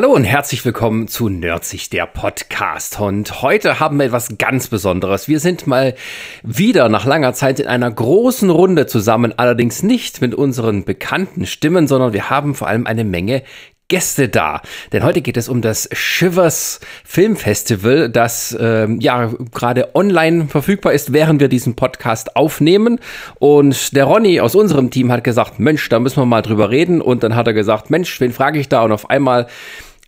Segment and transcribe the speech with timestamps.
[0.00, 2.98] Hallo und herzlich willkommen zu Nerdsich, der Podcast.
[3.00, 5.28] Und heute haben wir etwas ganz Besonderes.
[5.28, 5.94] Wir sind mal
[6.42, 11.86] wieder nach langer Zeit in einer großen Runde zusammen, allerdings nicht mit unseren bekannten Stimmen,
[11.86, 13.42] sondern wir haben vor allem eine Menge
[13.88, 14.62] Gäste da.
[14.92, 20.94] Denn heute geht es um das Shivers Film Festival, das ähm, ja gerade online verfügbar
[20.94, 23.00] ist, während wir diesen Podcast aufnehmen.
[23.38, 27.02] Und der Ronny aus unserem Team hat gesagt, Mensch, da müssen wir mal drüber reden.
[27.02, 28.82] Und dann hat er gesagt, Mensch, wen frage ich da?
[28.82, 29.46] Und auf einmal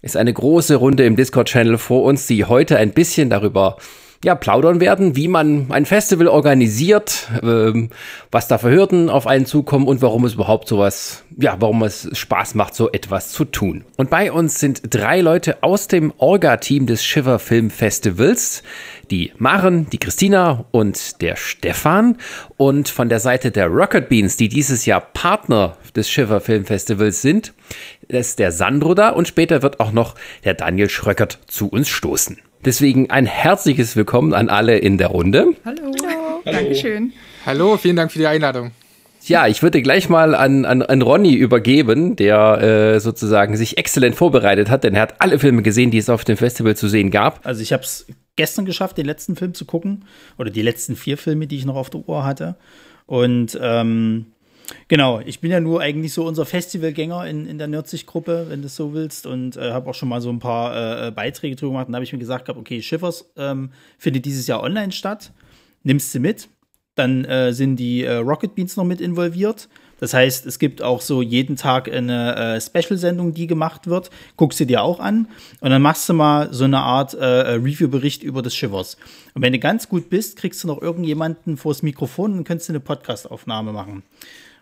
[0.03, 3.77] ist eine große Runde im Discord-Channel vor uns, die heute ein bisschen darüber
[4.25, 7.91] ja, plaudern werden, wie man ein Festival organisiert, ähm,
[8.31, 12.09] was da für Hürden auf einen zukommen und warum es überhaupt sowas, ja, warum es
[12.13, 13.85] Spaß macht, so etwas zu tun.
[13.97, 18.63] Und bei uns sind drei Leute aus dem Orga-Team des Shiver Film Festivals.
[19.11, 22.17] Die Maren, die Christina und der Stefan.
[22.57, 27.23] Und von der Seite der Rocket Beans, die dieses Jahr Partner des Shiver Film Festivals
[27.23, 27.53] sind,
[28.07, 30.15] ist der Sandro da und später wird auch noch
[30.45, 32.39] der Daniel Schröckert zu uns stoßen.
[32.65, 35.55] Deswegen ein herzliches Willkommen an alle in der Runde.
[35.65, 35.83] Hallo.
[35.83, 36.43] Hallo.
[36.45, 37.13] Dankeschön.
[37.45, 38.71] Hallo, vielen Dank für die Einladung.
[39.25, 44.15] Ja, ich würde gleich mal an, an, an Ronny übergeben, der äh, sozusagen sich exzellent
[44.15, 47.11] vorbereitet hat, denn er hat alle Filme gesehen, die es auf dem Festival zu sehen
[47.11, 47.45] gab.
[47.45, 50.05] Also ich habe es gestern geschafft, den letzten Film zu gucken
[50.39, 52.57] oder die letzten vier Filme, die ich noch auf der Uhr hatte.
[53.07, 54.27] Und ähm,
[54.89, 58.67] Genau, ich bin ja nur eigentlich so unser Festivalgänger in, in der Nerdzig-Gruppe, wenn du
[58.67, 61.57] es so willst, und äh, habe auch schon mal so ein paar äh, äh Beiträge
[61.57, 61.87] drüber gemacht.
[61.87, 65.33] Und da habe ich mir gesagt, okay, Schiffers ähm, findet dieses Jahr online statt,
[65.83, 66.49] nimmst sie mit.
[66.95, 69.69] Dann äh, sind die äh, Rocket Beans noch mit involviert.
[69.99, 74.11] Das heißt, es gibt auch so jeden Tag eine äh, Special-Sendung, die gemacht wird.
[74.37, 75.29] Guckst sie dir auch an
[75.61, 78.97] und dann machst du mal so eine Art Review-Bericht über das Shivers.
[79.33, 82.73] Und wenn du ganz gut bist, kriegst du noch irgendjemanden vors Mikrofon und kannst du
[82.73, 84.03] eine Podcast-Aufnahme machen.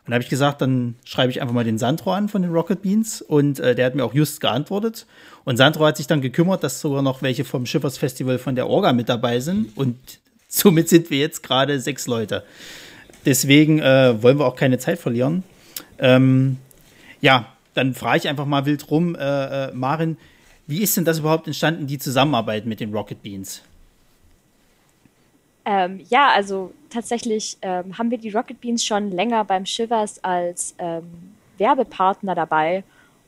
[0.05, 2.51] Und da habe ich gesagt, dann schreibe ich einfach mal den Sandro an von den
[2.51, 3.23] Rocket Beans.
[3.23, 5.07] Und äh, der hat mir auch just geantwortet.
[5.45, 8.69] Und Sandro hat sich dann gekümmert, dass sogar noch welche vom Schiffers Festival von der
[8.69, 9.77] Orga mit dabei sind.
[9.77, 9.97] Und
[10.49, 12.45] somit sind wir jetzt gerade sechs Leute.
[13.27, 15.43] Deswegen äh, wollen wir auch keine Zeit verlieren.
[15.99, 16.57] Ähm,
[17.21, 20.17] ja, dann frage ich einfach mal wild rum, äh, äh, Marin,
[20.67, 23.63] wie ist denn das überhaupt entstanden, die Zusammenarbeit mit den Rocket Beans?
[25.65, 30.75] Ähm, ja, also tatsächlich ähm, haben wir die Rocket Beans schon länger beim Shivers als
[30.79, 32.83] ähm, Werbepartner dabei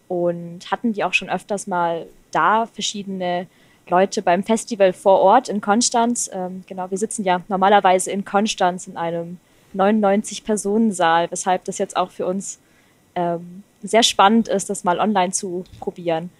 [0.08, 3.46] und hatten die auch schon öfters mal da, verschiedene
[3.88, 6.30] Leute beim Festival vor Ort in Konstanz.
[6.32, 9.38] Ähm, genau, wir sitzen ja normalerweise in Konstanz in einem
[9.74, 12.58] 99-Personen-Saal, weshalb das jetzt auch für uns
[13.14, 16.30] ähm, sehr spannend ist, das mal online zu probieren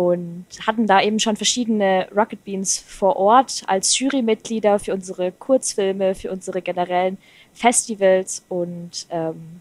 [0.00, 6.14] und hatten da eben schon verschiedene Rocket Beans vor Ort als Jurymitglieder für unsere Kurzfilme,
[6.14, 7.18] für unsere generellen
[7.52, 9.60] Festivals und ähm,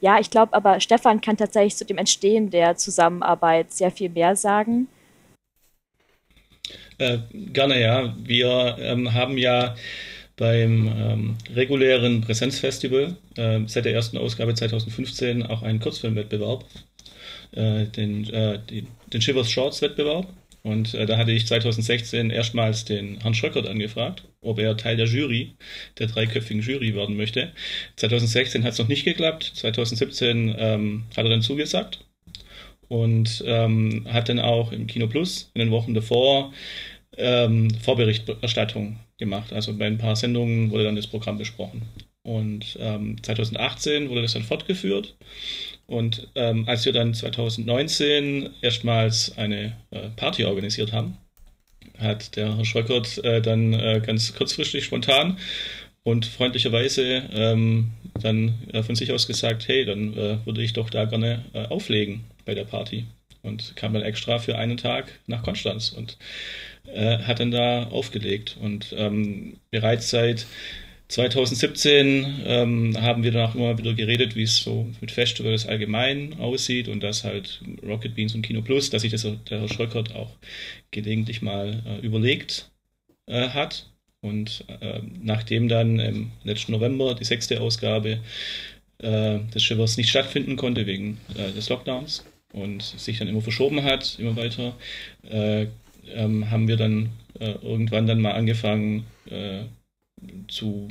[0.00, 4.36] ja, ich glaube aber, Stefan kann tatsächlich zu dem Entstehen der Zusammenarbeit sehr viel mehr
[4.36, 4.88] sagen.
[6.96, 8.14] Äh, gerne, ja.
[8.22, 9.74] Wir ähm, haben ja
[10.36, 16.64] beim ähm, regulären Präsenzfestival äh, seit der ersten Ausgabe 2015 auch einen Kurzfilmwettbewerb,
[17.52, 20.26] äh, den, äh, die, den Shivers Shorts Wettbewerb.
[20.62, 25.06] Und äh, da hatte ich 2016 erstmals den Herrn Schröckert angefragt, ob er Teil der
[25.06, 25.52] Jury,
[25.98, 27.52] der dreiköpfigen Jury werden möchte.
[27.96, 29.52] 2016 hat es noch nicht geklappt.
[29.54, 32.06] 2017 ähm, hat er dann zugesagt
[32.88, 36.52] und ähm, hat dann auch im Kino Plus in den Wochen davor
[37.18, 39.52] ähm, Vorberichterstattung gemacht.
[39.52, 41.82] Also bei ein paar Sendungen wurde dann das Programm besprochen.
[42.22, 45.14] Und ähm, 2018 wurde das dann fortgeführt.
[45.86, 51.18] Und ähm, als wir dann 2019 erstmals eine äh, Party organisiert haben,
[51.98, 55.38] hat der Herr Schröckert äh, dann äh, ganz kurzfristig spontan
[56.02, 60.90] und freundlicherweise ähm, dann äh, von sich aus gesagt, hey, dann äh, würde ich doch
[60.90, 63.04] da gerne äh, auflegen bei der Party.
[63.42, 66.16] Und kam dann extra für einen Tag nach Konstanz und
[66.96, 68.56] hat dann da aufgelegt.
[68.60, 70.46] Und ähm, bereits seit
[71.08, 76.88] 2017 ähm, haben wir danach immer wieder geredet, wie es so mit Festivals allgemein aussieht
[76.88, 80.30] und dass halt Rocket Beans und Kino Plus, dass sich das der Herr Schröckert auch
[80.90, 82.70] gelegentlich mal äh, überlegt
[83.26, 83.90] äh, hat.
[84.22, 88.20] Und äh, nachdem dann im letzten November die sechste Ausgabe
[88.98, 92.24] äh, des Shivers nicht stattfinden konnte wegen äh, des Lockdowns
[92.54, 94.74] und sich dann immer verschoben hat, immer weiter,
[95.28, 95.66] äh,
[96.14, 99.06] ähm, haben wir dann irgendwann dann mal angefangen,
[100.48, 100.88] zu,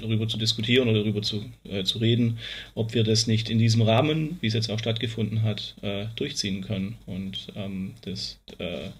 [0.00, 2.38] darüber zu diskutieren oder darüber zu, äh, zu reden,
[2.74, 6.62] ob wir das nicht in diesem Rahmen, wie es jetzt auch stattgefunden hat, äh, durchziehen
[6.62, 6.96] können.
[7.06, 8.90] Und ähm, das äh,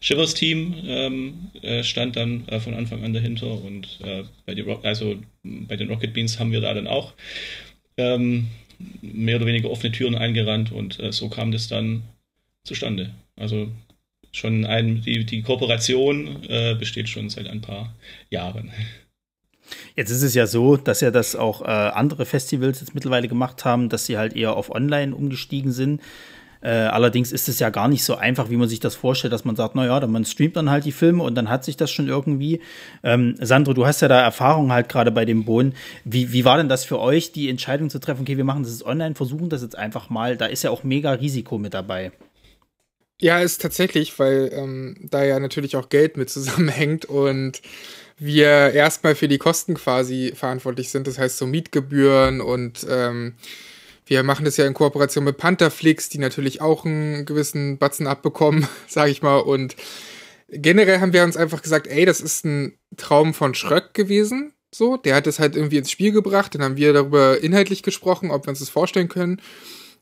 [0.00, 5.16] Shivers-Team ähm, äh, stand dann äh, von Anfang an dahinter und äh, bei, die also,
[5.42, 7.14] bei den Rocket Beans haben wir da dann auch
[7.96, 8.48] ähm,
[9.02, 12.02] mehr oder weniger offene Türen eingerannt und so kam das dann
[12.64, 13.10] zustande.
[13.36, 13.68] Also
[14.32, 17.94] schon ein, die, die Kooperation äh, besteht schon seit ein paar
[18.30, 18.70] Jahren.
[19.96, 23.64] Jetzt ist es ja so, dass ja das auch äh, andere Festivals jetzt mittlerweile gemacht
[23.64, 26.00] haben, dass sie halt eher auf Online umgestiegen sind.
[26.62, 29.44] Äh, allerdings ist es ja gar nicht so einfach, wie man sich das vorstellt, dass
[29.46, 31.90] man sagt, naja, dann man streamt dann halt die Filme und dann hat sich das
[31.90, 32.60] schon irgendwie.
[33.02, 35.74] Ähm, Sandro, du hast ja da Erfahrung halt gerade bei dem Bohnen.
[36.04, 38.72] Wie, wie war denn das für euch, die Entscheidung zu treffen, okay, wir machen das
[38.72, 40.36] jetzt online, versuchen das jetzt einfach mal.
[40.36, 42.12] Da ist ja auch mega Risiko mit dabei.
[43.22, 47.62] Ja, ist tatsächlich, weil ähm, da ja natürlich auch Geld mit zusammenhängt und
[48.20, 51.06] wir erstmal für die Kosten quasi verantwortlich sind.
[51.06, 53.34] Das heißt so Mietgebühren und ähm,
[54.04, 58.68] wir machen das ja in Kooperation mit Pantherflix, die natürlich auch einen gewissen Batzen abbekommen,
[58.86, 59.38] sage ich mal.
[59.38, 59.74] Und
[60.48, 64.52] generell haben wir uns einfach gesagt, ey, das ist ein Traum von Schröck gewesen.
[64.72, 66.54] So, der hat es halt irgendwie ins Spiel gebracht.
[66.54, 69.40] Dann haben wir darüber inhaltlich gesprochen, ob wir uns das vorstellen können.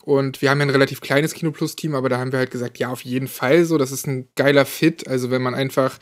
[0.03, 2.51] Und wir haben ja ein relativ kleines Kino Plus Team, aber da haben wir halt
[2.51, 3.79] gesagt, ja, auf jeden Fall so.
[3.79, 5.07] Das ist ein geiler Fit.
[5.07, 5.99] Also wenn man einfach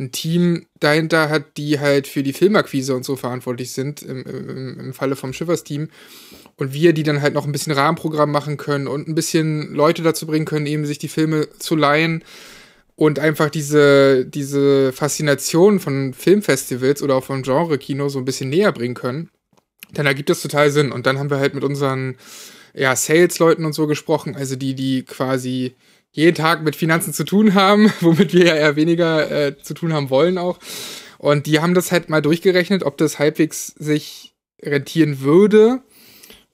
[0.00, 4.80] ein Team dahinter hat, die halt für die Filmakquise und so verantwortlich sind, im, im,
[4.80, 5.88] im Falle vom Schiffers-Team.
[6.56, 10.02] Und wir, die dann halt noch ein bisschen Rahmenprogramm machen können und ein bisschen Leute
[10.02, 12.24] dazu bringen können, eben sich die Filme zu leihen
[12.96, 18.72] und einfach diese, diese Faszination von Filmfestivals oder auch von Genre-Kino so ein bisschen näher
[18.72, 19.30] bringen können,
[19.92, 20.92] dann ergibt das total Sinn.
[20.92, 22.16] Und dann haben wir halt mit unseren
[22.74, 25.74] ja, Sales-Leuten und so gesprochen, also die, die quasi
[26.12, 29.92] jeden Tag mit Finanzen zu tun haben, womit wir ja eher weniger äh, zu tun
[29.92, 30.58] haben wollen auch.
[31.18, 35.82] Und die haben das halt mal durchgerechnet, ob das halbwegs sich rentieren würde.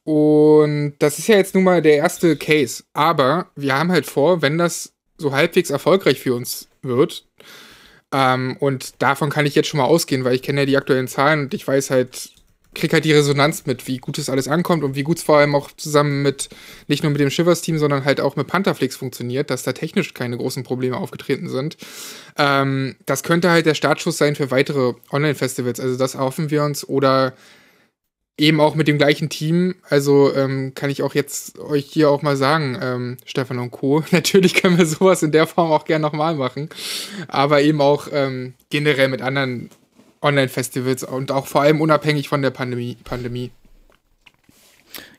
[0.04, 2.84] Und das ist ja jetzt nun mal der erste Case.
[2.92, 7.26] Aber wir haben halt vor, wenn das so halbwegs erfolgreich für uns wird,
[8.12, 11.08] ähm, und davon kann ich jetzt schon mal ausgehen, weil ich kenne ja die aktuellen
[11.08, 12.30] Zahlen und ich weiß halt,
[12.76, 15.38] krieg halt die Resonanz mit, wie gut es alles ankommt und wie gut es vor
[15.38, 16.48] allem auch zusammen mit,
[16.86, 20.36] nicht nur mit dem Shivers-Team, sondern halt auch mit Pantherflix funktioniert, dass da technisch keine
[20.36, 21.76] großen Probleme aufgetreten sind.
[22.36, 25.80] Ähm, das könnte halt der Startschuss sein für weitere Online-Festivals.
[25.80, 27.34] Also das erhoffen wir uns oder
[28.38, 29.76] eben auch mit dem gleichen Team.
[29.88, 34.04] Also ähm, kann ich auch jetzt euch hier auch mal sagen, ähm, Stefan und Co.
[34.10, 36.68] Natürlich können wir sowas in der Form auch gern nochmal machen.
[37.28, 39.70] Aber eben auch ähm, generell mit anderen
[40.22, 42.96] Online-Festivals und auch vor allem unabhängig von der Pandemie.
[43.04, 43.50] Pandemie.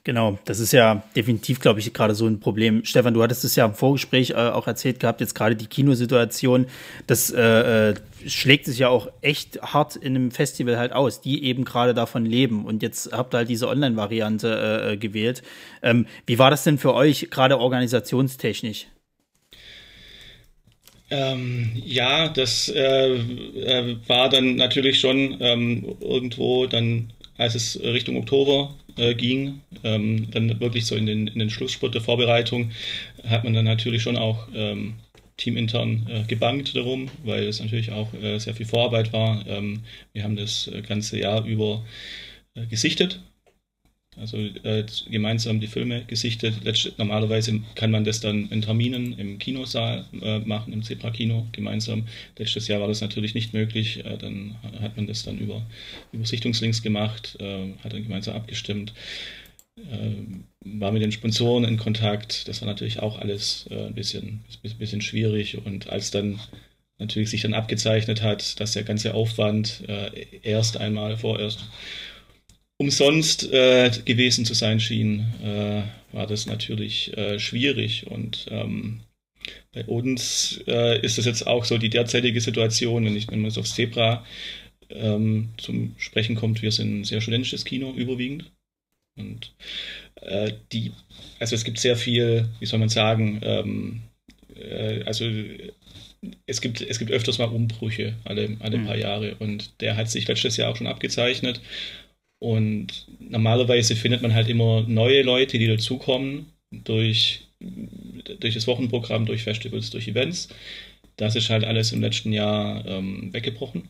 [0.07, 2.85] Genau, das ist ja definitiv, glaube ich, gerade so ein Problem.
[2.85, 6.67] Stefan, du hattest es ja im Vorgespräch äh, auch erzählt gehabt, jetzt gerade die Kinosituation,
[7.07, 7.95] das äh, äh,
[8.25, 12.25] schlägt sich ja auch echt hart in einem Festival halt aus, die eben gerade davon
[12.25, 12.65] leben.
[12.65, 15.44] Und jetzt habt ihr halt diese Online-Variante äh, äh gewählt.
[15.83, 18.88] Ähm, wie war das denn für euch, gerade organisationstechnisch?
[21.09, 28.18] Ähm, ja, das äh, äh, war dann natürlich schon ähm, irgendwo dann, als es Richtung
[28.18, 32.71] Oktober äh, ging, ähm, dann wirklich so in den, in den Schlussspurt der Vorbereitung,
[33.25, 34.95] hat man dann natürlich schon auch ähm,
[35.38, 39.45] teamintern äh, gebankt darum, weil es natürlich auch äh, sehr viel Vorarbeit war.
[39.48, 41.86] Ähm, wir haben das ganze Jahr über
[42.69, 43.21] gesichtet
[44.19, 46.56] also äh, gemeinsam die Filme gesichtet.
[46.97, 52.07] Normalerweise kann man das dann in Terminen im Kinosaal äh, machen, im Zebra-Kino gemeinsam.
[52.38, 54.04] Letztes Jahr war das natürlich nicht möglich.
[54.06, 55.66] Äh, dann hat man das dann über,
[56.12, 58.94] über Sichtungslinks gemacht, äh, hat dann gemeinsam abgestimmt,
[59.78, 60.16] äh,
[60.66, 62.47] war mit den Sponsoren in Kontakt.
[62.47, 64.44] Das war natürlich auch alles äh, ein bisschen,
[64.80, 65.64] bisschen schwierig.
[65.64, 66.40] Und als dann
[66.97, 69.83] natürlich sich dann abgezeichnet hat, dass der ganze Aufwand
[70.42, 71.64] erst einmal vorerst
[72.78, 78.07] umsonst äh, gewesen zu sein schien, äh, war das natürlich äh, schwierig.
[78.07, 79.02] Und ähm,
[79.74, 83.52] bei uns äh, ist das jetzt auch so die derzeitige Situation, wenn, ich, wenn man
[83.52, 84.26] so auf Zebra
[84.90, 88.52] ähm, zum Sprechen kommt, wir sind ein sehr studentisches Kino überwiegend.
[89.18, 89.54] Und
[90.22, 90.92] äh, die,
[91.40, 94.02] also es gibt sehr viel, wie soll man sagen, ähm,
[94.56, 95.26] äh, also
[96.46, 98.86] es gibt, es gibt öfters mal Umbrüche alle, alle mhm.
[98.86, 101.62] paar Jahre und der hat sich letztes Jahr auch schon abgezeichnet
[102.39, 107.47] und normalerweise findet man halt immer neue Leute, die dazukommen durch,
[108.39, 110.49] durch das Wochenprogramm, durch Festivals, durch Events.
[111.15, 113.87] Das ist halt alles im letzten Jahr ähm, weggebrochen,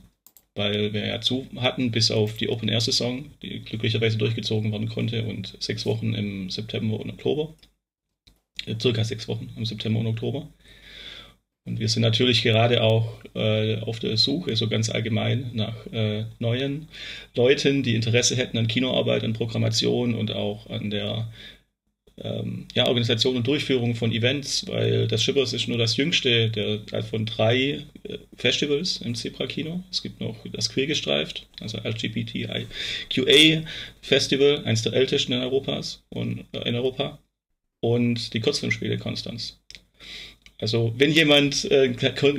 [0.55, 5.55] weil wir ja zu hatten, bis auf die Open-Air-Saison, die glücklicherweise durchgezogen werden konnte und
[5.59, 7.53] sechs Wochen im September und Oktober.
[8.65, 10.47] Äh, circa sechs Wochen im September und Oktober.
[11.67, 16.23] Und wir sind natürlich gerade auch äh, auf der Suche, so ganz allgemein, nach äh,
[16.39, 16.87] neuen
[17.35, 21.27] Leuten, die Interesse hätten an Kinoarbeit, an Programmation und auch an der
[22.19, 27.03] ähm, ja, Organisation und Durchführung von Events, weil das Schippers ist nur das jüngste der,
[27.03, 29.83] von drei äh, Festivals im Zebra-Kino.
[29.91, 33.63] Es gibt noch das Queergestreift, also LGBTIQA
[34.01, 37.19] Festival, eines der ältesten in Europas und äh, in Europa.
[37.81, 39.59] Und die Kurzfilmspiele Konstanz.
[40.59, 41.93] Also wenn jemand, äh,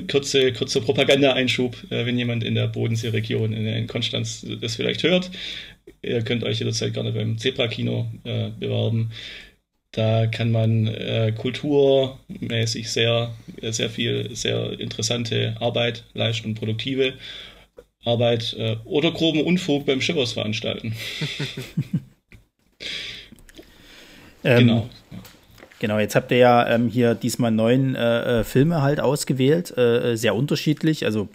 [0.08, 5.30] kurze, kurze Propaganda-Einschub, äh, wenn jemand in der Bodenseeregion in, in Konstanz das vielleicht hört,
[6.02, 9.12] ihr könnt euch jederzeit gerne beim Zebra-Kino äh, bewerben.
[9.92, 17.14] Da kann man äh, kulturmäßig sehr, sehr viel, sehr interessante Arbeit leisten und produktive
[18.04, 20.94] Arbeit äh, oder groben Unfug beim Schiffers veranstalten.
[24.44, 24.82] ähm,
[25.78, 25.98] genau.
[25.98, 30.16] Jetzt habt ihr ja ähm, hier diesmal neun äh, äh, Filme halt ausgewählt, äh, äh
[30.16, 31.04] sehr unterschiedlich.
[31.04, 31.28] Also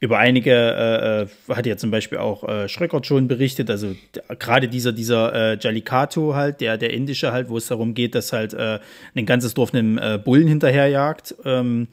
[0.00, 3.70] über einige äh, äh, hat ja zum Beispiel auch äh, Schröckert schon berichtet.
[3.70, 3.94] Also
[4.38, 8.32] gerade dieser dieser äh, Jalikato halt, der der indische halt, wo es darum geht, dass
[8.32, 8.78] halt äh,
[9.14, 11.34] ein ganzes Dorf einem äh, Bullen hinterherjagt.
[11.44, 11.88] Ähm,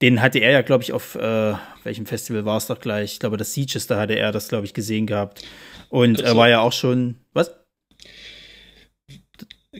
[0.00, 3.14] den hatte er ja, glaube ich, auf äh, welchem Festival war es doch gleich?
[3.14, 5.42] Ich glaube, das Sieges, da hatte er das, glaube ich, gesehen gehabt.
[5.88, 7.16] Und er war ja auch schon.
[7.32, 7.52] Was?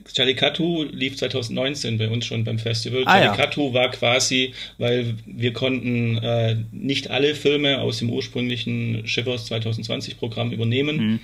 [0.05, 3.03] Chalikatu lief 2019 bei uns schon beim Festival.
[3.05, 3.73] Ah, Chalikatu ja.
[3.73, 10.51] war quasi, weil wir konnten äh, nicht alle Filme aus dem ursprünglichen Shivers 2020 Programm
[10.51, 10.97] übernehmen.
[10.97, 11.19] Mhm.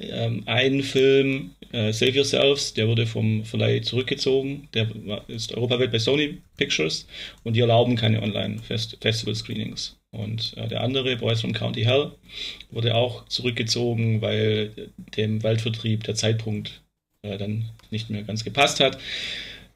[0.00, 4.68] Ähm, ein Film, äh, Save Yourselves, der wurde vom Verleih zurückgezogen.
[4.74, 4.88] Der
[5.28, 7.06] ist europaweit bei Sony Pictures
[7.44, 9.98] und die erlauben keine Online-Festival-Screenings.
[10.10, 12.12] Und äh, der andere, Boys from County Hell,
[12.70, 16.82] wurde auch zurückgezogen, weil dem Waldvertrieb der Zeitpunkt
[17.22, 18.98] äh, dann nicht mehr ganz gepasst hat.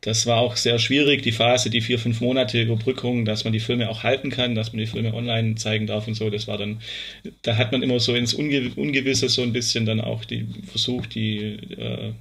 [0.04, 3.60] Das war auch sehr schwierig, die Phase, die vier, fünf Monate Überbrückung, dass man die
[3.60, 6.28] Filme auch halten kann, dass man die Filme online zeigen darf und so.
[6.28, 6.82] Das war dann,
[7.40, 11.14] da hat man immer so ins Unge Ungewisse so ein bisschen dann auch die versucht,
[11.14, 12.12] die äh,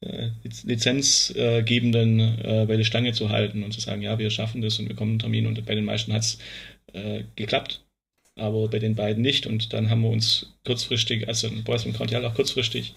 [0.00, 0.30] äh
[0.64, 4.88] Lizenzgebenden äh, bei der Stange zu halten und zu sagen, ja, wir schaffen das und
[4.88, 6.38] wir kommen einen Termin und bei den meisten hat es
[6.92, 7.82] äh, geklappt,
[8.34, 11.96] aber bei den beiden nicht und dann haben wir uns kurzfristig, also in Boys und
[11.96, 12.94] County auch kurzfristig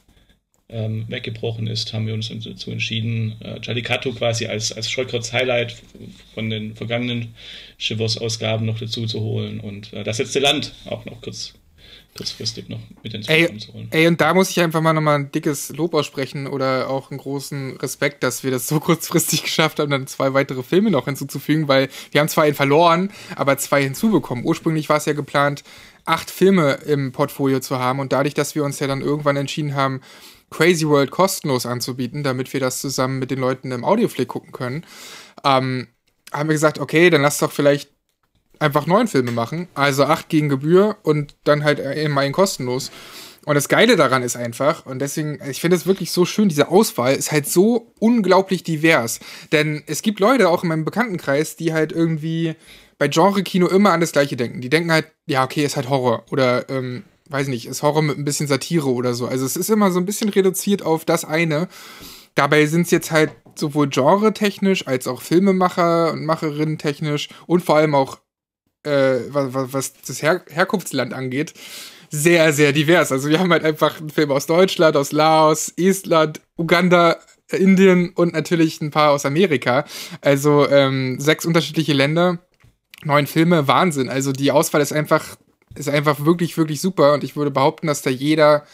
[0.70, 5.76] ähm, weggebrochen ist, haben wir uns dazu entschieden, äh, Jalikato quasi als, als Scholkotz Highlight
[6.34, 7.34] von den vergangenen
[7.78, 11.54] Shivers-Ausgaben noch dazu zu holen und äh, das letzte Land auch noch kurz
[12.16, 13.88] kurzfristig noch mit ins Programm zu holen.
[13.92, 17.20] Ey, und da muss ich einfach mal nochmal ein dickes Lob aussprechen oder auch einen
[17.20, 21.68] großen Respekt, dass wir das so kurzfristig geschafft haben, dann zwei weitere Filme noch hinzuzufügen,
[21.68, 24.44] weil wir haben zwar einen verloren, aber zwei hinzubekommen.
[24.44, 25.64] Ursprünglich war es ja geplant,
[26.06, 29.76] acht Filme im Portfolio zu haben und dadurch, dass wir uns ja dann irgendwann entschieden
[29.76, 30.02] haben,
[30.50, 34.86] Crazy World kostenlos anzubieten, damit wir das zusammen mit den Leuten im Audioflick gucken können,
[35.44, 35.88] ähm,
[36.32, 37.90] haben wir gesagt, okay, dann lass doch vielleicht
[38.60, 39.68] einfach neun Filme machen.
[39.74, 42.92] Also acht gegen Gebühr und dann halt immer einen kostenlos.
[43.46, 46.68] Und das Geile daran ist einfach, und deswegen, ich finde es wirklich so schön, diese
[46.68, 49.20] Auswahl ist halt so unglaublich divers.
[49.52, 52.56] Denn es gibt Leute auch in meinem Bekanntenkreis, die halt irgendwie
[52.98, 54.62] bei Genre-Kino immer an das Gleiche denken.
[54.62, 56.26] Die denken halt, ja, okay, ist halt Horror.
[56.32, 59.28] Oder ähm, weiß nicht, ist Horror mit ein bisschen Satire oder so.
[59.28, 61.68] Also es ist immer so ein bisschen reduziert auf das eine.
[62.36, 67.76] Dabei sind es jetzt halt sowohl genre-technisch als auch Filmemacher und Macherinnen technisch und vor
[67.78, 68.20] allem auch
[68.84, 71.54] äh, was, was das Her Herkunftsland angeht,
[72.10, 73.12] sehr, sehr divers.
[73.12, 77.18] Also wir haben halt einfach einen Film aus Deutschland, aus Laos, Estland, Uganda,
[77.52, 79.86] Indien und natürlich ein paar aus Amerika.
[80.22, 82.40] Also ähm, sechs unterschiedliche Länder,
[83.04, 84.10] neun Filme, Wahnsinn.
[84.10, 85.36] Also die Auswahl ist einfach
[85.76, 88.66] ist einfach wirklich, wirklich super und ich würde behaupten, dass da jeder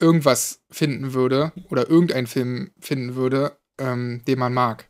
[0.00, 4.88] irgendwas finden würde oder irgendeinen Film finden würde, ähm, den man mag.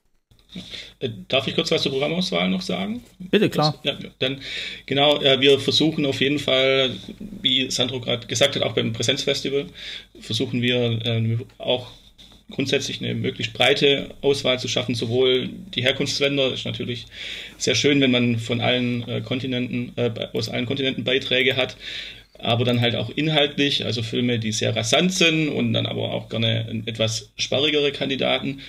[1.00, 3.02] Äh, darf ich kurz was zur Programmauswahl noch sagen?
[3.18, 3.78] Bitte, klar.
[3.84, 4.40] Ja, dann,
[4.86, 9.66] genau, wir versuchen auf jeden Fall, wie Sandro gerade gesagt hat, auch beim Präsenzfestival,
[10.20, 11.92] versuchen wir äh, auch
[12.50, 14.94] grundsätzlich eine möglichst breite Auswahl zu schaffen.
[14.94, 17.06] Sowohl die Herkunftsländer ist natürlich
[17.58, 21.76] sehr schön, wenn man von allen äh, Kontinenten, äh, aus allen Kontinenten Beiträge hat,
[22.38, 26.28] aber dann halt auch inhaltlich, also Filme, die sehr rasant sind und dann aber auch
[26.28, 28.60] gerne etwas sparrigere Kandidaten.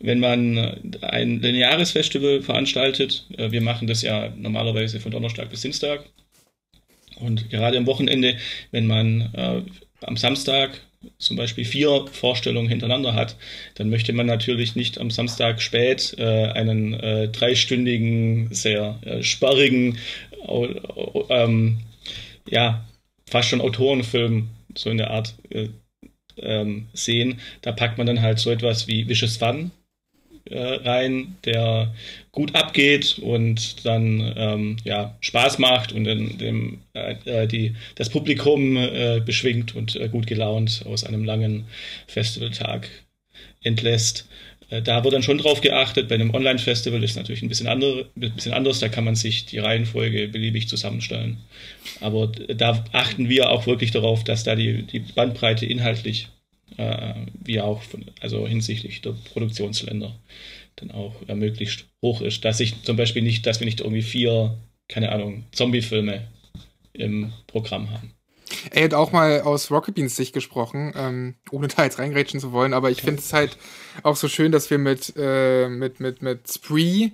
[0.00, 5.50] Wenn man äh, ein lineares Festival veranstaltet, äh, wir machen das ja normalerweise von Donnerstag
[5.50, 6.04] bis Dienstag.
[7.18, 8.36] Und gerade am Wochenende,
[8.70, 9.62] wenn man äh,
[10.02, 10.80] am Samstag
[11.18, 13.36] zum Beispiel vier Vorstellungen hintereinander hat,
[13.74, 19.98] dann möchte man natürlich nicht am Samstag spät äh, einen äh, dreistündigen, sehr äh, sparrigen,
[21.28, 21.78] ähm,
[22.48, 22.84] ja,
[23.28, 25.68] fast schon Autorenfilm, so in der Art äh,
[26.38, 27.40] ähm, sehen.
[27.62, 29.70] Da packt man dann halt so etwas wie Vicious Fun
[30.50, 31.92] rein, der
[32.36, 38.10] gut abgeht und dann ähm, ja, Spaß macht und dann dem, äh, äh, die, das
[38.10, 41.64] Publikum äh, beschwingt und äh, gut gelaunt aus einem langen
[42.06, 42.88] Festivaltag
[43.62, 44.28] entlässt.
[44.68, 46.08] Äh, da wird dann schon drauf geachtet.
[46.08, 48.80] Bei einem Online-Festival ist natürlich ein bisschen, andere, ein bisschen anders.
[48.80, 51.38] Da kann man sich die Reihenfolge beliebig zusammenstellen.
[52.00, 56.35] Aber da achten wir auch wirklich darauf, dass da die, die Bandbreite inhaltlich äh,
[56.78, 60.14] wie auch von, also hinsichtlich der Produktionsländer
[60.76, 62.44] dann auch äh, möglichst hoch ist.
[62.44, 64.56] Dass ich zum Beispiel nicht, dass wir nicht irgendwie vier,
[64.88, 66.28] keine Ahnung, Zombie-Filme
[66.92, 68.12] im Programm haben.
[68.70, 72.52] Er hat auch mal aus Rocket Beans Sicht gesprochen, ähm, ohne da jetzt reingrätschen zu
[72.52, 73.56] wollen, aber ich finde es halt
[74.02, 77.10] auch so schön, dass wir mit, äh, mit, mit, mit Spree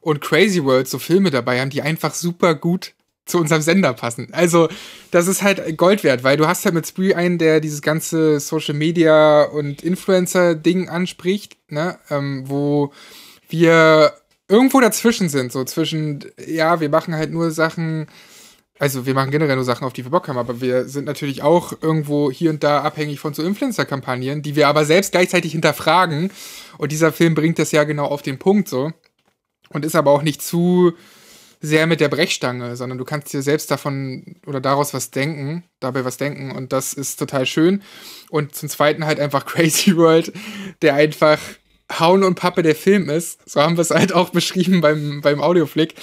[0.00, 4.28] und Crazy World so Filme dabei haben, die einfach super gut zu unserem Sender passen.
[4.32, 4.68] Also,
[5.10, 8.40] das ist halt Gold wert, weil du hast halt mit Spree einen, der dieses ganze
[8.40, 12.92] Social Media und Influencer-Ding anspricht, ne, ähm, wo
[13.48, 14.12] wir
[14.48, 18.06] irgendwo dazwischen sind, so zwischen, ja, wir machen halt nur Sachen,
[18.78, 21.42] also wir machen generell nur Sachen, auf die wir Bock haben, aber wir sind natürlich
[21.42, 26.30] auch irgendwo hier und da abhängig von so Influencer-Kampagnen, die wir aber selbst gleichzeitig hinterfragen.
[26.78, 28.92] Und dieser Film bringt das ja genau auf den Punkt so.
[29.68, 30.92] Und ist aber auch nicht zu
[31.62, 36.04] sehr mit der Brechstange, sondern du kannst dir selbst davon oder daraus was denken, dabei
[36.04, 37.82] was denken und das ist total schön.
[38.30, 40.32] Und zum Zweiten halt einfach Crazy World,
[40.82, 41.38] der einfach
[41.98, 43.48] Hauen und Pappe der Film ist.
[43.48, 45.94] So haben wir es halt auch beschrieben beim, beim Audioflick.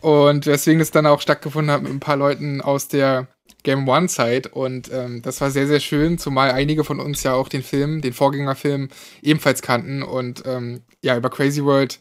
[0.00, 3.28] Und weswegen es dann auch stattgefunden hat mit ein paar Leuten aus der
[3.62, 4.46] Game One-Zeit.
[4.46, 8.00] Und ähm, das war sehr, sehr schön, zumal einige von uns ja auch den Film,
[8.00, 8.88] den Vorgängerfilm,
[9.22, 10.02] ebenfalls kannten.
[10.02, 12.00] Und ähm, ja, über Crazy World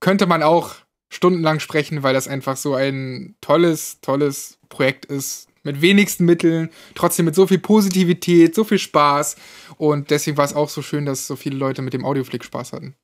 [0.00, 0.74] könnte man auch
[1.08, 5.48] stundenlang sprechen, weil das einfach so ein tolles, tolles Projekt ist.
[5.62, 9.34] Mit wenigsten Mitteln, trotzdem mit so viel Positivität, so viel Spaß.
[9.78, 12.72] Und deswegen war es auch so schön, dass so viele Leute mit dem Audioflick Spaß
[12.72, 12.94] hatten.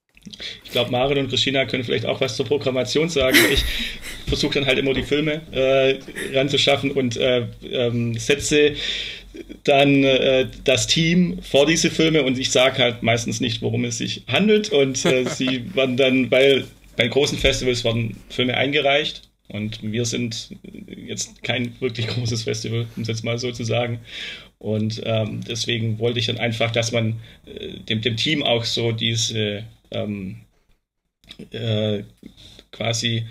[0.65, 3.37] Ich glaube, Maren und Christina können vielleicht auch was zur Programmation sagen.
[3.53, 3.65] Ich
[4.29, 5.99] versuche dann halt immer die Filme äh,
[6.37, 8.75] ranzuschaffen und äh, ähm, setze
[9.65, 13.99] dann äh, das Team vor diese Filme und ich sage halt meistens nicht, worum es
[13.99, 19.83] sich handelt und äh, sie werden dann, weil bei großen Festivals werden Filme eingereicht und
[19.83, 24.01] wir sind jetzt kein wirklich großes Festival, um es jetzt mal so zu sagen.
[24.59, 28.93] Und ähm, deswegen wollte ich dann einfach, dass man äh, dem, dem Team auch so
[28.93, 30.37] diese ähm,
[31.51, 32.05] äh,
[32.71, 33.27] quasi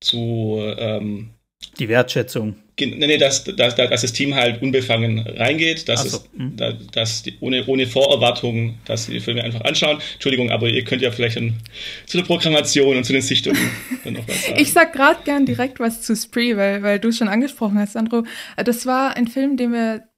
[0.00, 1.30] zu ähm,
[1.78, 2.56] die Wertschätzung.
[2.86, 6.18] Nee, nee, dass, dass, dass das Team halt unbefangen reingeht, dass, so.
[6.18, 6.56] es, hm.
[6.92, 9.98] dass die, ohne, ohne Vorerwartungen, dass sie die Filme einfach anschauen.
[10.14, 11.54] Entschuldigung, aber ihr könnt ja vielleicht dann
[12.06, 13.60] zu der Programmation und zu den Sichtungen
[14.04, 14.60] dann noch was sagen.
[14.60, 17.92] Ich sag gerade gern direkt was zu Spree, weil, weil du es schon angesprochen hast,
[17.92, 18.24] Sandro.
[18.56, 20.09] Das war ein Film, den wir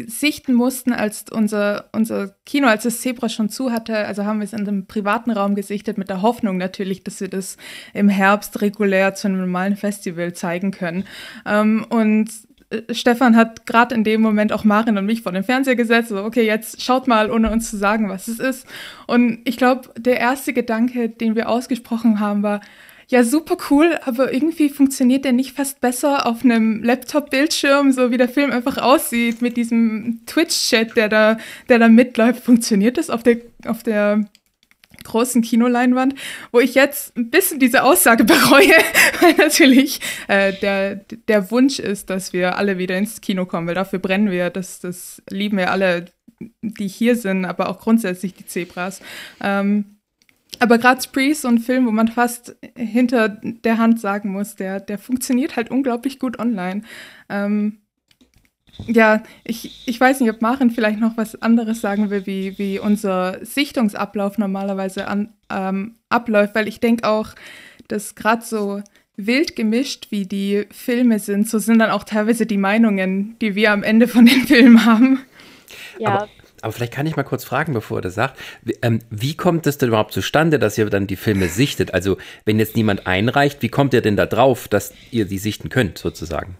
[0.00, 3.96] sichten mussten, als unser, unser Kino, als das Zebra schon zu hatte.
[4.06, 7.28] Also haben wir es in einem privaten Raum gesichtet, mit der Hoffnung natürlich, dass wir
[7.28, 7.56] das
[7.92, 11.04] im Herbst regulär zu einem normalen Festival zeigen können.
[11.46, 12.30] Ähm, und
[12.70, 16.08] äh, Stefan hat gerade in dem Moment auch Marin und mich vor den Fernseher gesetzt.
[16.08, 18.66] So, okay, jetzt schaut mal, ohne uns zu sagen, was es ist.
[19.06, 22.60] Und ich glaube, der erste Gedanke, den wir ausgesprochen haben, war,
[23.08, 28.16] ja, super cool, aber irgendwie funktioniert der nicht fast besser auf einem Laptop-Bildschirm, so wie
[28.16, 31.38] der Film einfach aussieht, mit diesem Twitch-Chat, der da,
[31.68, 32.42] der da mitläuft.
[32.42, 34.24] Funktioniert das auf der, auf der
[35.04, 36.14] großen Kinoleinwand,
[36.52, 38.72] wo ich jetzt ein bisschen diese Aussage bereue,
[39.20, 40.96] weil natürlich äh, der,
[41.28, 44.80] der Wunsch ist, dass wir alle wieder ins Kino kommen, weil dafür brennen wir, das,
[44.80, 46.06] das lieben wir alle,
[46.62, 49.00] die hier sind, aber auch grundsätzlich die Zebras.
[49.40, 49.96] Ähm,
[50.58, 54.54] aber gerade Spree ist so ein Film, wo man fast hinter der Hand sagen muss,
[54.54, 56.82] der, der funktioniert halt unglaublich gut online.
[57.28, 57.78] Ähm,
[58.86, 62.78] ja, ich, ich weiß nicht, ob Maren vielleicht noch was anderes sagen will, wie, wie
[62.78, 67.34] unser Sichtungsablauf normalerweise an, ähm, abläuft, weil ich denke auch,
[67.88, 68.82] dass gerade so
[69.16, 73.72] wild gemischt, wie die Filme sind, so sind dann auch teilweise die Meinungen, die wir
[73.72, 75.20] am Ende von den Filmen haben.
[75.98, 76.08] Ja.
[76.08, 76.28] Aber
[76.62, 78.38] aber vielleicht kann ich mal kurz fragen, bevor er das sagt.
[78.62, 81.92] Wie, ähm, wie kommt es denn überhaupt zustande, dass ihr dann die Filme sichtet?
[81.92, 85.68] Also, wenn jetzt niemand einreicht, wie kommt ihr denn da drauf, dass ihr die sichten
[85.68, 86.56] könnt, sozusagen?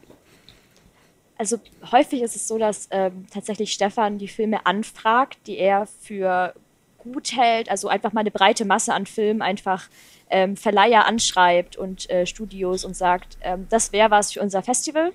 [1.39, 1.59] Also,
[1.91, 6.55] häufig ist es so, dass ähm, tatsächlich Stefan die Filme anfragt, die er für
[6.99, 7.71] gut hält.
[7.71, 9.89] Also, einfach mal eine breite Masse an Filmen einfach
[10.33, 15.13] ähm, Verleiher anschreibt und äh, Studios und sagt, ähm, das wäre was für unser Festival.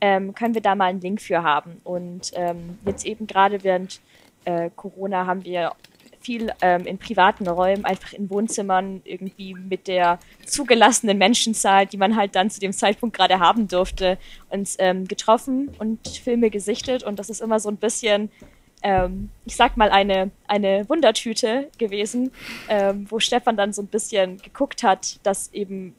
[0.00, 1.80] Ähm, können wir da mal einen Link für haben.
[1.84, 4.00] Und ähm, jetzt eben gerade während
[4.48, 5.72] äh, Corona haben wir
[6.20, 12.16] viel ähm, in privaten Räumen, einfach in Wohnzimmern irgendwie mit der zugelassenen Menschenzahl, die man
[12.16, 17.04] halt dann zu dem Zeitpunkt gerade haben durfte, uns ähm, getroffen und Filme gesichtet.
[17.04, 18.30] Und das ist immer so ein bisschen,
[18.82, 22.32] ähm, ich sag mal, eine, eine Wundertüte gewesen,
[22.68, 25.94] ähm, wo Stefan dann so ein bisschen geguckt hat, dass eben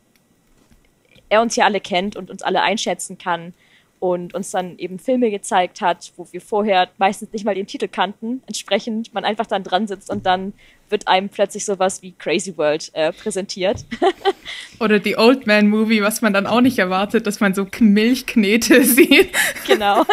[1.29, 3.53] er uns hier alle kennt und uns alle einschätzen kann
[3.99, 7.87] und uns dann eben Filme gezeigt hat, wo wir vorher meistens nicht mal den Titel
[7.87, 8.41] kannten.
[8.47, 10.53] Entsprechend man einfach dann dran sitzt und dann
[10.89, 13.85] wird einem plötzlich sowas wie Crazy World äh, präsentiert.
[14.79, 18.83] Oder die Old Man Movie, was man dann auch nicht erwartet, dass man so Milchknete
[18.83, 19.29] sieht.
[19.67, 20.03] Genau.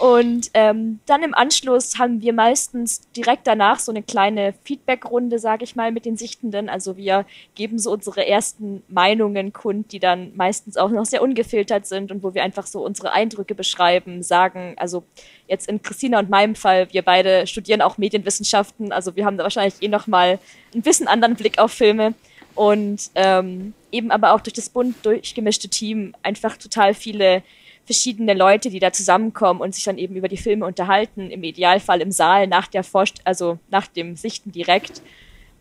[0.00, 5.62] Und ähm, dann im Anschluss haben wir meistens direkt danach so eine kleine Feedback-Runde, sage
[5.64, 6.70] ich mal, mit den Sichtenden.
[6.70, 11.84] Also wir geben so unsere ersten Meinungen kund, die dann meistens auch noch sehr ungefiltert
[11.84, 15.04] sind und wo wir einfach so unsere Eindrücke beschreiben, sagen, also
[15.48, 19.42] jetzt in Christina und meinem Fall, wir beide studieren auch Medienwissenschaften, also wir haben da
[19.42, 20.38] wahrscheinlich eh noch mal
[20.74, 22.14] ein bisschen anderen Blick auf Filme
[22.54, 27.42] und ähm, eben aber auch durch das bunt durchgemischte Team einfach total viele
[27.84, 32.00] verschiedene Leute, die da zusammenkommen und sich dann eben über die Filme unterhalten, im Idealfall
[32.00, 35.02] im Saal nach der Forst also nach dem Sichten direkt.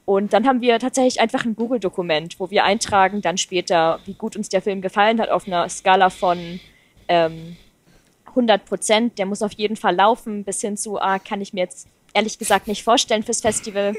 [0.06, 4.36] Und dann haben wir tatsächlich einfach ein Google-Dokument, wo wir eintragen dann später, wie gut
[4.36, 6.60] uns der Film gefallen hat, auf einer Skala von
[7.08, 7.58] ähm,
[8.26, 9.20] 100 Prozent.
[9.20, 12.40] Der muss auf jeden Fall laufen, bis hin zu, ah, kann ich mir jetzt ehrlich
[12.40, 13.96] gesagt nicht vorstellen fürs Festival.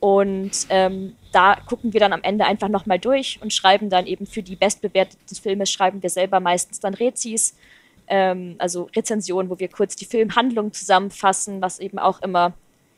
[0.00, 4.26] Und ähm, da gucken wir dann am Ende einfach nochmal durch und schreiben dann eben
[4.26, 7.56] für die bestbewerteten Filme, schreiben wir selber meistens dann Rezis,
[8.06, 12.52] ähm, also Rezensionen, wo wir kurz die Filmhandlung zusammenfassen, was eben auch immer,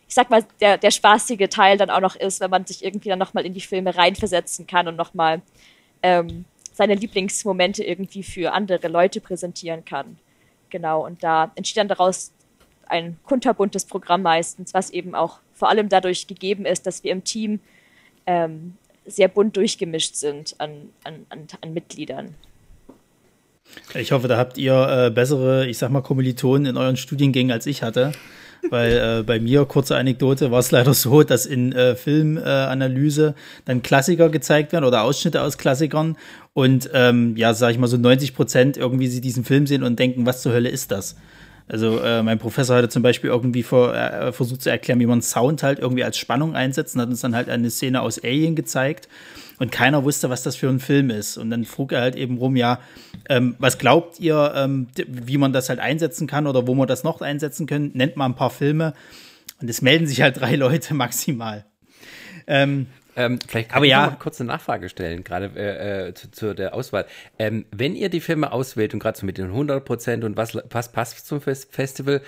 [0.09, 3.09] ich sag mal, der, der spaßige Teil dann auch noch ist, wenn man sich irgendwie
[3.09, 5.41] dann nochmal in die Filme reinversetzen kann und nochmal
[6.03, 10.19] ähm, seine Lieblingsmomente irgendwie für andere Leute präsentieren kann.
[10.69, 12.33] Genau, und da entsteht dann daraus
[12.91, 17.25] ein kunterbuntes Programm meistens, was eben auch vor allem dadurch gegeben ist, dass wir im
[17.25, 17.61] Team
[18.27, 18.75] ähm,
[19.07, 22.35] sehr bunt durchgemischt sind an, an, an, an Mitgliedern.
[23.95, 27.67] Ich hoffe, da habt ihr äh, bessere, ich sag mal, Kommilitonen in euren Studiengängen als
[27.67, 28.13] ich hatte.
[28.69, 33.63] Weil äh, bei mir, kurze Anekdote, war es leider so, dass in äh, Filmanalyse äh,
[33.65, 36.17] dann Klassiker gezeigt werden oder Ausschnitte aus Klassikern
[36.53, 39.99] und ähm, ja, sag ich mal so 90 Prozent irgendwie sie diesen Film sehen und
[39.99, 41.17] denken, was zur Hölle ist das?
[41.71, 45.23] Also äh, mein Professor hatte zum Beispiel irgendwie vor, äh, versucht zu erklären, wie man
[45.23, 48.57] Sound halt irgendwie als Spannung einsetzt und hat uns dann halt eine Szene aus Alien
[48.57, 49.09] gezeigt
[49.61, 51.37] und keiner wusste, was das für ein Film ist.
[51.37, 52.81] Und dann frug er halt eben rum, ja,
[53.29, 57.05] ähm, was glaubt ihr, ähm, wie man das halt einsetzen kann oder wo man das
[57.05, 57.93] noch einsetzen können?
[57.95, 58.93] Nennt mal ein paar Filme.
[59.61, 61.67] Und es melden sich halt drei Leute maximal.
[62.49, 64.07] Ähm, ähm, vielleicht kann aber ich ja.
[64.07, 67.07] noch kurz eine Nachfrage stellen, gerade äh, äh, zu, zu, der Auswahl.
[67.39, 70.57] Ähm, wenn ihr die Filme auswählt und gerade so mit den 100 Prozent und was,
[70.71, 72.23] was passt zum Festival,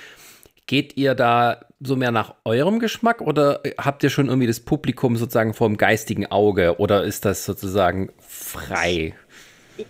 [0.67, 5.17] geht ihr da so mehr nach eurem Geschmack oder habt ihr schon irgendwie das Publikum
[5.17, 9.15] sozusagen vor dem geistigen Auge oder ist das sozusagen frei?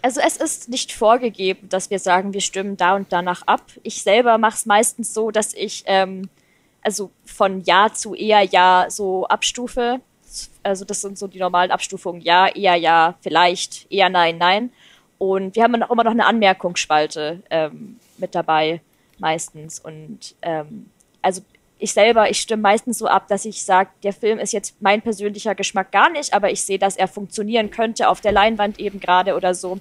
[0.00, 3.62] Also es ist nicht vorgegeben, dass wir sagen, wir stimmen da und danach ab.
[3.82, 6.28] Ich selber mache es meistens so, dass ich ähm,
[6.82, 10.00] also von Ja zu eher Ja so abstufe.
[10.62, 12.20] Also das sind so die normalen Abstufungen.
[12.20, 14.70] Ja, eher ja, vielleicht, eher nein, nein.
[15.18, 18.80] Und wir haben dann auch immer noch eine Anmerkungsspalte ähm, mit dabei,
[19.18, 19.78] meistens.
[19.78, 21.42] Und ähm, also
[21.78, 25.02] ich selber, ich stimme meistens so ab, dass ich sage, der Film ist jetzt mein
[25.02, 29.00] persönlicher Geschmack gar nicht, aber ich sehe, dass er funktionieren könnte auf der Leinwand eben
[29.00, 29.78] gerade oder so.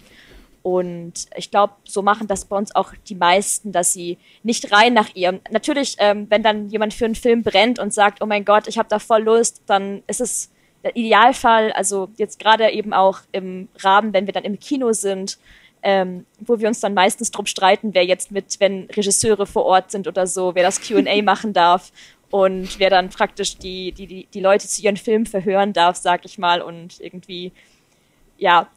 [0.63, 4.93] Und ich glaube, so machen das bei uns auch die meisten, dass sie nicht rein
[4.93, 5.41] nach ihrem.
[5.49, 8.77] Natürlich, ähm, wenn dann jemand für einen Film brennt und sagt, oh mein Gott, ich
[8.77, 10.51] habe da voll Lust, dann ist es
[10.83, 15.37] der Idealfall, also jetzt gerade eben auch im Rahmen, wenn wir dann im Kino sind,
[15.83, 19.91] ähm, wo wir uns dann meistens drum streiten, wer jetzt mit, wenn Regisseure vor Ort
[19.91, 21.91] sind oder so, wer das QA machen darf
[22.29, 26.37] und wer dann praktisch die, die, die, Leute zu ihren Filmen verhören darf, sag ich
[26.37, 27.51] mal, und irgendwie,
[28.37, 28.67] ja,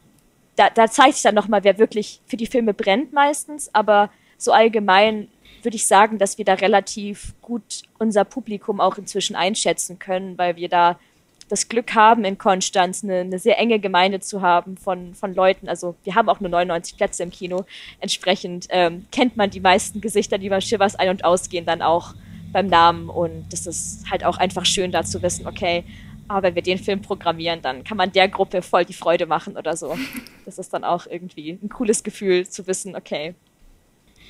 [0.55, 4.51] da, da zeigt sich dann nochmal, wer wirklich für die Filme brennt meistens, aber so
[4.51, 5.29] allgemein
[5.63, 10.55] würde ich sagen, dass wir da relativ gut unser Publikum auch inzwischen einschätzen können, weil
[10.55, 10.99] wir da
[11.47, 15.69] das Glück haben, in Konstanz eine, eine sehr enge Gemeinde zu haben von, von Leuten.
[15.69, 17.65] Also wir haben auch nur 99 Plätze im Kino.
[17.99, 22.15] Entsprechend ähm, kennt man die meisten Gesichter, die beim Shivers ein- und ausgehen, dann auch
[22.51, 23.09] beim Namen.
[23.09, 25.83] Und das ist halt auch einfach schön da zu wissen, okay,
[26.27, 29.57] aber wenn wir den Film programmieren, dann kann man der Gruppe voll die Freude machen
[29.57, 29.97] oder so.
[30.45, 33.33] Das ist dann auch irgendwie ein cooles Gefühl zu wissen, okay,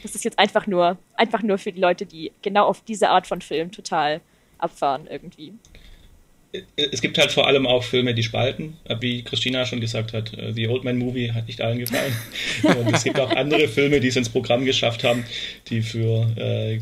[0.01, 3.27] das ist jetzt einfach nur, einfach nur für die Leute, die genau auf diese Art
[3.27, 4.21] von Film total
[4.57, 5.53] abfahren irgendwie
[6.75, 10.33] es gibt halt vor allem auch Filme, die spalten, wie Christina schon gesagt hat.
[10.37, 12.13] Äh, The Old Man Movie hat nicht allen gefallen.
[12.63, 15.25] Und es gibt auch andere Filme, die es ins Programm geschafft haben,
[15.69, 16.75] die für äh,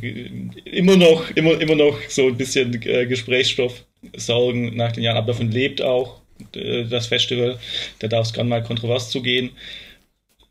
[0.65, 3.83] immer noch, immer, immer noch so ein bisschen äh, Gesprächsstoff
[4.15, 5.17] sorgen nach den Jahren.
[5.17, 6.21] Aber davon lebt auch
[6.55, 7.59] äh, das Festival.
[7.99, 9.51] Da darf es gerne mal kontrovers zugehen.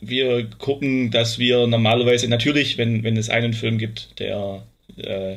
[0.00, 5.36] Wir gucken, dass wir normalerweise natürlich, wenn, wenn es einen Film gibt, der äh,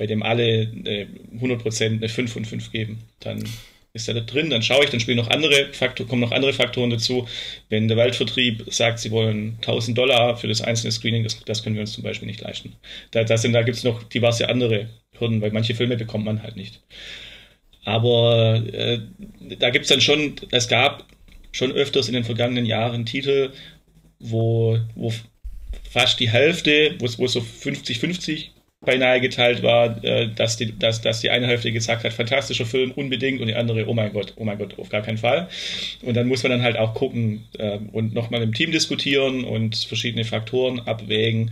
[0.00, 1.06] bei dem alle äh,
[1.38, 3.00] 100% eine 5 von 5 geben.
[3.20, 3.44] Dann
[3.92, 6.54] ist er da drin, dann schaue ich, dann spielen noch andere Faktoren, kommen noch andere
[6.54, 7.28] Faktoren dazu.
[7.68, 11.74] Wenn der Waldvertrieb sagt, sie wollen 1000 Dollar für das einzelne Screening, das, das können
[11.74, 12.76] wir uns zum Beispiel nicht leisten.
[13.10, 16.56] Da, da, da gibt es noch diverse andere Hürden, weil manche Filme bekommt man halt
[16.56, 16.80] nicht.
[17.84, 19.00] Aber äh,
[19.58, 21.04] da gibt es dann schon, es gab
[21.52, 23.50] schon öfters in den vergangenen Jahren Titel,
[24.18, 25.12] wo, wo
[25.90, 28.46] fast die Hälfte, wo es so 50-50
[28.82, 32.92] beinahe geteilt war, äh, dass, die, dass, dass die eine Hälfte gesagt hat, fantastischer Film,
[32.92, 35.48] unbedingt, und die andere, oh mein Gott, oh mein Gott, auf gar keinen Fall.
[36.02, 39.76] Und dann muss man dann halt auch gucken äh, und nochmal im Team diskutieren und
[39.76, 41.50] verschiedene Faktoren abwägen,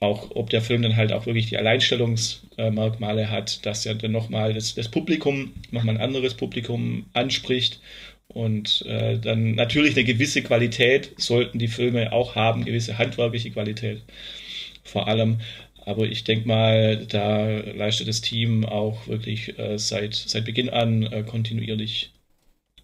[0.00, 4.54] auch ob der Film dann halt auch wirklich die Alleinstellungsmerkmale hat, dass er dann nochmal
[4.54, 7.80] das, das Publikum, nochmal ein anderes Publikum anspricht
[8.28, 14.02] und äh, dann natürlich eine gewisse Qualität sollten die Filme auch haben, gewisse handwerkliche Qualität
[14.88, 15.40] vor allem.
[15.88, 21.02] Aber ich denke mal, da leistet das Team auch wirklich äh, seit, seit Beginn an
[21.04, 22.12] äh, kontinuierlich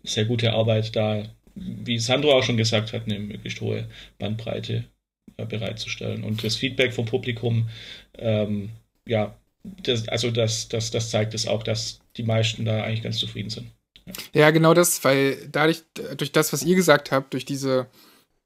[0.02, 3.86] sehr gute Arbeit, da, wie Sandro auch schon gesagt hat, eine möglichst hohe
[4.18, 4.84] Bandbreite
[5.36, 6.24] äh, bereitzustellen.
[6.24, 7.68] Und das Feedback vom Publikum,
[8.16, 8.70] ähm,
[9.06, 9.36] ja,
[9.82, 13.50] das, also das, das, das zeigt es auch, dass die meisten da eigentlich ganz zufrieden
[13.50, 13.66] sind.
[14.06, 14.12] Ja.
[14.32, 15.82] ja, genau das, weil dadurch,
[16.16, 17.86] durch das, was ihr gesagt habt, durch diese,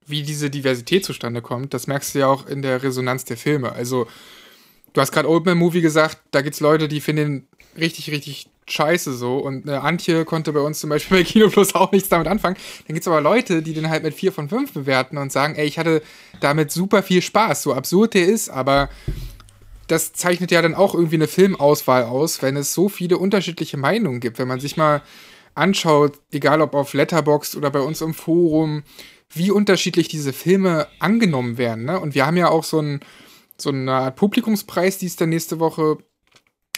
[0.05, 3.71] wie diese Diversität zustande kommt, das merkst du ja auch in der Resonanz der Filme.
[3.71, 4.09] Also
[4.93, 7.47] du hast gerade Oldman Movie gesagt, da gibt es Leute, die finden
[7.77, 9.39] richtig, richtig scheiße so.
[9.39, 12.57] Und äh, Antje konnte bei uns zum Beispiel bei Kino Plus auch nichts damit anfangen.
[12.87, 15.55] Dann gibt es aber Leute, die den halt mit 4 von 5 bewerten und sagen,
[15.57, 16.03] ey, ich hatte
[16.41, 18.89] damit super viel Spaß, so absurd der ist, aber
[19.87, 24.21] das zeichnet ja dann auch irgendwie eine Filmauswahl aus, wenn es so viele unterschiedliche Meinungen
[24.21, 24.39] gibt.
[24.39, 25.03] Wenn man sich mal
[25.55, 28.83] anschaut, egal ob auf Letterboxd oder bei uns im Forum,
[29.31, 31.85] wie unterschiedlich diese Filme angenommen werden.
[31.85, 31.99] Ne?
[31.99, 33.01] Und wir haben ja auch so ein
[33.61, 35.99] so eine Art Publikumspreis, die es dann nächste Woche,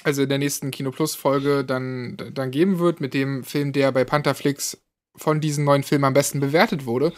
[0.02, 3.92] also in der nächsten Kino Plus Folge dann, dann geben wird, mit dem Film, der
[3.92, 4.78] bei Pantherflix
[5.16, 7.12] von diesen neuen Filmen am besten bewertet wurde.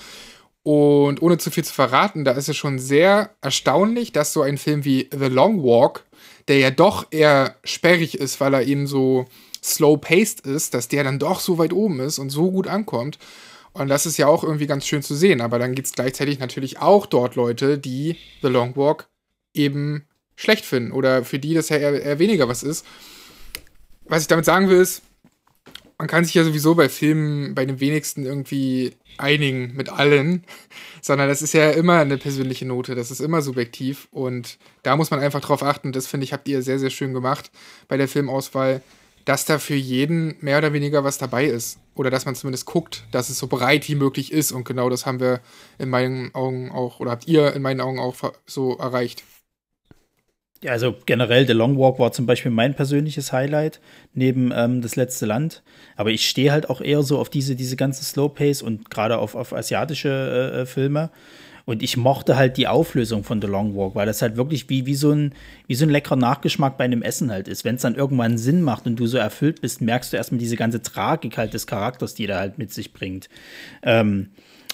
[0.65, 4.59] Und ohne zu viel zu verraten, da ist es schon sehr erstaunlich, dass so ein
[4.59, 6.05] Film wie The Long Walk,
[6.49, 9.27] der ja doch eher sperrig ist, weil er eben so
[9.63, 13.19] slow-paced ist, dass der dann doch so weit oben ist und so gut ankommt.
[13.73, 15.41] Und das ist ja auch irgendwie ganz schön zu sehen.
[15.41, 19.09] Aber dann gibt es gleichzeitig natürlich auch dort Leute, die The Long Walk
[19.55, 22.87] eben schlecht finden oder für die das ja eher, eher weniger was ist.
[24.05, 25.03] Was ich damit sagen will, ist,
[25.99, 30.45] man kann sich ja sowieso bei Filmen bei den wenigsten irgendwie einigen mit allen,
[31.01, 35.11] sondern das ist ja immer eine persönliche Note, das ist immer subjektiv und da muss
[35.11, 35.93] man einfach drauf achten.
[35.93, 37.51] Das finde ich, habt ihr sehr, sehr schön gemacht
[37.89, 38.83] bei der Filmauswahl,
[39.25, 41.79] dass da für jeden mehr oder weniger was dabei ist.
[41.95, 45.07] Oder dass man zumindest guckt, dass es so breit wie möglich ist und genau das
[45.07, 45.41] haben wir
[45.79, 49.23] in meinen Augen auch, oder habt ihr in meinen Augen auch so erreicht.
[50.63, 53.81] Ja, also generell The Long Walk war zum Beispiel mein persönliches Highlight
[54.15, 55.63] neben ähm, Das letzte Land.
[55.97, 59.19] Aber ich stehe halt auch eher so auf diese, diese ganze Slow Pace und gerade
[59.19, 61.11] auf, auf asiatische äh, äh, Filme.
[61.65, 64.87] Und ich mochte halt die Auflösung von The Long Walk, weil das halt wirklich wie,
[64.87, 65.33] wie, so, ein,
[65.67, 67.65] wie so ein leckerer Nachgeschmack bei einem Essen halt ist.
[67.65, 70.57] Wenn es dann irgendwann Sinn macht und du so erfüllt bist, merkst du erstmal diese
[70.57, 73.29] ganze Tragik halt des Charakters, die der halt mit sich bringt.
[73.83, 74.31] Ähm,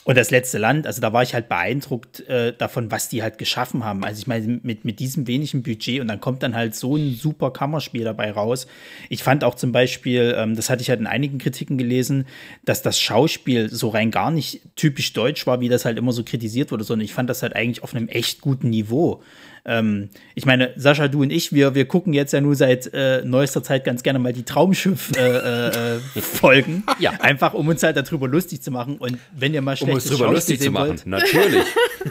[0.08, 3.36] und das letzte Land, also da war ich halt beeindruckt äh, davon, was die halt
[3.36, 4.04] geschaffen haben.
[4.04, 7.14] Also ich meine, mit, mit diesem wenigen Budget und dann kommt dann halt so ein
[7.14, 8.66] super Kammerspiel dabei raus.
[9.10, 12.24] Ich fand auch zum Beispiel, ähm, das hatte ich halt in einigen Kritiken gelesen,
[12.64, 16.24] dass das Schauspiel so rein gar nicht typisch deutsch war, wie das halt immer so
[16.24, 19.22] kritisiert wurde, sondern ich fand das halt eigentlich auf einem echt guten Niveau.
[19.64, 23.22] Ähm, ich meine, Sascha, du und ich, wir, wir gucken jetzt ja nur seit äh,
[23.24, 26.84] neuester Zeit ganz gerne mal die Traumschiff-Folgen.
[26.86, 27.12] Äh, äh, ja.
[27.20, 28.98] Einfach, um uns halt darüber lustig zu machen.
[28.98, 31.64] Und wenn ihr mal schlecht Um uns darüber lustig zu machen, wollt, natürlich.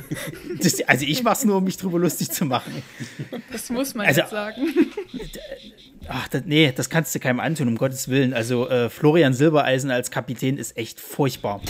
[0.61, 2.83] das, also ich mach's nur, um mich darüber lustig zu machen.
[3.51, 4.61] Das muss man also, jetzt sagen.
[6.09, 8.33] Ach, das, nee, das kannst du keinem antun, um Gottes Willen.
[8.33, 11.61] Also äh, Florian Silbereisen als Kapitän ist echt furchtbar.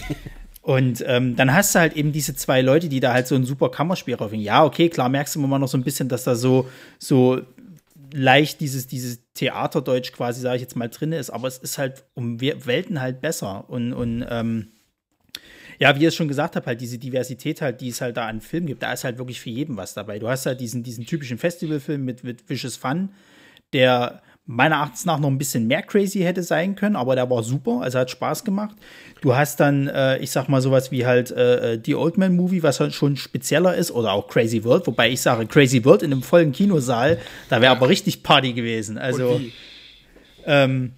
[0.67, 3.45] Und ähm, dann hast du halt eben diese zwei Leute, die da halt so ein
[3.45, 4.43] super Kammerspiel raufhängen.
[4.43, 7.39] Ja, okay, klar merkst du immer noch so ein bisschen, dass da so, so
[8.12, 12.03] leicht dieses, dieses Theaterdeutsch quasi, sage ich jetzt mal, drin ist, aber es ist halt
[12.15, 13.69] um Welten halt besser.
[13.69, 14.67] Und, und ähm,
[15.80, 18.27] ja, wie ihr es schon gesagt habt, halt diese Diversität halt, die es halt da
[18.27, 20.19] an Filmen gibt, da ist halt wirklich für jeden was dabei.
[20.19, 23.13] Du hast halt diesen, diesen typischen Festivalfilm mit, mit Vicious Fun,
[23.71, 27.43] der meiner Erachtens nach noch ein bisschen mehr crazy hätte sein können, aber der war
[27.43, 28.75] super, also hat Spaß gemacht.
[29.21, 32.36] Du hast dann, äh, ich sag mal, sowas wie halt äh, äh, die Old Man
[32.36, 36.01] Movie, was halt schon spezieller ist, oder auch Crazy World, wobei ich sage, Crazy World
[36.01, 38.97] in einem vollen Kinosaal, da wäre aber richtig Party gewesen.
[38.97, 39.41] Also,
[40.45, 40.93] ähm,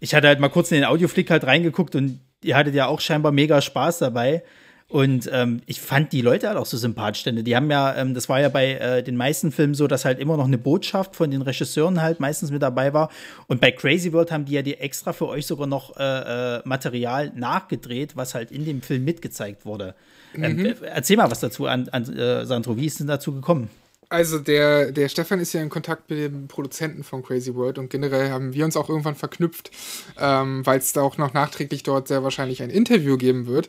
[0.00, 3.00] ich hatte halt mal kurz in den Audioflick halt reingeguckt und ihr hattet ja auch
[3.00, 4.42] scheinbar mega Spaß dabei.
[4.88, 8.14] Und ähm, ich fand die Leute halt auch so sympathisch, denn die haben ja, ähm,
[8.14, 11.16] das war ja bei äh, den meisten Filmen so, dass halt immer noch eine Botschaft
[11.16, 13.10] von den Regisseuren halt meistens mit dabei war.
[13.48, 16.62] Und bei Crazy World haben die ja die extra für euch sogar noch äh, äh,
[16.64, 19.96] Material nachgedreht, was halt in dem Film mitgezeigt wurde.
[20.36, 20.74] Ähm, mhm.
[20.82, 23.70] erzähl mal was dazu an, an äh, Sandro, wie ist denn dazu gekommen?
[24.08, 27.90] Also der, der Stefan ist ja in Kontakt mit dem Produzenten von Crazy World und
[27.90, 29.72] generell haben wir uns auch irgendwann verknüpft,
[30.20, 33.68] ähm, weil es da auch noch nachträglich dort sehr wahrscheinlich ein Interview geben wird.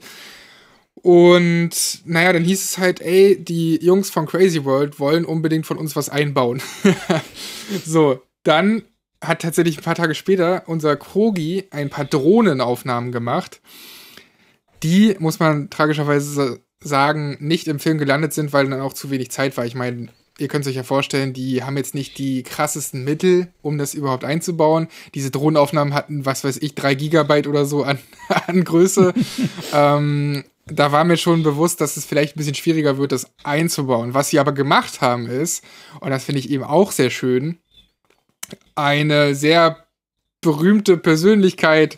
[1.02, 5.78] Und naja, dann hieß es halt, ey, die Jungs von Crazy World wollen unbedingt von
[5.78, 6.62] uns was einbauen.
[7.86, 8.84] so, dann
[9.22, 13.62] hat tatsächlich ein paar Tage später unser Krogi ein paar Drohnenaufnahmen gemacht.
[14.84, 19.32] Die, muss man tragischerweise sagen, nicht im Film gelandet sind, weil dann auch zu wenig
[19.32, 19.66] Zeit war.
[19.66, 23.48] Ich meine, ihr könnt es euch ja vorstellen, die haben jetzt nicht die krassesten Mittel,
[23.62, 24.88] um das überhaupt einzubauen.
[25.16, 28.00] Diese Drohnenaufnahmen hatten, was weiß ich, drei Gigabyte oder so an,
[28.48, 29.14] an Größe.
[29.74, 34.14] ähm, da war mir schon bewusst, dass es vielleicht ein bisschen schwieriger wird, das einzubauen.
[34.14, 35.64] Was sie aber gemacht haben ist,
[36.00, 37.60] und das finde ich eben auch sehr schön,
[38.76, 39.88] eine sehr
[40.42, 41.98] berühmte Persönlichkeit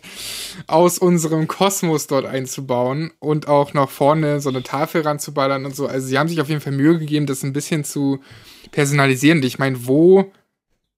[0.66, 5.86] aus unserem Kosmos dort einzubauen und auch noch vorne so eine Tafel ranzuballern und so.
[5.86, 8.20] Also sie haben sich auf jeden Fall Mühe gegeben, das ein bisschen zu
[8.72, 9.42] personalisieren.
[9.42, 10.32] Ich meine, wo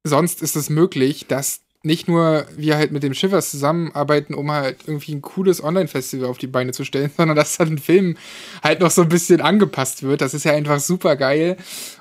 [0.04, 4.78] sonst ist es möglich, dass nicht nur wir halt mit dem Schiffers zusammenarbeiten, um halt
[4.86, 8.16] irgendwie ein cooles Online-Festival auf die Beine zu stellen, sondern dass dann ein Film
[8.62, 10.20] halt noch so ein bisschen angepasst wird.
[10.20, 11.56] Das ist ja einfach super geil.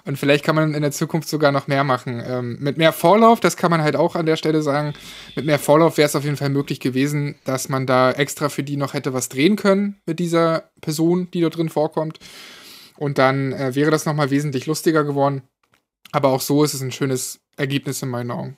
[0.05, 2.21] Und vielleicht kann man in der Zukunft sogar noch mehr machen.
[2.25, 4.93] Ähm, mit mehr Vorlauf, das kann man halt auch an der Stelle sagen,
[5.35, 8.63] mit mehr Vorlauf wäre es auf jeden Fall möglich gewesen, dass man da extra für
[8.63, 12.19] die noch hätte was drehen können mit dieser Person, die dort drin vorkommt.
[12.97, 15.41] Und dann äh, wäre das nochmal wesentlich lustiger geworden.
[16.11, 18.57] Aber auch so ist es ein schönes Ergebnis in meinen Augen.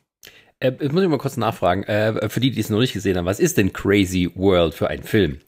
[0.63, 3.17] Äh, jetzt muss ich mal kurz nachfragen, äh, für die, die es noch nicht gesehen
[3.17, 5.39] haben, was ist denn Crazy World für ein Film?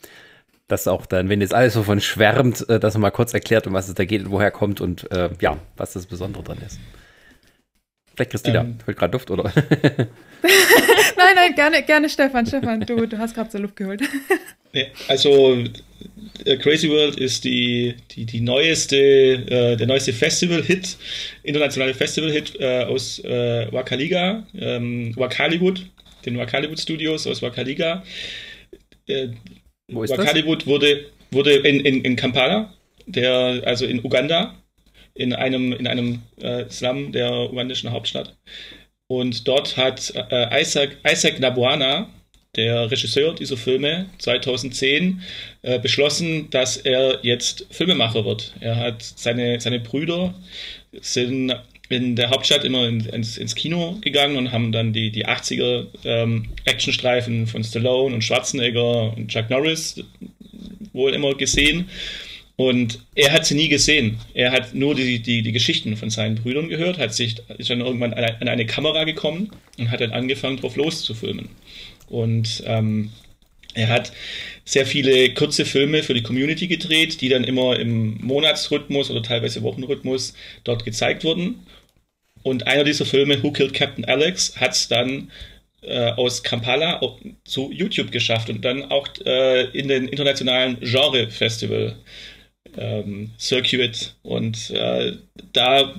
[0.67, 3.65] Das auch dann, wenn jetzt alles so von schwärmt, äh, dass man mal kurz erklärt,
[3.65, 6.80] um was es da geht, woher kommt und äh, ja, was das Besondere dran ist.
[8.13, 8.78] Vielleicht Christina, ähm.
[8.86, 9.43] hört gerade Luft, oder?
[9.63, 10.08] nein,
[11.36, 12.45] nein, gerne, gerne Stefan.
[12.45, 14.01] Stefan, du, du hast gerade so Luft geholt.
[15.07, 15.63] Also
[16.45, 20.97] äh, Crazy World ist die, die, die neueste, äh, der neueste Festival-Hit,
[21.43, 25.85] internationale Festival-Hit äh, aus äh, Wakaliga, ähm, Wakaliwood,
[26.25, 28.03] den Wakaliwood Studios aus Wakaliga.
[29.07, 29.29] Äh,
[29.91, 30.67] Wo ist Wakaliwood das?
[30.67, 32.73] wurde, wurde in, in, in Kampala,
[33.05, 34.55] der, also in Uganda,
[35.13, 38.35] in einem, in einem äh, Slum der ugandischen Hauptstadt.
[39.07, 42.09] Und dort hat äh, Isaac, Isaac Nabuana,
[42.55, 45.21] der Regisseur dieser Filme 2010
[45.61, 48.53] äh, beschlossen, dass er jetzt Filmemacher wird.
[48.59, 50.33] Er hat seine, seine Brüder
[51.01, 51.55] sind
[51.89, 55.85] in der Hauptstadt immer in, ins, ins, Kino gegangen und haben dann die, die 80er
[56.03, 60.03] ähm, Actionstreifen von Stallone und Schwarzenegger und Chuck Norris
[60.93, 61.89] wohl immer gesehen.
[62.57, 64.17] Und er hat sie nie gesehen.
[64.33, 67.81] Er hat nur die, die, die Geschichten von seinen Brüdern gehört, hat sich, ist dann
[67.81, 71.49] irgendwann an eine, Kamera gekommen und hat dann angefangen, drauf loszufilmen.
[72.07, 73.11] Und ähm,
[73.73, 74.13] er hat
[74.63, 79.61] sehr viele kurze Filme für die Community gedreht, die dann immer im Monatsrhythmus oder teilweise
[79.61, 81.65] Wochenrhythmus dort gezeigt wurden.
[82.41, 85.31] Und einer dieser Filme, Who Killed Captain Alex, hat es dann
[85.81, 87.01] äh, aus Kampala
[87.43, 91.95] zu YouTube geschafft und dann auch äh, in den internationalen Genre-Festival
[92.77, 94.15] ähm, Circuit.
[94.23, 95.13] Und äh,
[95.53, 95.93] da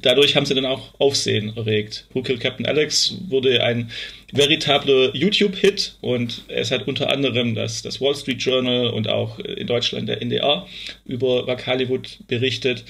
[0.00, 2.06] dadurch haben sie dann auch Aufsehen erregt.
[2.12, 3.90] Who Killed Captain Alex wurde ein
[4.32, 9.66] veritabler YouTube-Hit und es hat unter anderem das, das Wall Street Journal und auch in
[9.66, 10.66] Deutschland der NDR
[11.04, 12.84] über Wack Hollywood berichtet.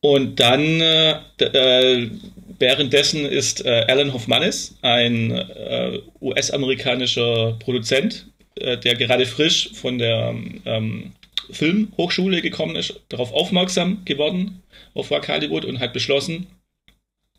[0.00, 2.10] Und dann äh, äh,
[2.58, 10.34] währenddessen ist äh, Alan Hoffmanis, ein äh, US-amerikanischer Produzent, äh, der gerade frisch von der
[10.64, 11.12] ähm,
[11.50, 14.62] Filmhochschule gekommen ist, darauf aufmerksam geworden
[14.94, 16.46] auf Wack Hollywood und hat beschlossen,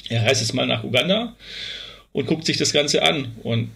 [0.10, 1.36] er reist jetzt mal nach Uganda
[2.12, 3.36] und guckt sich das Ganze an.
[3.44, 3.70] Und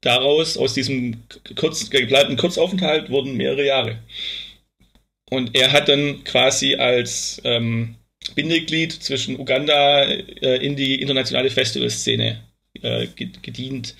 [0.00, 1.22] daraus, aus diesem
[1.56, 3.98] kurz, geplanten Kurzaufenthalt, wurden mehrere Jahre.
[5.30, 7.96] Und er hat dann quasi als ähm,
[8.34, 12.42] Bindeglied zwischen Uganda äh, in die internationale Festivalszene
[12.82, 13.94] äh, gedient.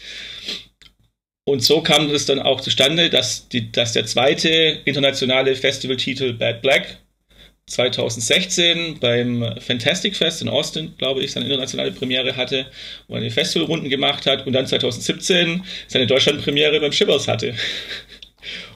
[1.44, 4.48] Und so kam es dann auch zustande, dass, die, dass der zweite
[4.84, 6.98] internationale Festivaltitel Bad Black
[7.66, 12.66] 2016 beim Fantastic Fest in Austin, glaube ich, seine internationale Premiere hatte
[13.08, 17.54] und eine Festivalrunden gemacht hat und dann 2017 seine Deutschlandpremiere beim Shivers hatte.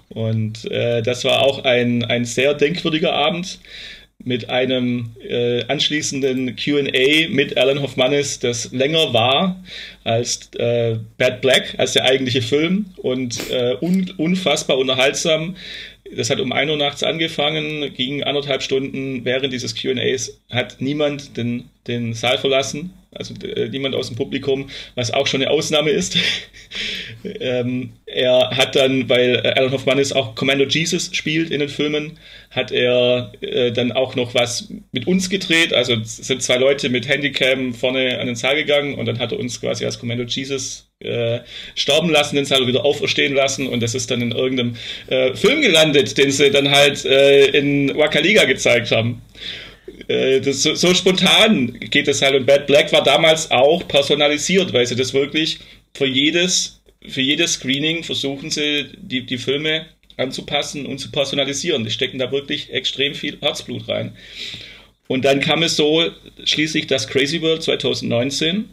[0.09, 3.59] Und äh, das war auch ein, ein sehr denkwürdiger Abend
[4.27, 9.62] mit einem äh, anschließenden QA mit Alan Hoffmannis, das länger war
[10.03, 15.55] als äh, Bad Black, als der eigentliche Film und äh, un unfassbar unterhaltsam
[16.14, 19.24] das hat um 1 Uhr nachts angefangen, ging anderthalb Stunden.
[19.24, 24.68] Während dieses QAs hat niemand den, den Saal verlassen, also äh, niemand aus dem Publikum,
[24.94, 26.16] was auch schon eine Ausnahme ist.
[27.40, 32.18] ähm, er hat dann, weil Alan Hoffmannis auch Commando Jesus spielt in den Filmen,
[32.50, 35.72] hat er äh, dann auch noch was mit uns gedreht.
[35.72, 39.38] Also sind zwei Leute mit Handycam vorne an den Saal gegangen und dann hat er
[39.38, 41.40] uns quasi als Commando Jesus äh,
[41.74, 44.76] sterben lassen, den Saal wieder auferstehen lassen und das ist dann in irgendeinem
[45.09, 49.20] äh, Film gelandet, den sie dann halt äh, in Wakaliga gezeigt haben.
[50.09, 54.72] Äh, das, so, so spontan geht das halt und Bad Black war damals auch personalisiert,
[54.72, 55.59] weil sie das wirklich
[55.94, 59.86] für jedes für jedes Screening versuchen sie, die, die Filme
[60.16, 61.84] anzupassen und zu personalisieren.
[61.84, 64.16] Die stecken da wirklich extrem viel Herzblut rein.
[65.07, 66.11] Und dann kam es so
[66.42, 68.70] schließlich, dass Crazy World 2019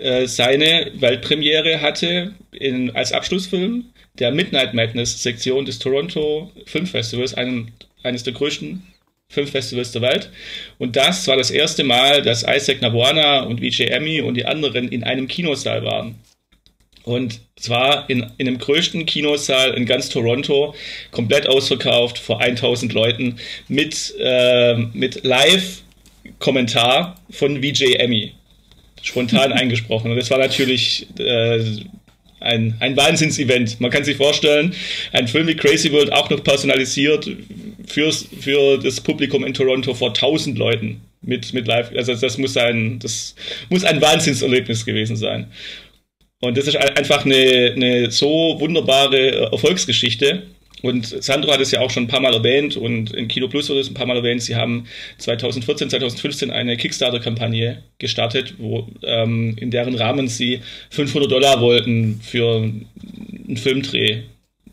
[0.00, 3.86] äh, seine Weltpremiere hatte in, als Abschlussfilm
[4.18, 7.68] der Midnight Madness Sektion des Toronto Filmfestivals, einem,
[8.02, 8.82] eines der größten
[9.28, 10.30] Filmfestivals der Welt.
[10.78, 14.88] Und das war das erste Mal, dass Isaac Nabuana und Vijay Emmy und die anderen
[14.88, 16.16] in einem Kinosaal waren.
[17.04, 20.74] Und zwar in, in dem größten Kinosaal in ganz Toronto,
[21.12, 23.36] komplett ausverkauft vor 1000 Leuten
[23.68, 28.32] mit, äh, mit Live-Kommentar von VJ Emmy.
[29.02, 30.10] Spontan eingesprochen.
[30.10, 31.60] Und das war natürlich äh,
[32.40, 33.80] ein, ein Wahnsinnsevent.
[33.80, 34.74] Man kann sich vorstellen,
[35.12, 37.30] ein Film wie Crazy World auch noch personalisiert
[37.86, 41.90] fürs, für das Publikum in Toronto vor 1000 Leuten mit, mit Live.
[41.94, 43.34] Also das muss ein, das
[43.68, 45.46] muss ein Wahnsinnserlebnis gewesen sein.
[46.40, 50.44] Und das ist einfach eine, eine so wunderbare Erfolgsgeschichte.
[50.82, 53.68] Und Sandro hat es ja auch schon ein paar Mal erwähnt und in Kino Plus
[53.68, 54.42] wurde es ein paar Mal erwähnt.
[54.42, 54.86] Sie haben
[55.18, 60.60] 2014, 2015 eine Kickstarter-Kampagne gestartet, wo, ähm, in deren Rahmen sie
[60.90, 64.22] 500 Dollar wollten für einen Filmdreh.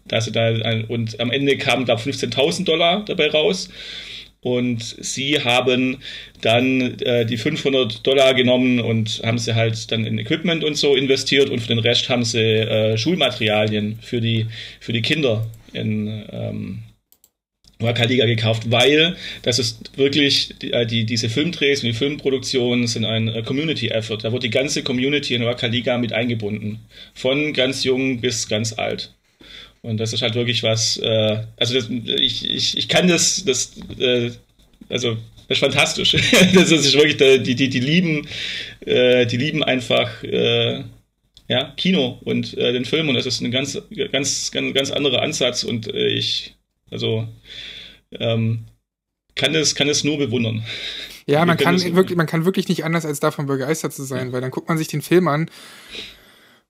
[0.08, 3.70] Dass sie da ein, und am Ende kamen da 15.000 Dollar dabei raus.
[4.41, 5.97] Und sie haben
[6.41, 10.95] dann äh, die 500 Dollar genommen und haben sie halt dann in Equipment und so
[10.95, 14.45] investiert und für den Rest haben sie äh, Schulmaterialien für die,
[14.79, 16.83] für die Kinder in ähm,
[17.79, 23.05] Wakaliga gekauft, weil das ist wirklich, die, äh, die, diese Filmdrehs und die Filmproduktionen sind
[23.05, 24.17] ein äh, Community-Effort.
[24.23, 26.79] Da wird die ganze Community in Wakaliga mit eingebunden.
[27.13, 29.13] Von ganz jung bis ganz alt.
[29.82, 33.73] Und das ist halt wirklich was, äh, also das, ich, ich, ich kann das, das
[33.99, 34.32] äh,
[34.89, 35.17] also
[35.47, 36.11] das ist fantastisch.
[36.53, 38.28] das ist wirklich, die, die, die lieben,
[38.82, 40.84] äh, die lieben einfach äh,
[41.47, 45.21] ja, Kino und äh, den Film und das ist ein ganz, ganz, ganz, ganz anderer
[45.21, 46.55] Ansatz und äh, ich,
[46.91, 47.28] also
[48.11, 48.65] ähm,
[49.36, 50.63] kann es, kann es nur bewundern.
[51.25, 54.41] Ja, man kann, wirklich, man kann wirklich nicht anders als davon begeistert zu sein, weil
[54.41, 55.49] dann guckt man sich den Film an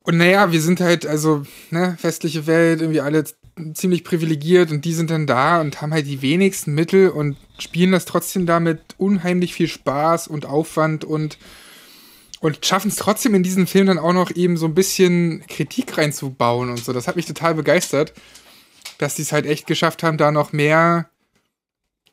[0.08, 3.26] und naja, wir sind halt, also, ne, westliche Welt, irgendwie alle
[3.74, 7.92] ziemlich privilegiert und die sind dann da und haben halt die wenigsten Mittel und spielen
[7.92, 11.38] das trotzdem damit unheimlich viel Spaß und Aufwand und,
[12.40, 15.98] und schaffen es trotzdem in diesen Film dann auch noch eben so ein bisschen Kritik
[15.98, 16.94] reinzubauen und so.
[16.94, 18.14] Das hat mich total begeistert,
[19.00, 21.10] dass die es halt echt geschafft haben, da noch mehr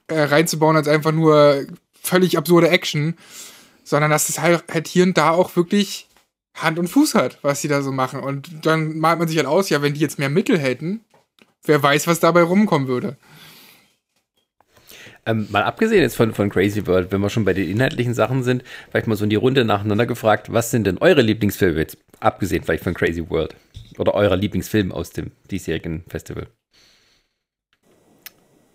[0.09, 1.65] äh, reinzubauen als einfach nur
[2.03, 3.17] völlig absurde Action,
[3.85, 6.09] sondern dass es halt, halt hier und da auch wirklich
[6.55, 8.21] Hand und Fuß hat, was sie da so machen.
[8.21, 11.01] Und dann malt man sich halt aus, ja, wenn die jetzt mehr Mittel hätten,
[11.65, 13.17] wer weiß, was dabei rumkommen würde.
[15.27, 18.43] Ähm, mal abgesehen jetzt von, von Crazy World, wenn wir schon bei den inhaltlichen Sachen
[18.43, 21.97] sind, vielleicht mal so in die Runde nacheinander gefragt, was sind denn eure Lieblingsfilme jetzt,
[22.21, 23.57] abgesehen vielleicht von Crazy World?
[23.97, 26.49] Oder eurer Lieblingsfilm aus dem diesjährigen Festival?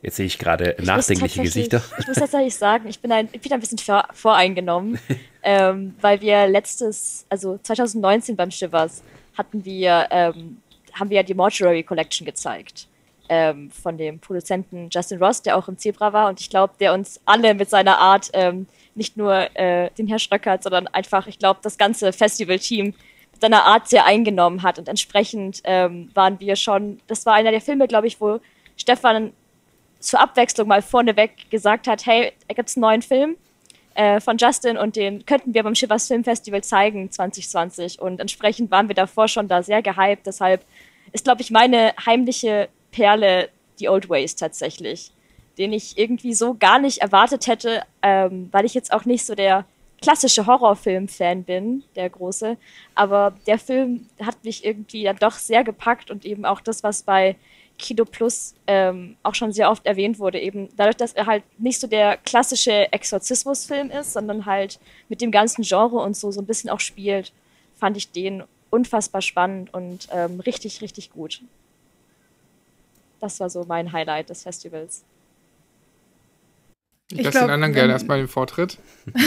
[0.02, 1.82] Jetzt sehe ich gerade nachdenkliche Gesichter.
[2.00, 3.80] Ich muss tatsächlich sagen, ich bin ein, ich bin ein bisschen
[4.14, 4.98] voreingenommen,
[5.44, 9.04] ähm, weil wir letztes, also 2019 beim Shivers
[9.38, 10.62] hatten wir, ähm,
[10.94, 12.88] haben wir ja die Mortuary Collection gezeigt
[13.28, 16.94] ähm, von dem Produzenten Justin Ross, der auch im Zebra war und ich glaube, der
[16.94, 21.40] uns alle mit seiner Art ähm, nicht nur äh, den Herr Schröckert, sondern einfach, ich
[21.40, 22.88] glaube, das ganze Festival-Team
[23.32, 27.52] mit seiner Art sehr eingenommen hat und entsprechend ähm, waren wir schon, das war einer
[27.52, 28.40] der Filme, glaube ich, wo
[28.78, 29.34] Stefan
[30.00, 33.38] zur Abwechslung mal vorneweg gesagt hat, hey, da gibt es einen neuen Film
[33.96, 38.72] äh, von Justin und den könnten wir beim Shivers Film Festival zeigen 2020 und entsprechend
[38.72, 40.64] waren wir davor schon da sehr gehypt, deshalb
[41.12, 45.12] ist, glaube ich, meine heimliche Perle die Old Ways tatsächlich,
[45.58, 49.36] den ich irgendwie so gar nicht erwartet hätte, ähm, weil ich jetzt auch nicht so
[49.36, 49.66] der
[50.02, 52.58] klassische Horrorfilm-Fan bin, der große,
[52.96, 57.04] aber der Film hat mich irgendwie dann doch sehr gepackt und eben auch das, was
[57.04, 57.36] bei
[57.80, 61.80] Kino Plus ähm, auch schon sehr oft erwähnt wurde, eben dadurch, dass er halt nicht
[61.80, 66.46] so der klassische Exorzismusfilm ist, sondern halt mit dem ganzen Genre und so so ein
[66.46, 67.32] bisschen auch spielt,
[67.78, 71.42] fand ich den unfassbar spannend und ähm, richtig, richtig gut.
[73.20, 75.04] Das war so mein Highlight des Festivals.
[77.12, 78.78] Ich, lasse den anderen gerne erstmal den Vortritt.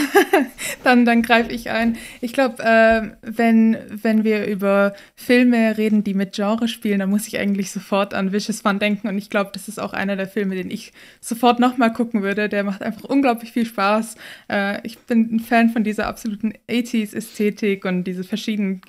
[0.84, 1.96] dann dann greife ich ein.
[2.20, 7.26] Ich glaube, äh, wenn, wenn wir über Filme reden, die mit Genre spielen, dann muss
[7.26, 9.08] ich eigentlich sofort an Vicious Fun denken.
[9.08, 12.48] Und ich glaube, das ist auch einer der Filme, den ich sofort nochmal gucken würde.
[12.48, 14.14] Der macht einfach unglaublich viel Spaß.
[14.48, 18.82] Äh, ich bin ein Fan von dieser absoluten 80s-Ästhetik und diese verschiedenen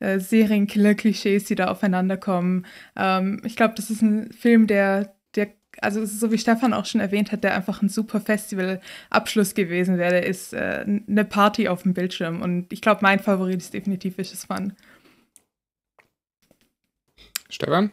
[0.00, 2.66] äh, Serienkiller-Klischees, die da aufeinander kommen.
[2.96, 5.14] Ähm, ich glaube, das ist ein Film, der
[5.80, 10.10] also so wie Stefan auch schon erwähnt hat, der einfach ein super Festival-Abschluss gewesen wäre.
[10.10, 14.18] Der ist äh, eine Party auf dem Bildschirm und ich glaube, mein Favorit ist definitiv
[14.18, 14.72] Vicious Fun.
[17.48, 17.90] Stefan?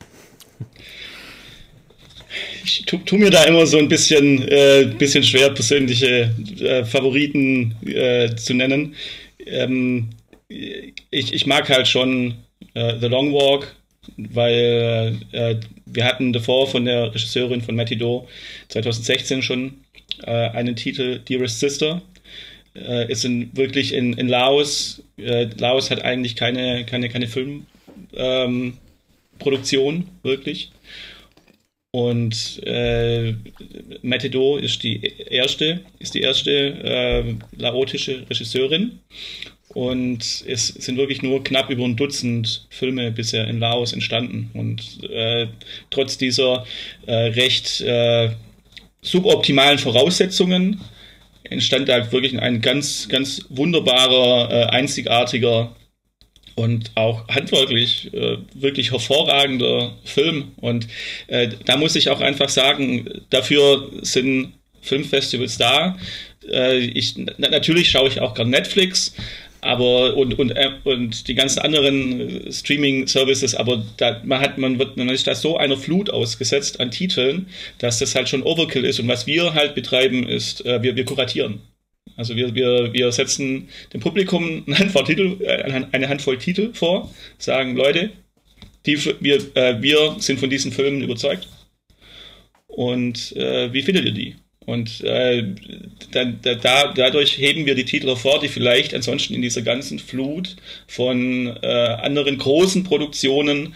[2.64, 7.76] Ich tu, tu, mir da immer so ein bisschen, äh, bisschen schwer, persönliche äh, Favoriten
[7.86, 8.96] äh, zu nennen.
[9.46, 10.10] Ähm,
[10.48, 12.36] ich, ich mag halt schon
[12.74, 13.76] äh, The Long Walk,
[14.18, 15.56] weil äh,
[15.94, 18.28] wir hatten davor von der Regisseurin von Matido
[18.70, 19.74] 2016 schon
[20.24, 22.02] äh, einen Titel Dearest Sister.
[22.76, 25.04] Äh, ist in, wirklich in, in Laos.
[25.18, 30.72] Äh, Laos hat eigentlich keine, keine, keine Filmproduktion, ähm, wirklich.
[31.92, 33.34] Und äh,
[34.04, 37.24] Matido ist die erste, ist die erste äh,
[37.58, 39.00] laotische Regisseurin
[39.78, 44.50] und es sind wirklich nur knapp über ein Dutzend Filme bisher in Laos entstanden.
[44.56, 45.46] Und äh,
[45.92, 46.66] trotz dieser
[47.06, 48.32] äh, recht äh,
[49.04, 50.82] suboptimalen Voraussetzungen
[51.44, 55.76] entstand da wirklich ein ganz, ganz wunderbarer, äh, einzigartiger
[56.56, 60.54] und auch handwerklich äh, wirklich hervorragender Film.
[60.56, 60.88] Und
[61.28, 65.98] äh, da muss ich auch einfach sagen, dafür sind Filmfestivals da.
[66.50, 69.14] ich, natürlich schaue ich auch gern Netflix,
[69.62, 74.98] aber und, und, äh, und die ganzen anderen Streaming-Services, aber da, man hat, man wird,
[74.98, 77.48] man ist da so einer Flut ausgesetzt an Titeln,
[77.80, 79.00] dass das halt schon Overkill ist.
[79.00, 81.62] Und was wir halt betreiben, ist, äh, wir, wir kuratieren.
[82.16, 87.14] Also wir, wir, wir setzen dem Publikum eine Handvoll Titel, äh, eine Handvoll Titel vor,
[87.38, 88.12] sagen, Leute,
[88.86, 91.48] die, wir, äh, wir sind von diesen Filmen überzeugt.
[92.68, 94.36] Und äh, wie findet ihr die?
[94.68, 95.46] Und äh,
[96.12, 100.58] dann, da, dadurch heben wir die Titel hervor, die vielleicht ansonsten in dieser ganzen Flut
[100.88, 103.76] von äh, anderen großen Produktionen,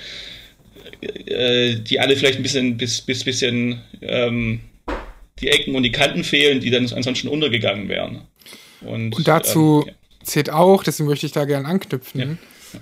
[1.02, 4.60] äh, die alle vielleicht ein bisschen, bis, bis bisschen ähm,
[5.40, 8.24] die Ecken und die Kanten fehlen, die dann ansonsten untergegangen wären.
[8.82, 10.26] Und, und dazu ähm, ja.
[10.26, 12.20] zählt auch, deswegen möchte ich da gerne anknüpfen.
[12.20, 12.28] Ja.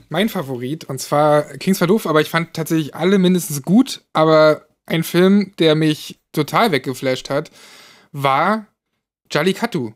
[0.09, 4.65] Mein Favorit, und zwar Kings war doof, aber ich fand tatsächlich alle mindestens gut, aber
[4.87, 7.51] ein Film, der mich total weggeflasht hat,
[8.11, 8.67] war
[9.31, 9.93] Jallikattu.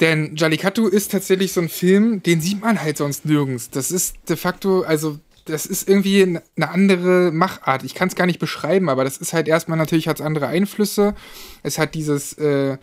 [0.00, 3.70] Denn Jallikattu ist tatsächlich so ein Film, den sieht man halt sonst nirgends.
[3.70, 7.82] Das ist de facto, also das ist irgendwie eine andere Machart.
[7.82, 11.14] Ich kann es gar nicht beschreiben, aber das ist halt erstmal natürlich hat andere Einflüsse.
[11.62, 12.76] Es hat dieses äh,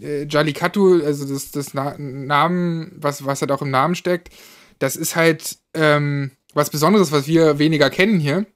[0.00, 4.30] äh, Jallikattu, also das, das Na Namen, was, was halt auch im Namen steckt,
[4.78, 8.46] das ist halt ähm, was Besonderes, was wir weniger kennen hier.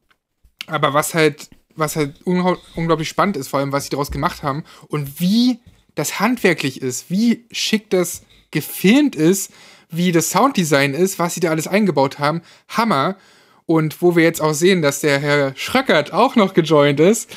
[0.67, 4.65] Aber was halt was halt unglaublich spannend ist, vor allem, was sie daraus gemacht haben
[4.89, 5.59] und wie
[5.95, 9.53] das handwerklich ist, wie schick das gefilmt ist,
[9.91, 12.43] wie das Sounddesign ist, was sie da alles eingebaut haben.
[12.69, 13.17] Hammer.
[13.65, 17.31] Und wo wir jetzt auch sehen, dass der Herr Schröckert auch noch gejoint ist,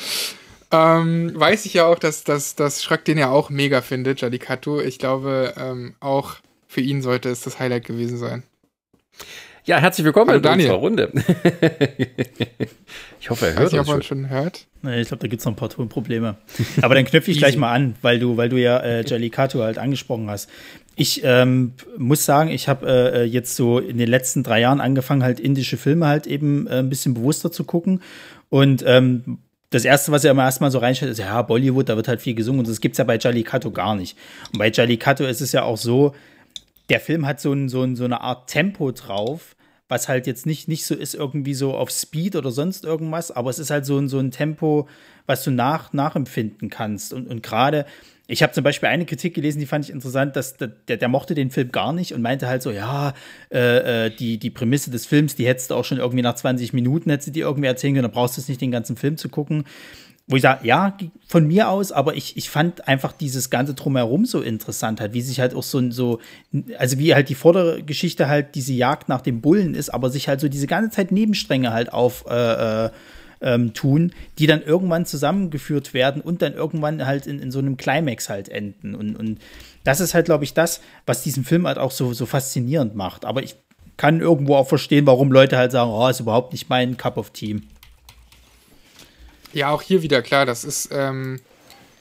[0.72, 4.80] ähm, weiß ich ja auch, dass, dass, dass Schröck den ja auch mega findet, Jadikato.
[4.80, 8.42] Ich glaube, ähm, auch für ihn sollte es das Highlight gewesen sein.
[9.66, 10.70] Ja, herzlich willkommen Hallo, in Daniel.
[10.70, 11.10] unserer Runde.
[13.20, 14.64] ich hoffe, er hört Weiß nicht, ob man schon hört.
[14.82, 16.36] Nee, ich glaube, da gibt es noch ein paar Tonprobleme.
[16.82, 19.78] Aber dann knüpfe ich gleich mal an, weil du, weil du ja äh, Jellicato halt
[19.78, 20.48] angesprochen hast.
[20.94, 25.24] Ich ähm, muss sagen, ich habe äh, jetzt so in den letzten drei Jahren angefangen,
[25.24, 28.02] halt indische Filme halt eben äh, ein bisschen bewusster zu gucken.
[28.50, 29.38] Und ähm,
[29.70, 32.36] das erste, was ja immer erstmal so reinstellt, ist ja Bollywood, da wird halt viel
[32.36, 34.16] gesungen und das gibt's ja bei Jallikatto gar nicht.
[34.52, 36.14] Und bei Jallikatto ist es ja auch so,
[36.88, 39.55] der Film hat so, ein, so, ein, so eine Art Tempo drauf,
[39.88, 43.50] was halt jetzt nicht, nicht so ist, irgendwie so auf Speed oder sonst irgendwas, aber
[43.50, 44.88] es ist halt so ein, so ein Tempo,
[45.26, 47.12] was du nach, nachempfinden kannst.
[47.12, 47.86] Und, und gerade,
[48.26, 51.34] ich habe zum Beispiel eine Kritik gelesen, die fand ich interessant, dass der, der, mochte
[51.34, 53.14] den Film gar nicht und meinte halt so, ja,
[53.52, 56.72] äh, äh die, die Prämisse des Films, die hättest du auch schon irgendwie nach 20
[56.72, 59.16] Minuten, hättest du dir irgendwie erzählen können, dann brauchst du es nicht den ganzen Film
[59.16, 59.64] zu gucken
[60.28, 60.96] wo ich sage, ja,
[61.28, 65.22] von mir aus, aber ich, ich fand einfach dieses ganze Drumherum so interessant halt, wie
[65.22, 66.20] sich halt auch so, so,
[66.78, 70.28] also wie halt die vordere Geschichte halt diese Jagd nach dem Bullen ist, aber sich
[70.28, 72.90] halt so diese ganze Zeit Nebenstränge halt auf äh, äh,
[73.40, 77.76] ähm, tun, die dann irgendwann zusammengeführt werden und dann irgendwann halt in, in so einem
[77.76, 78.94] Climax halt enden.
[78.94, 79.38] Und, und
[79.84, 83.24] das ist halt, glaube ich, das, was diesen Film halt auch so, so faszinierend macht.
[83.24, 83.54] Aber ich
[83.96, 87.30] kann irgendwo auch verstehen, warum Leute halt sagen, oh, ist überhaupt nicht mein Cup of
[87.30, 87.60] Tea.
[89.56, 91.40] Ja, auch hier wieder klar, das ist, ähm,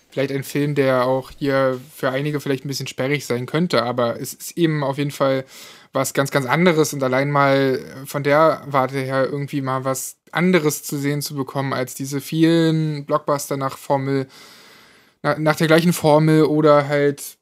[0.10, 4.20] vielleicht ein Film, der auch hier für einige vielleicht ein bisschen sperrig sein könnte, aber
[4.20, 5.45] es ist eben auf jeden Fall
[5.93, 10.84] was ganz, ganz anderes und allein mal von der Warte her irgendwie mal was anderes
[10.84, 14.28] zu sehen zu bekommen als diese vielen Blockbuster nach Formel,
[15.24, 17.38] nach, nach der gleichen Formel oder halt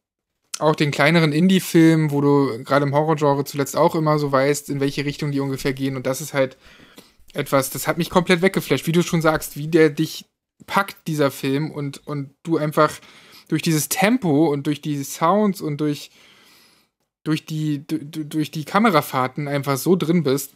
[0.59, 4.79] auch den kleineren Indie-Film, wo du gerade im Horrorgenre zuletzt auch immer so weißt, in
[4.79, 5.95] welche Richtung die ungefähr gehen.
[5.95, 6.55] Und das ist halt
[7.33, 10.25] etwas, das hat mich komplett weggeflasht, wie du schon sagst, wie der dich
[10.65, 12.91] packt, dieser Film, und, und du einfach
[13.47, 16.11] durch dieses Tempo und durch die Sounds und durch,
[17.23, 20.55] durch, die, durch die Kamerafahrten einfach so drin bist.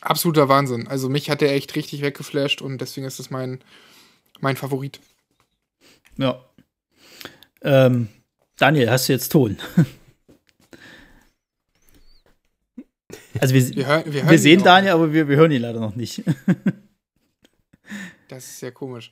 [0.00, 0.88] Absoluter Wahnsinn.
[0.88, 3.60] Also mich hat der echt richtig weggeflasht und deswegen ist das mein,
[4.40, 5.00] mein Favorit.
[6.16, 6.44] Ja.
[7.62, 8.08] Ähm,
[8.56, 9.58] Daniel, hast du jetzt Ton?
[13.40, 15.96] Also wir, wir, hören, wir, wir sehen Daniel, aber wir, wir hören ihn leider noch
[15.96, 16.22] nicht.
[18.28, 19.10] das ist sehr komisch.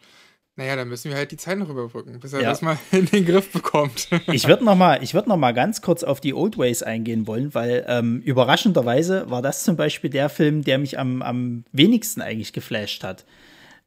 [0.59, 2.49] Naja, dann müssen wir halt die Zeit noch überbrücken, bis er ja.
[2.49, 4.09] das mal in den Griff bekommt.
[4.33, 7.55] ich würde noch, mal, würd noch mal ganz kurz auf die Old Ways eingehen wollen,
[7.55, 12.55] weil ähm, überraschenderweise war das zum Beispiel der Film, der mich am, am wenigsten eigentlich
[12.55, 13.27] geflasht hat.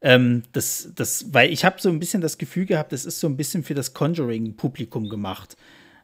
[0.00, 3.26] Ähm, das, das, weil ich habe so ein bisschen das Gefühl gehabt, das ist so
[3.26, 5.56] ein bisschen für das Conjuring-Publikum gemacht.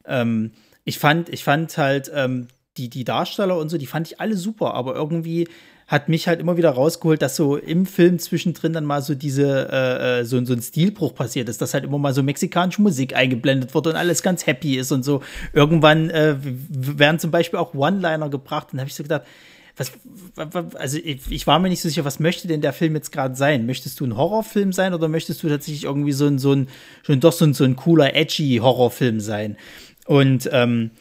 [0.05, 0.51] Ähm,
[0.85, 4.37] ich fand, ich fand halt ähm, die, die Darsteller und so, die fand ich alle
[4.37, 5.49] super, aber irgendwie
[5.87, 9.69] hat mich halt immer wieder rausgeholt, dass so im Film zwischendrin dann mal so diese,
[9.71, 13.15] äh, äh so, so ein Stilbruch passiert ist, dass halt immer mal so mexikanische Musik
[13.15, 15.23] eingeblendet wird und alles ganz happy ist und so.
[15.53, 19.23] Irgendwann äh, werden zum Beispiel auch One-Liner gebracht und habe ich so gedacht,
[19.77, 19.93] was,
[20.75, 23.67] also ich, war mir nicht so sicher, was möchte denn der Film jetzt gerade sein?
[23.67, 26.69] Möchtest du ein Horrorfilm sein oder möchtest du tatsächlich irgendwie so ein, so ein,
[27.03, 29.57] schon doch so ein, so ein cooler, edgy Horrorfilm sein?
[30.07, 30.93] Und ähm,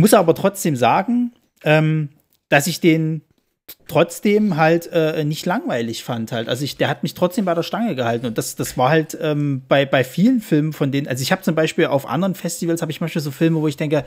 [0.00, 1.32] muss aber trotzdem sagen,
[1.64, 2.10] ähm,
[2.48, 3.22] dass ich den
[3.86, 6.48] trotzdem halt äh, nicht langweilig fand halt.
[6.48, 9.16] Also ich, der hat mich trotzdem bei der Stange gehalten und das, das war halt
[9.20, 12.82] ähm, bei, bei vielen Filmen von denen, also ich habe zum Beispiel auf anderen Festivals
[12.82, 14.04] habe ich manchmal so Filme, wo ich denke,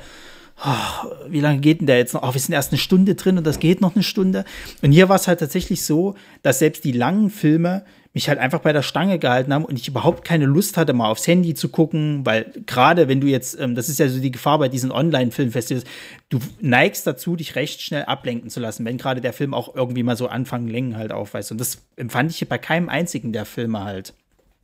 [0.63, 2.23] oh, wie lange geht denn der jetzt noch?
[2.23, 4.45] Oh, wir sind erst eine Stunde drin und das geht noch eine Stunde.
[4.81, 7.83] Und hier war es halt tatsächlich so, dass selbst die langen Filme
[8.13, 11.09] mich halt einfach bei der Stange gehalten haben und ich überhaupt keine Lust hatte, mal
[11.09, 14.31] aufs Handy zu gucken, weil gerade wenn du jetzt, ähm, das ist ja so die
[14.31, 15.85] Gefahr bei diesen Online-Filmfestivals,
[16.29, 20.03] du neigst dazu, dich recht schnell ablenken zu lassen, wenn gerade der Film auch irgendwie
[20.03, 21.51] mal so anfangen Längen halt aufweist.
[21.51, 24.13] Und das empfand ich bei keinem einzigen der Filme halt.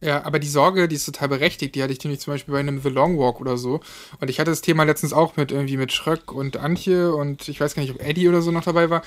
[0.02, 1.76] Ja, aber die Sorge, die ist total berechtigt.
[1.76, 3.82] Die hatte ich nämlich zum Beispiel bei einem The Long Walk oder so.
[4.22, 7.60] Und ich hatte das Thema letztens auch mit irgendwie mit Schröck und Antje und ich
[7.60, 9.02] weiß gar nicht, ob Eddie oder so noch dabei war.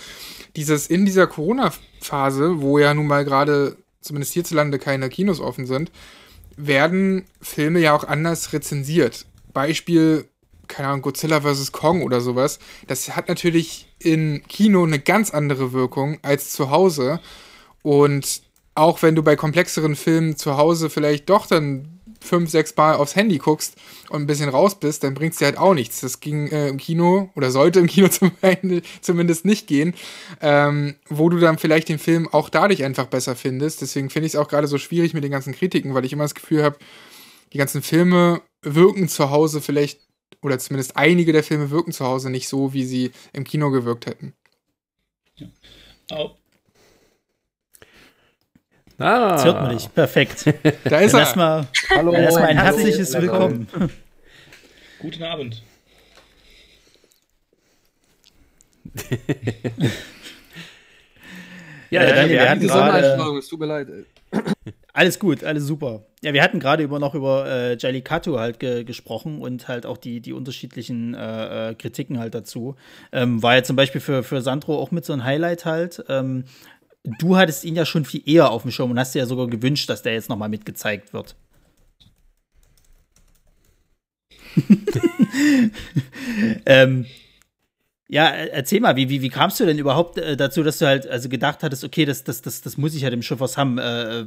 [0.55, 5.91] Dieses in dieser Corona-Phase, wo ja nun mal gerade zumindest hierzulande keine Kinos offen sind,
[6.57, 9.27] werden Filme ja auch anders rezensiert.
[9.53, 10.29] Beispiel,
[10.69, 11.73] keine Ahnung, Godzilla vs.
[11.73, 12.59] Kong oder sowas.
[12.87, 17.21] Das hat natürlich in Kino eine ganz andere Wirkung als zu Hause.
[17.83, 18.43] Und
[18.75, 21.91] auch wenn du bei komplexeren Filmen zu Hause vielleicht doch dann
[22.23, 23.77] fünf, sechs Mal aufs Handy guckst
[24.09, 26.01] und ein bisschen raus bist, dann bringt es dir halt auch nichts.
[26.01, 28.33] Das ging äh, im Kino oder sollte im Kino zum
[29.01, 29.95] zumindest nicht gehen,
[30.41, 33.83] ähm, wo du dann vielleicht den Film auch dadurch einfach besser findest.
[33.83, 36.25] Deswegen finde ich es auch gerade so schwierig mit den ganzen Kritiken, weil ich immer
[36.25, 36.79] das Gefühl habe,
[37.53, 40.01] die ganzen Filme wirken zu Hause vielleicht,
[40.41, 44.07] oder zumindest einige der Filme wirken zu Hause nicht so, wie sie im Kino gewirkt
[44.07, 44.35] hätten.
[45.37, 45.49] Ja.
[46.11, 46.31] Oh.
[49.03, 49.35] Ah.
[49.35, 49.95] Jetzt hört man dich.
[49.95, 50.45] Perfekt.
[50.85, 51.21] Da ist er.
[51.21, 52.13] Erstmal, Hallo.
[52.13, 53.67] Erstmal ein herzliches Willkommen.
[55.01, 55.63] Guten Abend.
[61.91, 63.39] ja, ja, Daniel, wir hatten gerade.
[63.39, 63.89] Es tut mir leid.
[64.95, 66.05] Alles gut, alles super.
[66.23, 69.97] Ja, wir hatten gerade über noch über äh, Jallikattu halt ge gesprochen und halt auch
[69.97, 72.77] die, die unterschiedlichen äh, äh, Kritiken halt dazu.
[73.11, 76.05] Ähm, war ja zum Beispiel für, für Sandro auch mit so einem Highlight halt.
[76.09, 76.45] Ähm,
[77.05, 79.49] du hattest ihn ja schon viel eher auf dem Schirm und hast dir ja sogar
[79.49, 81.37] gewünscht, dass der jetzt noch mal mitgezeigt wird.
[86.67, 87.07] ähm,
[88.09, 91.07] ja, erzähl mal, wie, wie, wie kamst du denn überhaupt äh, dazu, dass du halt
[91.07, 93.79] also gedacht hattest, okay, das, das, das, das muss ich halt im Schiffers haben.
[93.79, 94.27] Äh,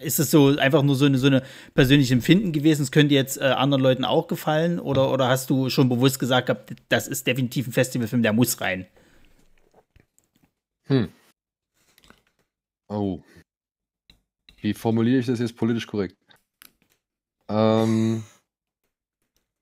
[0.00, 1.42] ist es so einfach nur so eine, so eine
[1.74, 2.82] persönliche Empfinden gewesen?
[2.82, 4.78] Es könnte jetzt äh, anderen Leuten auch gefallen?
[4.78, 6.54] Oder, oder hast du schon bewusst gesagt
[6.88, 8.86] das ist definitiv ein Festivalfilm, der muss rein?
[10.84, 11.08] Hm.
[12.90, 13.22] Oh.
[14.60, 16.16] Wie formuliere ich das jetzt politisch korrekt?
[17.48, 18.24] Ähm,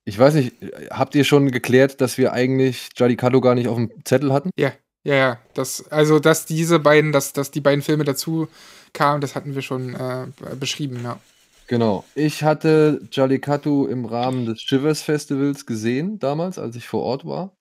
[0.05, 0.55] ich weiß nicht,
[0.91, 4.51] habt ihr schon geklärt, dass wir eigentlich Jadikado gar nicht auf dem Zettel hatten?
[4.59, 4.73] Ja,
[5.05, 5.39] ja, ja.
[5.55, 8.49] Das, also, dass diese beiden, dass, dass die beiden Filme dazu
[8.95, 10.27] kamen, das hatten wir schon äh,
[10.59, 11.21] beschrieben, ja.
[11.67, 12.05] Genau.
[12.15, 17.58] Ich hatte Jallikattu im Rahmen des Shivers Festivals gesehen, damals, als ich vor Ort war.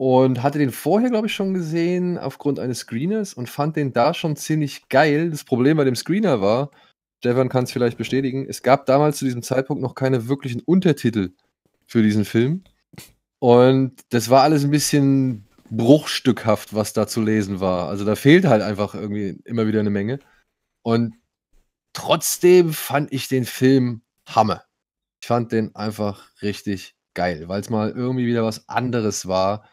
[0.00, 4.14] Und hatte den vorher, glaube ich, schon gesehen aufgrund eines Screeners und fand den da
[4.14, 5.28] schon ziemlich geil.
[5.28, 6.70] Das Problem bei dem Screener war,
[7.18, 8.46] Stefan kann es vielleicht bestätigen.
[8.48, 11.34] Es gab damals zu diesem Zeitpunkt noch keine wirklichen Untertitel
[11.86, 12.64] für diesen Film.
[13.40, 17.90] Und das war alles ein bisschen bruchstückhaft, was da zu lesen war.
[17.90, 20.18] Also da fehlt halt einfach irgendwie immer wieder eine Menge.
[20.80, 21.14] Und
[21.92, 24.64] trotzdem fand ich den Film Hammer.
[25.20, 29.68] Ich fand den einfach richtig geil, weil es mal irgendwie wieder was anderes war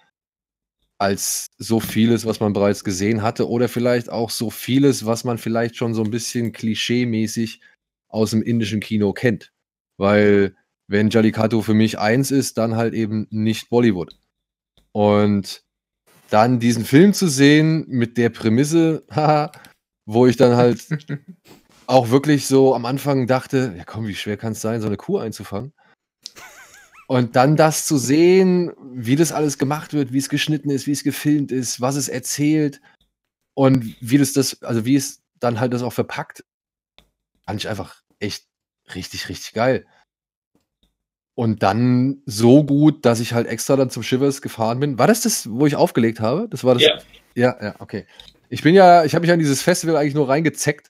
[1.00, 5.38] als so vieles, was man bereits gesehen hatte oder vielleicht auch so vieles, was man
[5.38, 7.62] vielleicht schon so ein bisschen klischee-mäßig
[8.08, 9.52] aus dem indischen Kino kennt.
[9.98, 10.56] Weil
[10.88, 14.16] wenn Jallikattu für mich eins ist, dann halt eben nicht Bollywood.
[14.91, 15.64] Und
[16.30, 19.06] dann diesen Film zu sehen mit der Prämisse,
[20.06, 20.88] wo ich dann halt
[21.88, 24.98] auch wirklich so am Anfang dachte, ja komm, wie schwer kann es sein, so eine
[24.98, 25.74] Kuh einzufangen?
[27.08, 30.91] Und dann das zu sehen, wie das alles gemacht wird, wie es geschnitten ist, wie
[30.91, 32.82] es gefilmt ist, was es erzählt
[33.53, 36.43] und wie das das, also wie es dann halt das auch verpackt,
[37.45, 38.45] fand ich einfach echt
[38.93, 39.86] richtig, richtig geil.
[41.34, 44.97] Und dann so gut, dass ich halt extra dann zum Shivers gefahren bin.
[44.97, 46.47] War das das, wo ich aufgelegt habe?
[46.49, 46.84] Das war das.
[46.84, 46.97] Ja.
[47.36, 48.08] Ja, ja, okay.
[48.49, 50.89] Ich bin ja, ich habe mich an dieses Festival eigentlich nur reingezeckt,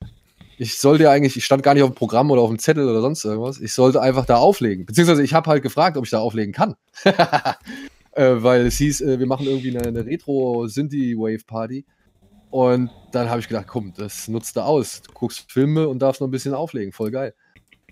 [0.57, 2.89] ich sollte ja eigentlich, ich stand gar nicht auf dem Programm oder auf dem Zettel
[2.89, 3.59] oder sonst irgendwas.
[3.59, 4.85] Ich sollte einfach da auflegen.
[4.85, 6.75] Beziehungsweise ich habe halt gefragt, ob ich da auflegen kann.
[7.03, 11.85] äh, weil es hieß, äh, wir machen irgendwie eine, eine Retro-Sinti-Wave-Party.
[12.49, 15.03] Und dann habe ich gedacht, komm, das nutzt du aus.
[15.03, 16.91] Du guckst Filme und darfst noch ein bisschen auflegen.
[16.91, 17.35] Voll geil.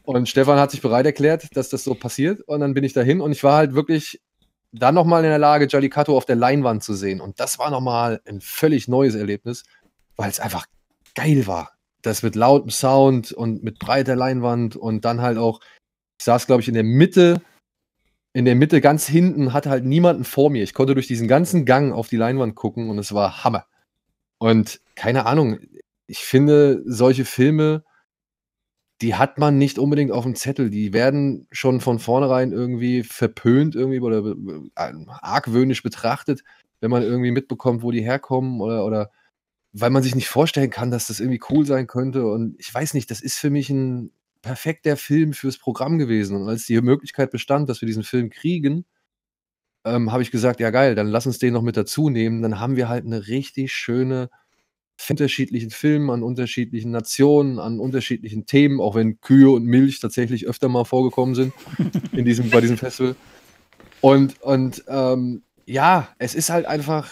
[0.02, 2.42] Und Stefan hat sich bereit erklärt, dass das so passiert.
[2.42, 4.22] Und dann bin ich dahin und ich war halt wirklich
[4.72, 7.22] dann nochmal in der Lage, Jallikattu auf der Leinwand zu sehen.
[7.22, 9.64] Und das war nochmal ein völlig neues Erlebnis,
[10.16, 10.66] weil es einfach
[11.14, 11.75] geil war
[12.06, 15.60] das mit lautem Sound und mit breiter Leinwand und dann halt auch,
[16.20, 17.42] ich saß, glaube ich, in der Mitte,
[18.34, 20.64] in der Mitte ganz hinten, hatte halt niemanden vor mir.
[20.64, 23.66] Ich konnte durch diesen ganzen Gang auf die Leinwand gucken und es war Hammer.
[24.38, 25.60] Und keine Ahnung,
[26.08, 27.84] ich finde, solche Filme,
[29.02, 30.70] die hat man nicht unbedingt auf dem Zettel.
[30.70, 34.36] Die werden schon von vornherein irgendwie verpönt irgendwie oder
[34.76, 36.44] äh, argwöhnisch betrachtet,
[36.80, 39.12] wenn man irgendwie mitbekommt, wo die herkommen oder, oder
[39.78, 42.26] weil man sich nicht vorstellen kann, dass das irgendwie cool sein könnte.
[42.26, 44.12] Und ich weiß nicht, das ist für mich ein
[44.42, 46.38] perfekter Film fürs Programm gewesen.
[46.38, 48.86] Und als die Möglichkeit bestand, dass wir diesen Film kriegen,
[49.84, 52.42] ähm, habe ich gesagt, ja geil, dann lass uns den noch mit dazu nehmen.
[52.42, 54.30] Dann haben wir halt eine richtig schöne
[55.10, 60.70] unterschiedlichen Film an unterschiedlichen Nationen, an unterschiedlichen Themen, auch wenn Kühe und Milch tatsächlich öfter
[60.70, 61.54] mal vorgekommen sind
[62.14, 63.18] in diesem, bei diesem Festival.
[64.00, 67.12] Und, und ähm, ja, es ist halt einfach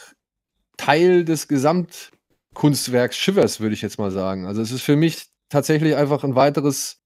[0.78, 2.13] Teil des Gesamt,
[2.54, 4.46] Kunstwerks Shivers, würde ich jetzt mal sagen.
[4.46, 7.02] Also es ist für mich tatsächlich einfach ein weiteres,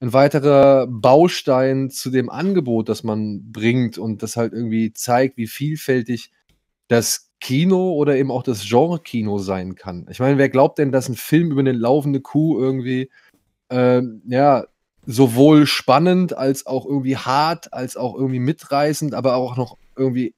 [0.00, 5.46] ein weiterer Baustein zu dem Angebot, das man bringt und das halt irgendwie zeigt, wie
[5.46, 6.32] vielfältig
[6.88, 10.06] das Kino oder eben auch das Genre-Kino sein kann.
[10.10, 13.10] Ich meine, wer glaubt denn, dass ein Film über eine laufende Kuh irgendwie,
[13.68, 14.66] äh, ja,
[15.06, 20.34] sowohl spannend als auch irgendwie hart, als auch irgendwie mitreißend, aber auch noch irgendwie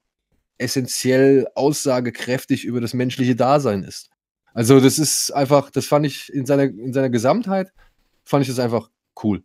[0.59, 4.11] essentiell aussagekräftig über das menschliche Dasein ist.
[4.59, 7.73] Also das ist einfach, das fand ich in seiner, in seiner Gesamtheit,
[8.25, 8.91] fand ich das einfach
[9.23, 9.45] cool.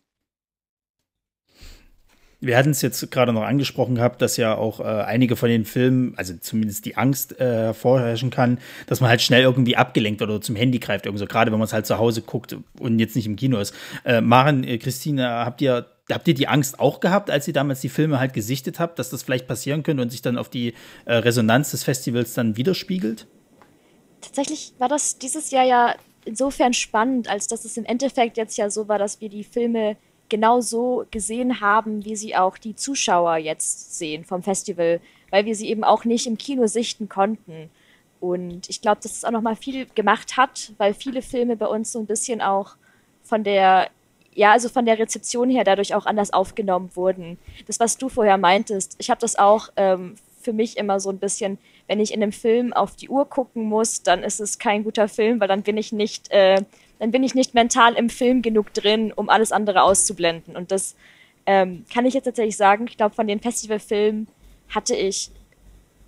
[2.40, 5.66] Wir hatten es jetzt gerade noch angesprochen gehabt, dass ja auch äh, einige von den
[5.66, 8.58] Filmen, also zumindest die Angst äh, hervorherrschen kann,
[8.88, 11.74] dass man halt schnell irgendwie abgelenkt oder zum Handy greift, irgendwo, gerade wenn man es
[11.74, 13.76] halt zu Hause guckt und jetzt nicht im Kino ist.
[14.06, 17.82] Äh, Maren, äh, Christine, habt ihr, habt ihr die Angst auch gehabt, als ihr damals
[17.82, 20.74] die Filme halt gesichtet habt, dass das vielleicht passieren könnte und sich dann auf die
[21.06, 23.28] äh, Resonanz des Festivals dann widerspiegelt?
[24.24, 25.96] Tatsächlich war das dieses Jahr ja
[26.26, 29.98] insofern spannend, als dass es im Endeffekt jetzt ja so war, dass wir die Filme
[30.30, 35.00] genau so gesehen haben, wie sie auch die Zuschauer jetzt sehen vom Festival,
[35.30, 37.70] weil wir sie eben auch nicht im Kino sichten konnten.
[38.20, 41.92] Und ich glaube, dass es auch nochmal viel gemacht hat, weil viele Filme bei uns
[41.92, 42.76] so ein bisschen auch
[43.22, 43.90] von der,
[44.34, 47.38] ja, also von der Rezeption her dadurch auch anders aufgenommen wurden.
[47.68, 51.20] Das, was du vorher meintest, ich habe das auch ähm, für mich immer so ein
[51.20, 51.58] bisschen,
[51.94, 55.08] wenn ich in einem Film auf die Uhr gucken muss, dann ist es kein guter
[55.08, 56.60] Film, weil dann bin ich nicht, äh,
[56.98, 60.56] dann bin ich nicht mental im Film genug drin, um alles andere auszublenden.
[60.56, 60.96] Und das
[61.46, 62.88] ähm, kann ich jetzt tatsächlich sagen.
[62.90, 64.28] Ich glaube, von den Festivalfilmen
[64.74, 65.30] hatte ich,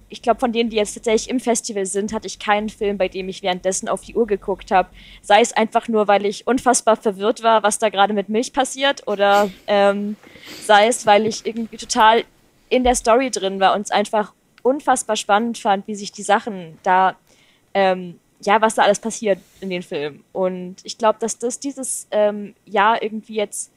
[0.10, 3.08] ich glaube, von denen, die jetzt tatsächlich im Festival sind, hatte ich keinen Film, bei
[3.08, 4.90] dem ich währenddessen auf die Uhr geguckt habe.
[5.22, 9.08] Sei es einfach nur, weil ich unfassbar verwirrt war, was da gerade mit Milch passiert,
[9.08, 10.16] oder ähm,
[10.64, 12.24] sei es, weil ich irgendwie total
[12.70, 14.34] in der Story drin war und es einfach
[14.66, 17.16] unfassbar spannend fand, wie sich die Sachen da,
[17.76, 20.24] ähm, ja, was da alles passiert in den Filmen.
[20.34, 23.72] Und ich glaube, dass das dieses ähm, Jahr irgendwie jetzt,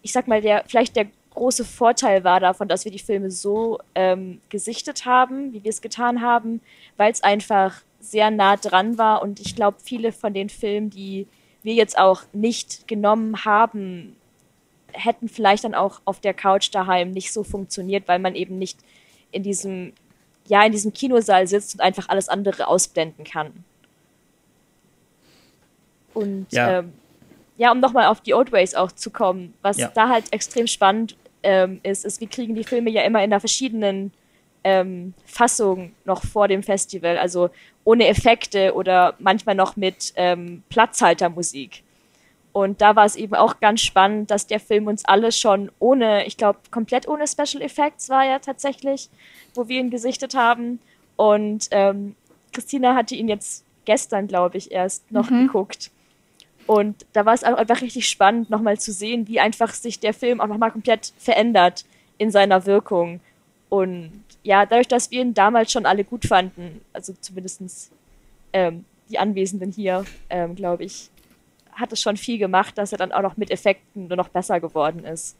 [0.00, 3.78] ich sag mal, der, vielleicht der große Vorteil war davon, dass wir die Filme so
[3.94, 6.60] ähm, gesichtet haben, wie wir es getan haben,
[6.96, 11.26] weil es einfach sehr nah dran war und ich glaube, viele von den Filmen, die
[11.62, 14.16] wir jetzt auch nicht genommen haben,
[14.92, 18.78] hätten vielleicht dann auch auf der Couch daheim nicht so funktioniert, weil man eben nicht
[19.32, 19.94] in diesem,
[20.48, 23.64] ja, in diesem Kinosaal sitzt und einfach alles andere ausblenden kann.
[26.14, 26.92] Und ja, ähm,
[27.56, 29.90] ja um nochmal auf die Old Ways auch zu kommen, was ja.
[29.94, 33.40] da halt extrem spannend ähm, ist, ist, wir kriegen die Filme ja immer in einer
[33.40, 34.12] verschiedenen
[34.64, 37.50] ähm, Fassung noch vor dem Festival, also
[37.84, 41.82] ohne Effekte oder manchmal noch mit ähm, Platzhaltermusik.
[42.52, 46.26] Und da war es eben auch ganz spannend, dass der Film uns alle schon ohne,
[46.26, 49.08] ich glaube, komplett ohne Special Effects war ja tatsächlich,
[49.54, 50.78] wo wir ihn gesichtet haben.
[51.16, 52.14] Und ähm,
[52.52, 55.46] Christina hatte ihn jetzt gestern, glaube ich, erst noch mhm.
[55.46, 55.90] geguckt.
[56.66, 60.40] Und da war es einfach richtig spannend, nochmal zu sehen, wie einfach sich der Film
[60.40, 61.84] auch nochmal komplett verändert
[62.18, 63.20] in seiner Wirkung.
[63.68, 67.90] Und ja, dadurch, dass wir ihn damals schon alle gut fanden, also zumindest
[68.52, 71.10] ähm, die Anwesenden hier, ähm, glaube ich,
[71.72, 74.60] hat es schon viel gemacht, dass er dann auch noch mit Effekten nur noch besser
[74.60, 75.36] geworden ist.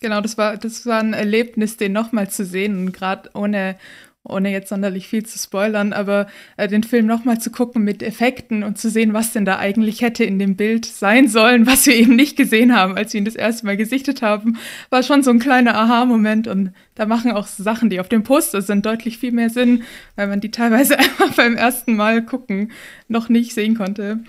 [0.00, 3.78] Genau, das war, das war ein Erlebnis, den nochmal zu sehen, gerade ohne,
[4.24, 8.62] ohne jetzt sonderlich viel zu spoilern, aber äh, den Film nochmal zu gucken mit Effekten
[8.62, 11.96] und zu sehen, was denn da eigentlich hätte in dem Bild sein sollen, was wir
[11.96, 14.58] eben nicht gesehen haben, als wir ihn das erste Mal gesichtet haben,
[14.90, 18.62] war schon so ein kleiner Aha-Moment und da machen auch Sachen, die auf dem Poster
[18.62, 19.82] sind, deutlich viel mehr Sinn,
[20.14, 22.70] weil man die teilweise einfach beim ersten Mal gucken
[23.08, 24.20] noch nicht sehen konnte.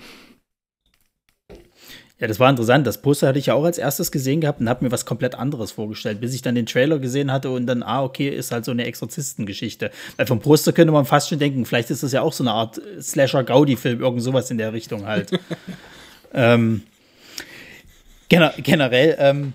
[2.20, 2.86] Ja, das war interessant.
[2.86, 5.34] Das Poster hatte ich ja auch als erstes gesehen gehabt und habe mir was komplett
[5.34, 8.64] anderes vorgestellt, bis ich dann den Trailer gesehen hatte und dann, ah, okay, ist halt
[8.64, 9.90] so eine Exorzistengeschichte.
[10.16, 12.52] Weil vom Poster könnte man fast schon denken, vielleicht ist das ja auch so eine
[12.52, 15.32] Art Slasher-Gaudi-Film, irgend sowas in der Richtung halt.
[16.34, 16.82] ähm,
[18.28, 19.52] gener generell ähm,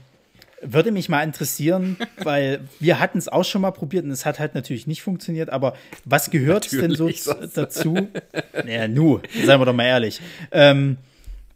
[0.62, 4.38] würde mich mal interessieren, weil wir hatten es auch schon mal probiert und es hat
[4.38, 7.10] halt natürlich nicht funktioniert, aber was gehört denn so
[7.55, 8.10] dazu?
[8.53, 10.20] Naja, nu, seien wir doch mal ehrlich.
[10.51, 10.97] Ähm,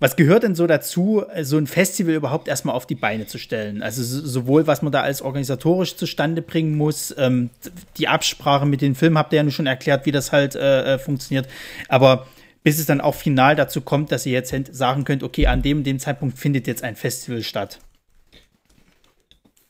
[0.04, 3.82] was gehört denn so dazu, so ein Festival überhaupt erstmal auf die Beine zu stellen?
[3.82, 7.52] Also sowohl, was man da als organisatorisch zustande bringen muss, ähm,
[7.96, 11.00] die Absprache mit den Filmen habt ihr ja schon erklärt, wie das halt äh, äh,
[11.00, 11.48] funktioniert,
[11.88, 12.28] aber
[12.64, 15.86] bis es dann auch final dazu kommt, dass ihr jetzt sagen könnt, okay, an dem,
[15.86, 17.80] dem Zeitpunkt findet jetzt ein Festival statt.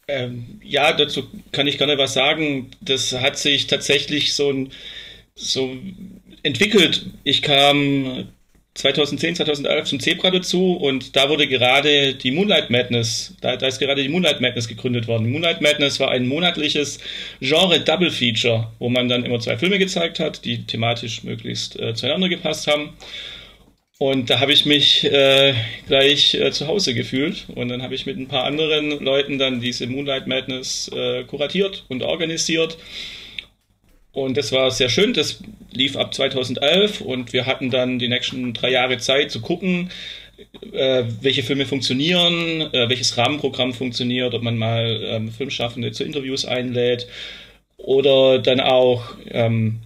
[0.07, 2.71] Ähm, ja, dazu kann ich gerne was sagen.
[2.81, 4.65] Das hat sich tatsächlich so,
[5.35, 5.77] so
[6.41, 7.05] entwickelt.
[7.23, 8.29] Ich kam
[8.75, 13.79] 2010, 2011 zum Zebra dazu und da wurde gerade die Moonlight Madness, da, da ist
[13.79, 15.31] gerade die Moonlight Madness gegründet worden.
[15.31, 16.99] Moonlight Madness war ein monatliches
[17.39, 21.93] Genre Double Feature, wo man dann immer zwei Filme gezeigt hat, die thematisch möglichst äh,
[21.93, 22.93] zueinander gepasst haben.
[23.99, 25.53] Und da habe ich mich äh,
[25.87, 29.61] gleich äh, zu Hause gefühlt und dann habe ich mit ein paar anderen Leuten dann
[29.61, 32.77] diese Moonlight Madness äh, kuratiert und organisiert.
[34.13, 35.13] Und das war sehr schön.
[35.13, 35.41] Das
[35.71, 39.89] lief ab 2011 und wir hatten dann die nächsten drei Jahre Zeit zu gucken,
[40.71, 46.45] äh, welche Filme funktionieren, äh, welches Rahmenprogramm funktioniert, ob man mal ähm, Filmschaffende zu Interviews
[46.45, 47.07] einlädt
[47.77, 49.79] oder dann auch ähm,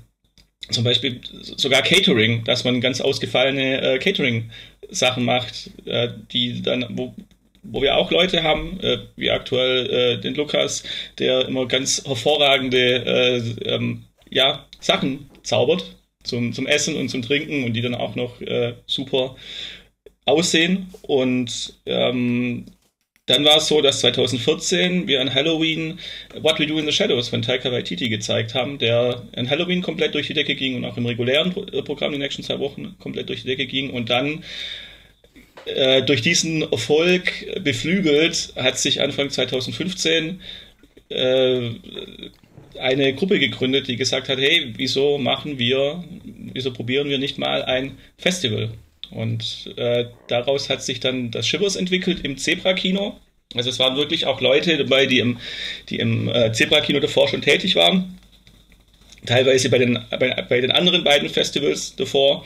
[0.69, 7.13] zum Beispiel sogar Catering, dass man ganz ausgefallene äh, Catering-Sachen macht, äh, die dann, wo,
[7.63, 10.83] wo wir auch Leute haben, äh, wie aktuell äh, den Lukas,
[11.19, 17.63] der immer ganz hervorragende äh, ähm, ja, Sachen zaubert zum, zum Essen und zum Trinken
[17.63, 19.35] und die dann auch noch äh, super
[20.25, 20.87] aussehen.
[21.01, 22.65] Und ähm,
[23.25, 25.99] dann war es so, dass 2014 wir an Halloween
[26.41, 30.15] What We Do in the Shadows von Taika Waititi gezeigt haben, der an Halloween komplett
[30.15, 33.29] durch die Decke ging und auch im regulären äh, Programm die nächsten zwei Wochen komplett
[33.29, 33.89] durch die Decke ging.
[33.89, 34.43] Und dann
[35.65, 37.31] äh, durch diesen Erfolg
[37.63, 40.41] beflügelt hat sich Anfang 2015
[41.09, 41.71] äh,
[42.79, 46.03] eine Gruppe gegründet, die gesagt hat, hey, wieso machen wir,
[46.53, 48.69] wieso probieren wir nicht mal ein Festival?
[49.11, 53.17] Und äh, daraus hat sich dann das Shivers entwickelt im Zebra-Kino.
[53.55, 55.39] Also es waren wirklich auch Leute dabei, die im,
[55.89, 58.17] die im äh, Zebra-Kino davor schon tätig waren.
[59.25, 62.45] Teilweise bei den, bei, bei den anderen beiden Festivals davor.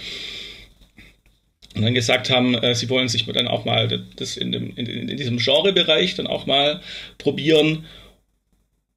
[1.75, 4.85] Und dann gesagt haben, äh, sie wollen sich dann auch mal das in, dem, in,
[4.85, 6.81] in diesem Genrebereich dann auch mal
[7.17, 7.85] probieren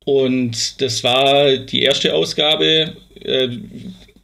[0.05, 2.97] und das war die erste Ausgabe.
[3.23, 3.49] Äh,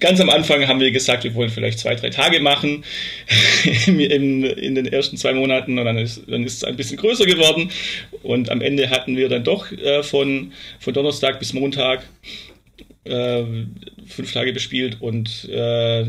[0.00, 2.84] ganz am Anfang haben wir gesagt, wir wollen vielleicht zwei, drei Tage machen
[3.86, 7.26] in, in den ersten zwei Monaten und dann ist, dann ist es ein bisschen größer
[7.26, 7.70] geworden.
[8.22, 12.02] Und am Ende hatten wir dann doch äh, von, von Donnerstag bis Montag
[13.04, 13.42] äh,
[14.06, 16.04] fünf Tage bespielt und äh,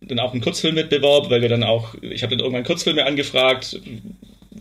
[0.00, 3.80] dann auch einen Kurzfilmwettbewerb, weil wir dann auch, ich habe dann irgendwann Kurzfilme angefragt,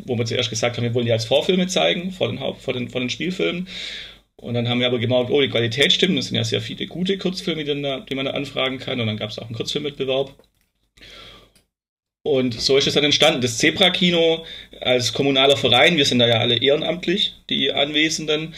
[0.05, 2.89] wo wir zuerst gesagt haben, wir wollen die als Vorfilme zeigen, vor den, vor den,
[2.89, 3.67] vor den Spielfilmen.
[4.41, 6.17] Und dann haben wir aber gemerkt, oh, die Qualität stimmt.
[6.17, 8.99] Das sind ja sehr viele gute Kurzfilme, die, da, die man da anfragen kann.
[8.99, 10.33] Und dann gab es auch einen Kurzfilmwettbewerb.
[12.23, 13.41] Und so ist es dann entstanden.
[13.41, 14.45] Das Zebra-Kino
[14.79, 18.53] als kommunaler Verein, wir sind da ja alle ehrenamtlich, die Anwesenden,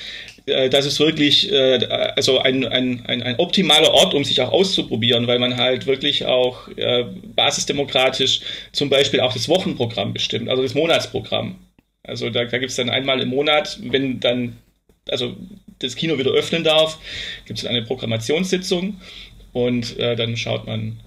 [0.46, 4.52] äh, das ist wirklich äh, also ein, ein, ein, ein optimaler Ort, um sich auch
[4.52, 7.06] auszuprobieren, weil man halt wirklich auch äh,
[7.36, 8.42] basisdemokratisch
[8.74, 11.56] zum Beispiel auch das Wochenprogramm bestimmt, also das Monatsprogramm.
[12.04, 14.58] Also da, da gibt es dann einmal im Monat, wenn dann
[15.10, 15.36] also
[15.84, 16.98] das Kino wieder öffnen darf,
[17.46, 19.00] gibt es eine Programmationssitzung
[19.52, 21.00] und äh, dann schaut man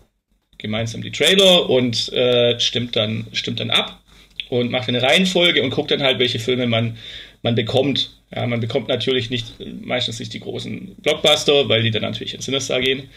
[0.59, 4.01] gemeinsam die Trailer und äh, stimmt, dann, stimmt dann ab
[4.49, 6.97] und macht eine Reihenfolge und guckt dann halt, welche Filme man,
[7.43, 8.13] man bekommt.
[8.35, 12.47] Ja, man bekommt natürlich nicht, meistens nicht die großen Blockbuster, weil die dann natürlich ins
[12.47, 13.09] Sinister gehen.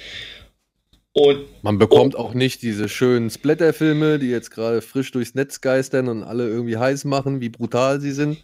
[1.14, 5.60] Und, man bekommt oh, auch nicht diese schönen Splatter-Filme, die jetzt gerade frisch durchs Netz
[5.60, 8.38] geistern und alle irgendwie heiß machen, wie brutal sie sind.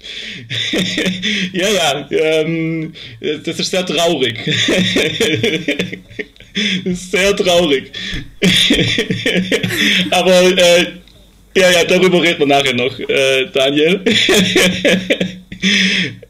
[1.52, 4.38] ja, ja, ähm, das ist sehr traurig.
[6.84, 7.92] das ist sehr traurig.
[10.10, 10.86] Aber äh,
[11.56, 14.00] ja, ja, darüber reden wir nachher noch, äh, Daniel.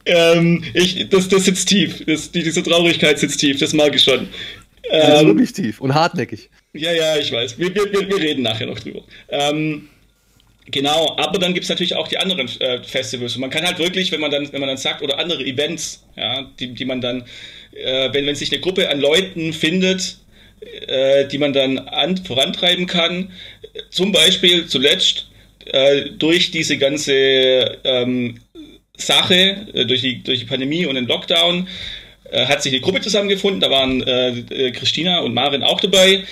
[0.07, 2.05] ähm, ich, das, das sitzt tief.
[2.07, 4.29] Das, die, diese Traurigkeit sitzt tief, das mag ich schon.
[4.91, 6.51] Ähm, wirklich tief und hartnäckig.
[6.73, 7.59] Ja, ja, ich weiß.
[7.59, 9.03] Wir, wir, wir reden nachher noch drüber.
[9.29, 9.89] Ähm,
[10.66, 13.34] Genau, aber dann gibt es natürlich auch die anderen äh, Festivals.
[13.34, 16.04] Und man kann halt wirklich, wenn man dann, wenn man dann sagt, oder andere Events,
[16.16, 17.24] ja, die, die man dann,
[17.72, 20.18] äh, wenn, wenn sich eine Gruppe an Leuten findet,
[20.86, 23.32] äh, die man dann an, vorantreiben kann,
[23.90, 25.28] zum Beispiel zuletzt
[25.66, 28.40] äh, durch diese ganze ähm,
[28.96, 31.68] Sache, äh, durch, die, durch die Pandemie und den Lockdown,
[32.47, 36.24] hat sich eine Gruppe zusammengefunden, da waren äh, äh, Christina und Marin auch dabei,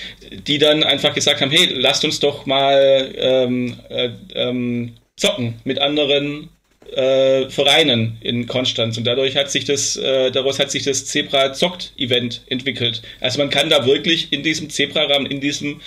[0.46, 5.80] die dann einfach gesagt haben, hey, lasst uns doch mal ähm, äh, ähm, zocken mit
[5.80, 6.50] anderen
[6.94, 11.52] äh, Vereinen in Konstanz und dadurch hat sich das, äh, daraus hat sich das Zebra
[11.52, 13.02] Zockt Event entwickelt.
[13.20, 15.80] Also man kann da wirklich in diesem Zebra-Rahmen, in diesem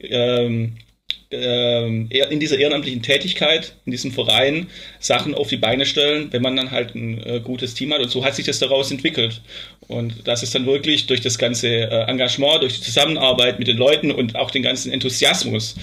[0.00, 0.76] ähm,
[1.30, 4.68] in dieser ehrenamtlichen Tätigkeit, in diesem Verein,
[5.00, 8.00] Sachen auf die Beine stellen, wenn man dann halt ein äh, gutes Team hat.
[8.00, 9.40] Und so hat sich das daraus entwickelt.
[9.88, 13.76] Und das ist dann wirklich durch das ganze äh, Engagement, durch die Zusammenarbeit mit den
[13.76, 15.74] Leuten und auch den ganzen Enthusiasmus,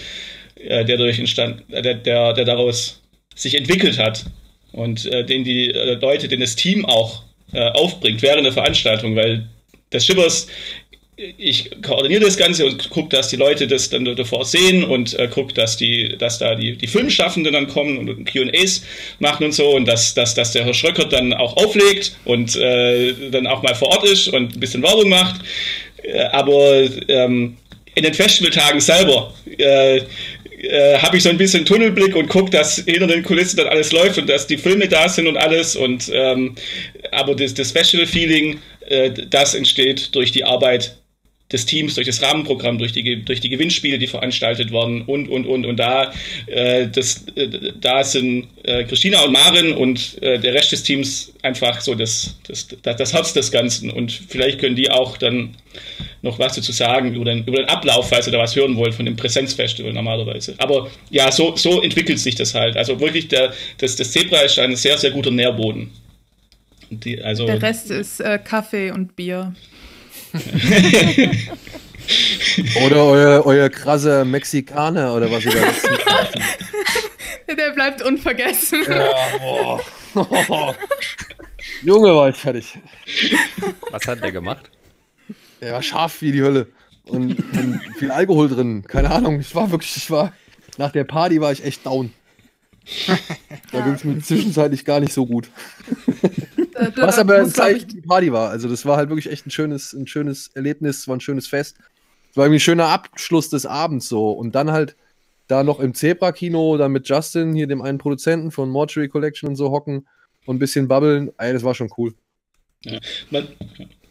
[0.55, 3.01] äh, der durch entstand, der, der, der daraus
[3.35, 4.25] sich entwickelt hat
[4.71, 5.69] und den die
[6.01, 9.47] Leute, den das Team auch aufbringt während der Veranstaltung, weil
[9.89, 10.47] das Schippers
[11.15, 15.27] ich koordiniere das Ganze und gucke, dass die Leute das dann davor sehen und äh,
[15.27, 18.83] gucke, dass die, dass da die, die Filmschaffenden dann kommen und QAs
[19.19, 23.13] machen und so und dass, dass, dass der Herr Schröckert dann auch auflegt und äh,
[23.29, 25.41] dann auch mal vor Ort ist und ein bisschen Werbung macht.
[26.01, 27.57] Äh, aber ähm,
[27.95, 32.77] in den Festivaltagen selber äh, äh, habe ich so ein bisschen Tunnelblick und gucke, dass
[32.77, 35.75] hinter den Kulissen dann alles läuft und dass die Filme da sind und alles.
[35.75, 36.55] Und ähm,
[37.11, 40.95] aber das, das Special-Feeling, äh, das entsteht durch die Arbeit
[41.53, 45.45] des Teams, durch das Rahmenprogramm, durch die, durch die Gewinnspiele, die veranstaltet werden und, und,
[45.45, 45.65] und.
[45.65, 46.11] Und da,
[46.47, 51.31] äh, das, äh, da sind äh, Christina und Marin und äh, der Rest des Teams
[51.43, 53.91] einfach so das, das, das Herz des Ganzen.
[53.91, 55.55] Und vielleicht können die auch dann
[56.23, 58.95] noch was dazu sagen über den, über den Ablauf, falls ihr da was hören wollt
[58.95, 60.55] von dem Präsenzfestival normalerweise.
[60.57, 62.75] Aber ja, so, so entwickelt sich das halt.
[62.75, 65.91] Also wirklich, der, das, das Zebra ist ein sehr, sehr guter Nährboden.
[66.89, 69.53] Die, also der Rest ist äh, Kaffee und Bier.
[72.85, 75.61] oder euer, euer krasser Mexikaner oder was ihr da
[77.55, 78.83] Der bleibt unvergessen.
[78.87, 79.79] Ja, boah.
[81.83, 82.79] Junge, war ich fertig.
[83.91, 84.71] Was hat der gemacht?
[85.61, 86.67] Der war scharf wie die Hölle.
[87.05, 88.83] Und, und viel Alkohol drin.
[88.87, 89.39] Keine Ahnung.
[89.39, 90.33] Ich war wirklich, ich war.
[90.77, 92.11] Nach der Party war ich echt down.
[93.71, 95.49] Da ging es mir zwischenzeitlich gar nicht so gut.
[96.95, 98.49] Was aber ein Zeichen die Party war.
[98.49, 101.77] Also das war halt wirklich echt ein schönes, ein schönes Erlebnis, war ein schönes Fest.
[102.29, 104.31] Es war irgendwie ein schöner Abschluss des Abends so.
[104.31, 104.95] Und dann halt
[105.47, 109.55] da noch im Zebra-Kino, da mit Justin, hier dem einen Produzenten von Mortuary Collection und
[109.55, 110.07] so hocken
[110.45, 111.31] und ein bisschen babbeln.
[111.37, 112.13] Ey, das war schon cool.
[112.81, 112.99] Ja,
[113.31, 113.47] man,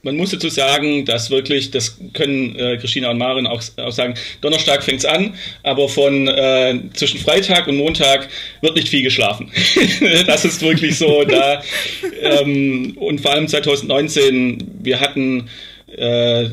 [0.03, 4.15] man muss dazu sagen, dass wirklich, das können äh, Christina und Marin auch, auch sagen,
[4.41, 8.29] Donnerstag fängt's an, aber von äh, zwischen Freitag und Montag
[8.61, 9.51] wird nicht viel geschlafen.
[10.27, 11.25] das ist wirklich so.
[11.25, 11.63] da
[12.23, 15.49] ähm, Und vor allem 2019, wir hatten
[15.97, 16.49] äh,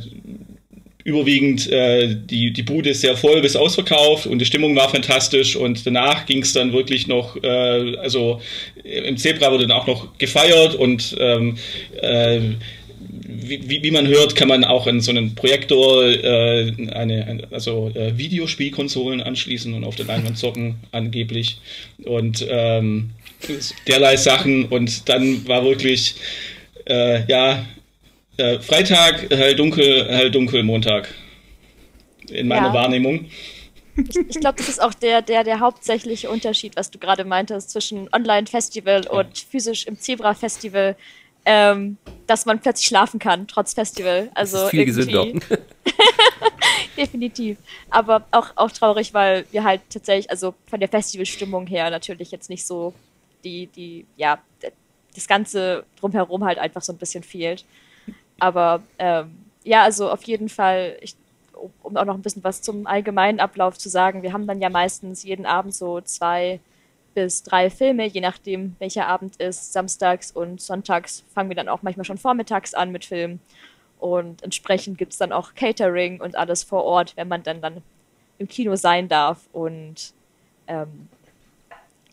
[1.04, 5.86] überwiegend äh, die, die Bude sehr voll bis ausverkauft und die Stimmung war fantastisch und
[5.86, 8.42] danach ging es dann wirklich noch, äh, also
[8.84, 11.58] im Zebra wurde dann auch noch gefeiert und ähm,
[12.02, 12.42] äh,
[13.50, 18.18] wie, wie, man hört, kann man auch in so einen Projektor äh, eine, also äh,
[18.18, 21.60] Videospielkonsolen anschließen und auf der Leinwand zocken, angeblich.
[22.04, 23.12] Und ähm,
[23.88, 24.66] derlei Sachen.
[24.66, 26.16] Und dann war wirklich,
[26.86, 27.66] äh, ja,
[28.38, 31.14] äh, Freitag, hell dunkel, hell dunkel, Montag.
[32.30, 32.74] In meiner ja.
[32.74, 33.26] Wahrnehmung.
[33.98, 37.72] Ich, ich glaube, das ist auch der, der, der hauptsächliche Unterschied, was du gerade meintest,
[37.72, 40.96] zwischen Online-Festival und physisch im Zebra-Festival,
[41.52, 41.98] ähm,
[42.28, 44.30] dass man plötzlich schlafen kann, trotz Festival.
[44.36, 45.26] Also das ist viel gesünder.
[46.98, 47.58] Definitiv.
[47.90, 52.52] Aber auch, auch traurig, weil wir halt tatsächlich, also von der Festivalstimmung her natürlich jetzt
[52.52, 52.94] nicht so
[53.44, 54.38] die, die, ja,
[55.16, 57.66] das Ganze drumherum halt einfach so ein bisschen fehlt.
[58.38, 61.16] Aber ähm, ja, also auf jeden Fall, ich,
[61.82, 64.70] um auch noch ein bisschen was zum allgemeinen Ablauf zu sagen, wir haben dann ja
[64.70, 66.60] meistens jeden Abend so zwei
[67.24, 69.74] bis drei Filme, je nachdem welcher Abend ist.
[69.74, 73.42] Samstags und sonntags fangen wir dann auch manchmal schon vormittags an mit Filmen.
[74.00, 77.84] Und entsprechend gibt es dann auch Catering und alles vor Ort, wenn man dann, dann
[78.38, 79.50] im Kino sein darf.
[79.52, 80.14] Und
[80.68, 81.10] ähm,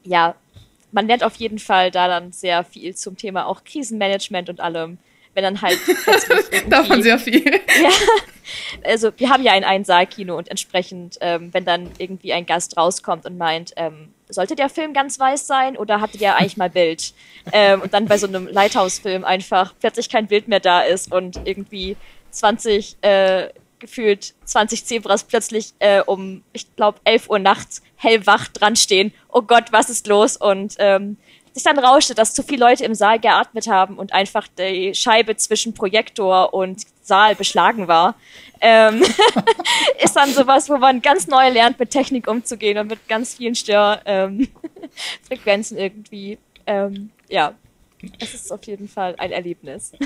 [0.02, 0.34] ja,
[0.90, 4.98] man lernt auf jeden Fall da dann sehr viel zum Thema auch Krisenmanagement und allem.
[5.36, 5.78] Wenn dann halt
[6.68, 7.44] davon sehr viel.
[7.82, 7.90] Ja,
[8.84, 13.26] also wir haben ja ein Einsaalkino und entsprechend, ähm, wenn dann irgendwie ein Gast rauskommt
[13.26, 17.12] und meint, ähm, sollte der Film ganz weiß sein oder hatte der eigentlich mal Bild?
[17.52, 21.38] ähm, und dann bei so einem Lighthouse-Film einfach plötzlich kein Bild mehr da ist und
[21.44, 21.96] irgendwie
[22.30, 28.74] 20, äh, gefühlt 20 Zebras plötzlich äh, um, ich glaube, 11 Uhr nachts hellwach dran
[28.74, 29.12] stehen.
[29.28, 30.36] Oh Gott, was ist los?
[30.36, 31.18] Und ähm,
[31.56, 35.36] sich dann rauschte, dass zu viele Leute im Saal geatmet haben und einfach die Scheibe
[35.36, 38.14] zwischen Projektor und Saal beschlagen war,
[38.60, 39.02] ähm,
[40.04, 43.54] ist dann sowas, wo man ganz neu lernt, mit Technik umzugehen und mit ganz vielen
[43.54, 46.36] Störfrequenzen ähm, irgendwie.
[46.66, 47.54] Ähm, ja,
[48.18, 49.92] es ist auf jeden Fall ein Erlebnis.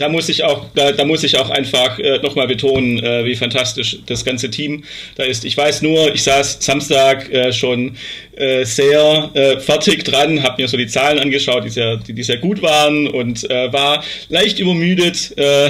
[0.00, 3.36] da muss ich auch, da, da muss ich auch einfach äh, nochmal betonen, äh, wie
[3.36, 4.84] fantastisch das ganze Team
[5.16, 5.44] da ist.
[5.44, 7.96] Ich weiß nur, ich saß Samstag äh, schon
[8.34, 12.22] äh, sehr äh, fertig dran, habe mir so die Zahlen angeschaut, die sehr, die, die
[12.22, 15.68] sehr gut waren und äh, war leicht übermüdet äh,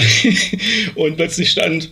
[0.94, 1.90] und plötzlich stand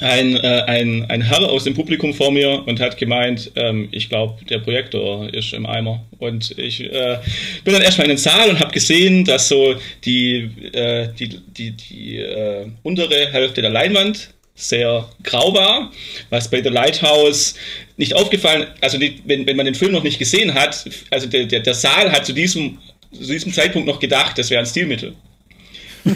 [0.00, 4.08] ein, äh, ein, ein Herr aus dem Publikum vor mir und hat gemeint, ähm, ich
[4.08, 6.04] glaube, der Projektor ist im Eimer.
[6.18, 7.18] Und ich äh,
[7.64, 9.74] bin dann erstmal in den Saal und habe gesehen, dass so
[10.04, 15.92] die, äh, die, die, die äh, untere Hälfte der Leinwand sehr grau war,
[16.30, 17.54] was bei The Lighthouse
[17.96, 21.44] nicht aufgefallen, also nicht, wenn, wenn man den Film noch nicht gesehen hat, also der,
[21.44, 22.78] der, der Saal hat zu diesem,
[23.12, 25.14] zu diesem Zeitpunkt noch gedacht, das wäre ein Stilmittel.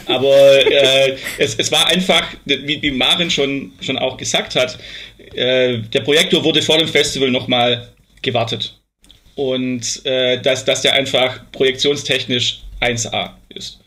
[0.06, 4.78] Aber äh, es, es war einfach, wie, wie Marin schon, schon auch gesagt hat,
[5.34, 7.88] äh, der Projektor wurde vor dem Festival nochmal
[8.22, 8.78] gewartet.
[9.34, 13.78] Und äh, dass, dass der einfach projektionstechnisch 1A ist.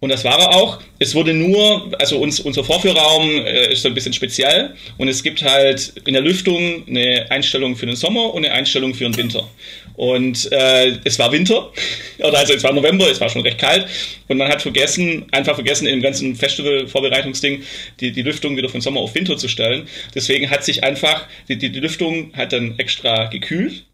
[0.00, 0.80] Und das war er auch.
[0.98, 5.22] Es wurde nur, also uns, unser Vorführraum äh, ist so ein bisschen speziell und es
[5.22, 9.16] gibt halt in der Lüftung eine Einstellung für den Sommer und eine Einstellung für den
[9.16, 9.48] Winter.
[9.96, 11.70] Und äh, es war Winter,
[12.18, 13.86] oder also es war November, es war schon recht kalt
[14.26, 17.62] und man hat vergessen, einfach vergessen, im ganzen Festival-Vorbereitungsding
[18.00, 19.86] die, die Lüftung wieder von Sommer auf Winter zu stellen.
[20.14, 23.84] Deswegen hat sich einfach, die, die, die Lüftung hat dann extra gekühlt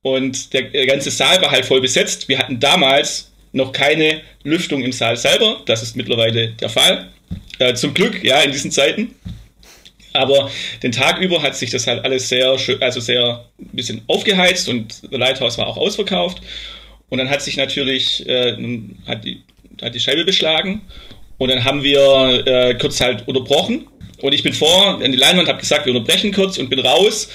[0.00, 2.28] und der, der ganze Saal war halt voll besetzt.
[2.28, 7.10] Wir hatten damals noch keine Lüftung im Saal selber, das ist mittlerweile der Fall.
[7.58, 9.14] Äh, zum Glück, ja, in diesen Zeiten.
[10.12, 10.50] Aber
[10.82, 14.94] den Tag über hat sich das halt alles sehr, also sehr ein bisschen aufgeheizt und
[15.10, 16.42] The Lighthouse war auch ausverkauft.
[17.08, 18.56] Und dann hat sich natürlich, äh,
[19.06, 19.42] hat, die,
[19.80, 20.82] hat die Scheibe beschlagen
[21.38, 23.86] und dann haben wir äh, kurz halt unterbrochen.
[24.20, 27.28] Und ich bin vor an die Leinwand, habe gesagt, wir unterbrechen kurz und bin raus.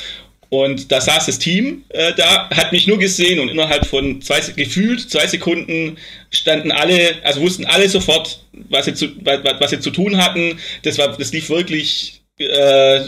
[0.49, 4.39] Und da saß das Team äh, da, hat mich nur gesehen und innerhalb von zwei,
[4.39, 5.97] gefühlt zwei Sekunden
[6.31, 10.57] standen alle, also wussten alle sofort, was sie zu, was, was sie zu tun hatten.
[10.83, 13.01] Das war, das lief wirklich äh,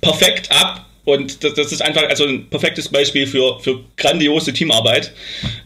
[0.00, 0.86] perfekt ab.
[1.04, 5.12] Und das, das, ist einfach also ein perfektes Beispiel für, für grandiose Teamarbeit.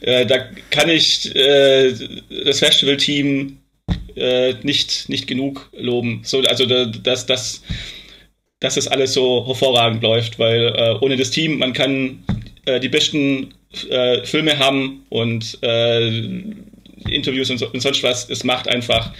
[0.00, 0.38] Äh, da
[0.70, 1.92] kann ich äh,
[2.44, 3.58] das Festival-Team
[4.16, 6.22] äh, nicht, nicht genug loben.
[6.24, 7.62] So, also dass das,
[8.58, 12.24] dass das alles so hervorragend läuft, weil äh, ohne das Team, man kann
[12.82, 13.54] die besten
[14.24, 15.58] Filme haben und
[17.08, 18.28] Interviews und, so, und sonst was.
[18.28, 19.12] Es macht einfach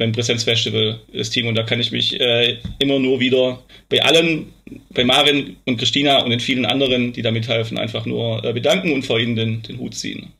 [0.00, 1.46] beim Präsenzfestival das Team.
[1.46, 4.46] Und da kann ich mich äh, immer nur wieder bei allen,
[4.94, 8.92] bei Marin und Christina und den vielen anderen, die da mithelfen, einfach nur äh, bedanken
[8.92, 10.32] und vor ihnen den, den Hut ziehen.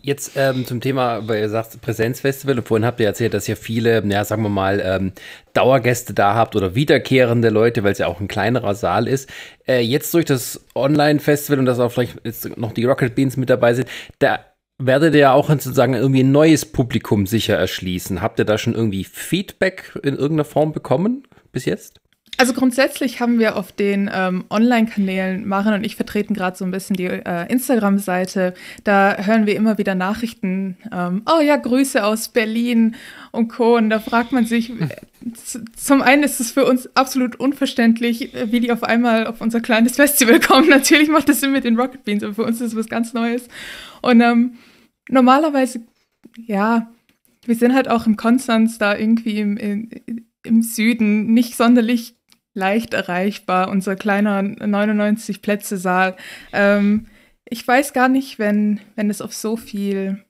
[0.00, 3.56] Jetzt ähm, zum Thema, weil ihr sagt Präsenzfestival und vorhin habt ihr erzählt, dass ihr
[3.56, 5.12] viele, ja, sagen wir mal, ähm,
[5.52, 9.30] Dauergäste da habt oder wiederkehrende Leute, weil es ja auch ein kleinerer Saal ist.
[9.68, 13.50] Äh, jetzt durch das Online-Festival und dass auch vielleicht jetzt noch die Rocket Beans mit
[13.50, 13.88] dabei sind,
[14.18, 14.40] da
[14.78, 18.20] werdet ihr ja auch sozusagen irgendwie ein neues Publikum sicher erschließen.
[18.20, 22.00] Habt ihr da schon irgendwie Feedback in irgendeiner Form bekommen bis jetzt?
[22.36, 26.70] Also grundsätzlich haben wir auf den ähm, Online-Kanälen, Maren und ich vertreten gerade so ein
[26.70, 32.28] bisschen die äh, Instagram-Seite, da hören wir immer wieder Nachrichten, ähm, oh ja, Grüße aus
[32.28, 32.96] Berlin
[33.30, 33.76] und Co.
[33.76, 34.88] Und da fragt man sich, äh,
[35.76, 39.96] zum einen ist es für uns absolut unverständlich, wie die auf einmal auf unser kleines
[39.96, 40.68] Festival kommen.
[40.68, 43.12] Natürlich macht das Sinn mit den Rocket Beans, aber für uns ist es was ganz
[43.12, 43.48] Neues.
[44.02, 44.54] Und ähm,
[45.08, 45.82] normalerweise,
[46.36, 46.90] ja,
[47.46, 49.88] wir sind halt auch in Konstanz da irgendwie im, im,
[50.42, 52.14] im Süden nicht sonderlich
[52.54, 56.16] leicht erreichbar, unser kleiner 99 Plätze Saal.
[56.52, 57.08] Ähm,
[57.48, 60.24] ich weiß gar nicht, wenn, wenn es auf so viel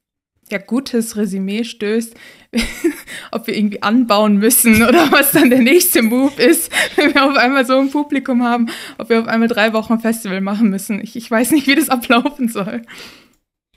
[0.50, 2.14] ja, gutes Resümee stößt,
[3.30, 7.36] ob wir irgendwie anbauen müssen oder was dann der nächste Move ist, wenn wir auf
[7.36, 8.68] einmal so ein Publikum haben,
[8.98, 11.00] ob wir auf einmal drei Wochen Festival machen müssen.
[11.00, 12.82] Ich, ich weiß nicht, wie das ablaufen soll.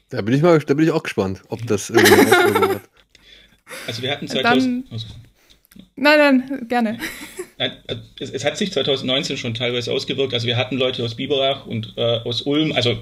[0.09, 2.81] Da bin ich mal, da bin ich auch gespannt, ob das irgendwie hat.
[3.85, 4.89] Also wir hatten 2000.
[4.89, 5.01] Dann,
[5.95, 6.97] nein, nein, gerne.
[7.57, 7.71] Nein,
[8.19, 10.33] es, es, hat sich 2019 schon teilweise ausgewirkt.
[10.33, 12.97] Also wir hatten Leute aus Biberach und äh, aus Ulm, also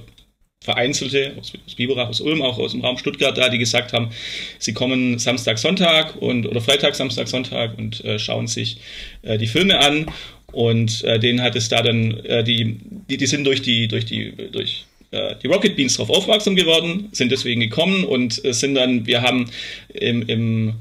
[0.64, 4.10] vereinzelte aus, aus Biberach, aus Ulm, auch aus dem Raum Stuttgart da, die gesagt haben,
[4.58, 8.78] sie kommen Samstag, Sonntag und oder Freitag, Samstag, Sonntag und äh, schauen sich
[9.22, 10.08] äh, die Filme an.
[10.52, 12.78] Und äh, denen hat es da dann, äh, die,
[13.10, 17.10] die, die sind durch die, durch die, durch äh, die Rocket Beans darauf aufmerksam geworden,
[17.12, 19.50] sind deswegen gekommen und äh, sind dann, wir haben
[19.94, 20.76] im, im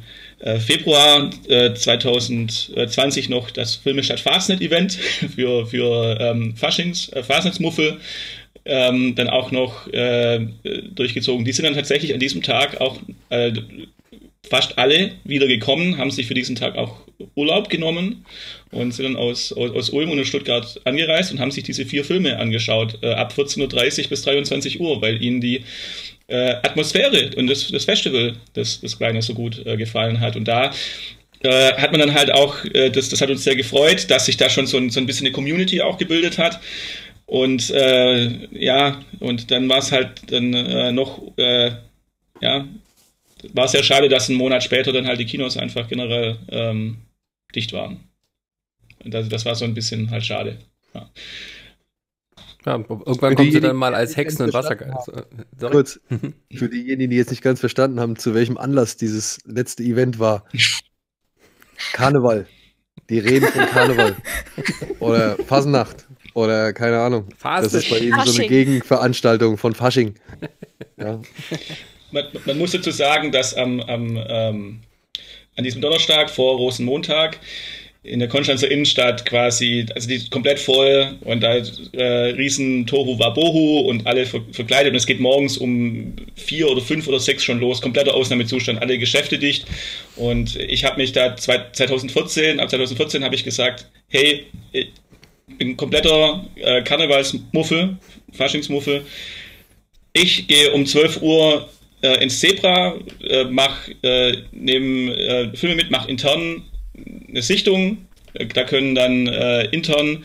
[0.44, 4.92] äh, Februar äh, 2020 noch das Filmestadt Fastnet Event
[5.34, 7.98] für, für ähm, Faschings, äh, Fastnetsmuffel
[8.66, 10.46] ähm, dann auch noch äh,
[10.94, 11.44] durchgezogen.
[11.44, 12.98] Die sind dann tatsächlich an diesem Tag auch
[13.30, 13.52] äh,
[14.48, 17.00] fast alle wieder gekommen, haben sich für diesen Tag auch
[17.34, 18.26] Urlaub genommen
[18.70, 22.04] und sind dann aus, aus, aus Ulm und Stuttgart angereist und haben sich diese vier
[22.04, 25.64] Filme angeschaut, äh, ab 14.30 Uhr bis 23 Uhr, weil ihnen die
[26.34, 30.36] äh, Atmosphäre und das, das Festival, das, das Kleine so gut äh, gefallen hat.
[30.36, 30.72] Und da
[31.42, 34.36] äh, hat man dann halt auch, äh, das, das hat uns sehr gefreut, dass sich
[34.36, 36.60] da schon so ein, so ein bisschen eine Community auch gebildet hat.
[37.26, 42.66] Und äh, ja, und dann war es halt dann noch, ja,
[43.54, 46.98] war es sehr schade, dass ein Monat später dann halt die Kinos einfach generell ähm,
[47.54, 48.00] dicht waren.
[49.02, 50.58] Und das, das war so ein bisschen halt schade.
[50.94, 51.10] Ja.
[52.66, 55.08] Ja, irgendwann kommt sie dann mal als Hexen und Wassergeist.
[55.08, 56.00] Äh, Kurz,
[56.52, 60.44] für diejenigen, die jetzt nicht ganz verstanden haben, zu welchem Anlass dieses letzte Event war.
[61.92, 62.46] Karneval.
[63.10, 64.16] Die reden von Karneval.
[65.00, 66.06] Oder Fasnacht.
[66.32, 67.28] Oder keine Ahnung.
[67.36, 70.14] Fast das ist bei ihnen so eine Gegenveranstaltung von Fasching.
[70.96, 71.20] Ja.
[72.10, 74.80] Man, man, muss dazu sagen, dass am, am ähm,
[75.56, 77.38] an diesem Donnerstag vor Rosenmontag
[78.04, 81.54] in der Konstanzer Innenstadt quasi, also die ist komplett voll und da
[81.92, 82.04] äh,
[82.36, 87.08] riesen Tohu Wabohu und alle ver verkleidet und es geht morgens um vier oder fünf
[87.08, 89.64] oder sechs schon los, kompletter Ausnahmezustand, alle Geschäfte dicht.
[90.16, 94.88] Und ich habe mich da 2014, ab 2014 habe ich gesagt, hey, ich
[95.56, 97.96] bin kompletter äh, Karnevalsmuffel,
[98.32, 99.02] Faschingsmuffel,
[100.12, 101.70] ich gehe um 12 Uhr
[102.02, 106.64] äh, ins Zebra, äh, mach, äh, neben äh, Filme mit, mach intern
[107.28, 107.98] eine Sichtung.
[108.52, 110.24] Da können dann äh, intern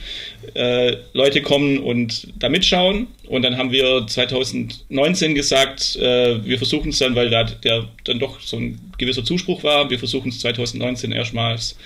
[0.55, 3.07] äh, Leute kommen und da mitschauen.
[3.27, 8.17] Und dann haben wir 2019 gesagt, äh, wir versuchen es dann, weil da der dann
[8.17, 11.77] doch so ein gewisser Zuspruch war, wir versuchen es 2019 erstmals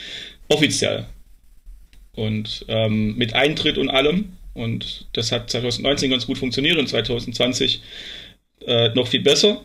[0.47, 1.07] offiziell.
[2.15, 4.37] Und ähm, mit Eintritt und allem.
[4.53, 7.81] Und das hat 2019 ganz gut funktioniert und 2020
[8.65, 9.61] äh, noch viel besser.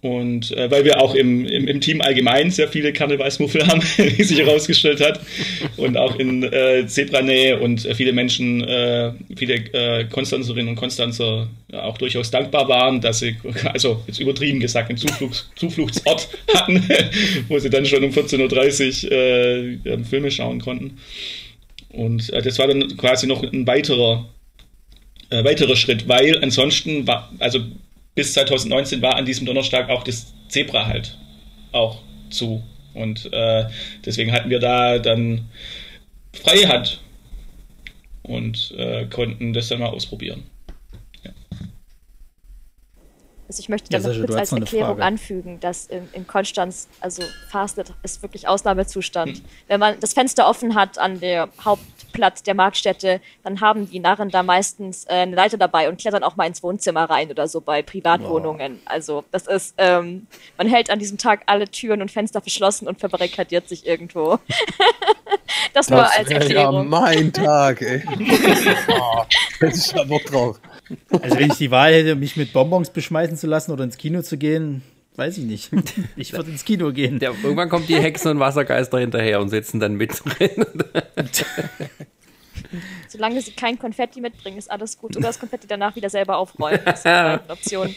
[0.00, 4.22] Und äh, weil wir auch im, im, im, Team allgemein sehr viele Karnevalsmuffel haben, wie
[4.22, 5.20] sich herausgestellt hat.
[5.76, 11.48] Und auch in äh, Zebranähe und äh, viele Menschen, äh, viele äh, Konstanzerinnen und Konstanzer
[11.72, 13.36] auch durchaus dankbar waren, dass sie,
[13.72, 16.88] also jetzt übertrieben gesagt, einen Zufluchts, Zufluchtsort hatten,
[17.48, 20.98] wo sie dann schon um 14.30 Uhr äh, Filme schauen konnten.
[21.88, 24.28] Und das war dann quasi noch ein weiterer,
[25.30, 27.60] weiterer Schritt, weil ansonsten war, also
[28.18, 31.16] bis 2019 war an diesem Donnerstag auch das Zebra halt
[31.70, 32.00] auch
[32.30, 32.64] zu.
[32.92, 33.66] Und äh,
[34.04, 35.44] deswegen hatten wir da dann
[36.32, 37.00] freie Hand
[38.24, 40.42] und äh, konnten das dann mal ausprobieren.
[43.48, 47.22] Also ich möchte da ja, noch kurz als Erklärung anfügen, dass in, in, Konstanz, also
[47.48, 49.38] Fastnet ist wirklich Ausnahmezustand.
[49.38, 49.44] Hm.
[49.68, 54.00] Wenn man das Fenster offen hat an der Haupt Platz der Marktstätte, dann haben die
[54.00, 57.48] Narren da meistens äh, eine Leiter dabei und klettern auch mal ins Wohnzimmer rein oder
[57.48, 58.74] so bei Privatwohnungen.
[58.74, 58.80] Wow.
[58.84, 60.26] Also das ist, ähm,
[60.56, 64.38] man hält an diesem Tag alle Türen und Fenster verschlossen und verbarrikadiert sich irgendwo.
[65.72, 66.76] das, das nur als Erklärung.
[66.76, 68.02] Ja, mein Tag, ey.
[68.88, 69.24] oh,
[69.60, 70.60] hätte ich da Bock drauf.
[71.10, 74.22] Also wenn ich die Wahl hätte, mich mit Bonbons beschmeißen zu lassen oder ins Kino
[74.22, 74.82] zu gehen,
[75.16, 75.70] weiß ich nicht.
[76.16, 77.18] Ich würde ins Kino gehen.
[77.20, 80.66] Ja, irgendwann kommt die Hexen und Wassergeister hinterher und sitzen dann mit drin.
[83.08, 85.16] Solange sie kein Konfetti mitbringen, ist alles gut.
[85.16, 86.80] Oder das Konfetti danach wieder selber aufrollen.
[86.84, 87.94] Das die beiden Optionen.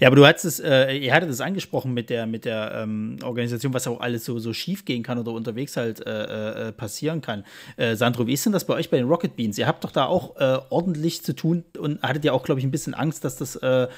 [0.00, 3.18] Ja, aber du hattest es, äh, ihr hattet es angesprochen mit der, mit der ähm,
[3.22, 7.20] Organisation, was auch alles so, so schief gehen kann oder unterwegs halt äh, äh, passieren
[7.20, 7.44] kann.
[7.76, 9.58] Äh, Sandro, wie ist denn das bei euch bei den Rocket Beans?
[9.58, 12.66] Ihr habt doch da auch äh, ordentlich zu tun und hattet ja auch, glaube ich,
[12.66, 13.88] ein bisschen Angst, dass das äh,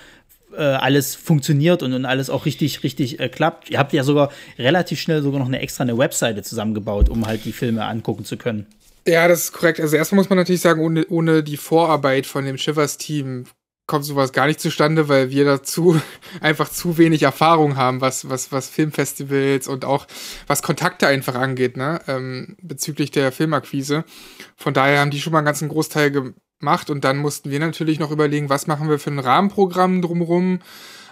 [0.57, 3.71] äh, alles funktioniert und, und alles auch richtig, richtig äh, klappt.
[3.71, 7.45] Ihr habt ja sogar relativ schnell sogar noch eine extra eine Webseite zusammengebaut, um halt
[7.45, 8.67] die Filme angucken zu können.
[9.07, 9.81] Ja, das ist korrekt.
[9.81, 13.45] Also erstmal muss man natürlich sagen, ohne, ohne die Vorarbeit von dem Shivers-Team
[13.87, 16.01] kommt sowas gar nicht zustande, weil wir dazu
[16.41, 20.07] einfach zu wenig Erfahrung haben, was, was, was Filmfestivals und auch
[20.47, 24.05] was Kontakte einfach angeht, ne, ähm, bezüglich der Filmakquise.
[24.57, 27.99] Von daher haben die schon mal einen ganzen Großteil gemacht und dann mussten wir natürlich
[27.99, 30.61] noch überlegen, was machen wir für ein Rahmenprogramm drumherum,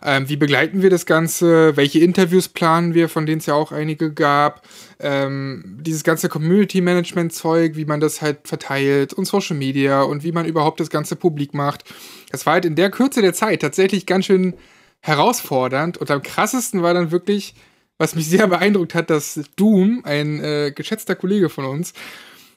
[0.05, 3.73] ähm, wie begleiten wir das Ganze, welche Interviews planen wir, von denen es ja auch
[3.73, 4.67] einige gab,
[4.99, 10.47] ähm, dieses ganze Community-Management-Zeug, wie man das halt verteilt und Social Media und wie man
[10.47, 11.85] überhaupt das Ganze publik macht.
[12.31, 14.55] Das war halt in der Kürze der Zeit tatsächlich ganz schön
[15.01, 17.55] herausfordernd und am krassesten war dann wirklich,
[17.99, 21.93] was mich sehr beeindruckt hat, dass Doom, ein äh, geschätzter Kollege von uns,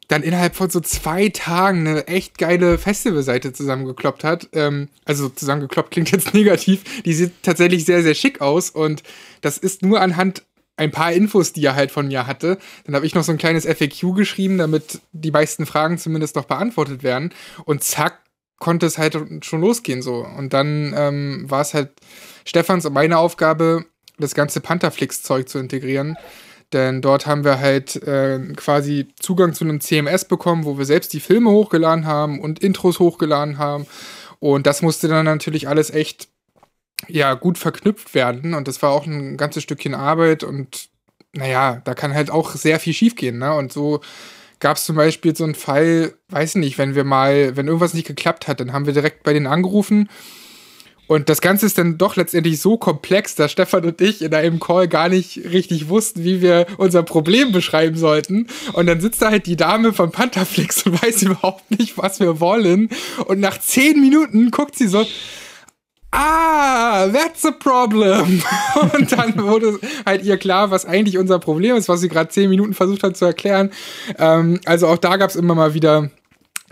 [0.08, 4.50] dann innerhalb von so zwei Tagen eine echt geile Festivalseite zusammengekloppt hat.
[4.54, 7.04] Ähm, also zusammengekloppt klingt jetzt negativ.
[7.04, 9.04] Die sieht tatsächlich sehr, sehr schick aus und
[9.42, 10.44] das ist nur anhand
[10.76, 12.58] ein paar Infos, die er halt von mir hatte.
[12.86, 16.46] Dann habe ich noch so ein kleines FAQ geschrieben, damit die meisten Fragen zumindest noch
[16.46, 17.32] beantwortet werden.
[17.66, 18.20] Und zack,
[18.60, 20.26] konnte es halt schon losgehen so.
[20.26, 21.92] Und dann ähm, war es halt
[22.46, 23.86] Stefans und meine Aufgabe,
[24.18, 26.16] das ganze Pantherflix-Zeug zu integrieren.
[26.74, 31.14] Denn dort haben wir halt äh, quasi Zugang zu einem CMS bekommen, wo wir selbst
[31.14, 33.86] die Filme hochgeladen haben und Intros hochgeladen haben.
[34.40, 36.28] Und das musste dann natürlich alles echt
[37.08, 38.54] ja gut verknüpft werden.
[38.54, 40.44] Und das war auch ein ganzes Stückchen Arbeit.
[40.44, 40.90] Und
[41.34, 43.38] naja, da kann halt auch sehr viel schiefgehen.
[43.38, 43.54] Ne?
[43.54, 44.02] Und so
[44.60, 48.08] gab es zum Beispiel so einen Fall, weiß nicht, wenn wir mal, wenn irgendwas nicht
[48.08, 50.10] geklappt hat, dann haben wir direkt bei denen angerufen
[51.08, 54.60] und das Ganze ist dann doch letztendlich so komplex, dass Stefan und ich in einem
[54.60, 58.48] Call gar nicht richtig wussten, wie wir unser Problem beschreiben sollten.
[58.72, 62.40] Und dann sitzt da halt die Dame von Pantherflix und weiß überhaupt nicht, was wir
[62.40, 62.90] wollen.
[63.26, 65.06] Und nach zehn Minuten guckt sie so,
[66.12, 68.42] ah, that's a problem.
[68.94, 72.50] Und dann wurde halt ihr klar, was eigentlich unser Problem ist, was sie gerade zehn
[72.50, 73.72] Minuten versucht hat zu erklären.
[74.20, 76.12] Ähm, also auch da gab es immer mal wieder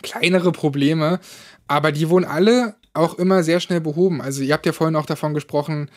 [0.04, 1.20] kleinere Probleme.
[1.68, 4.22] Aber die wurden alle auch immer sehr schnell behoben.
[4.22, 5.90] Also ihr habt ja vorhin auch davon gesprochen,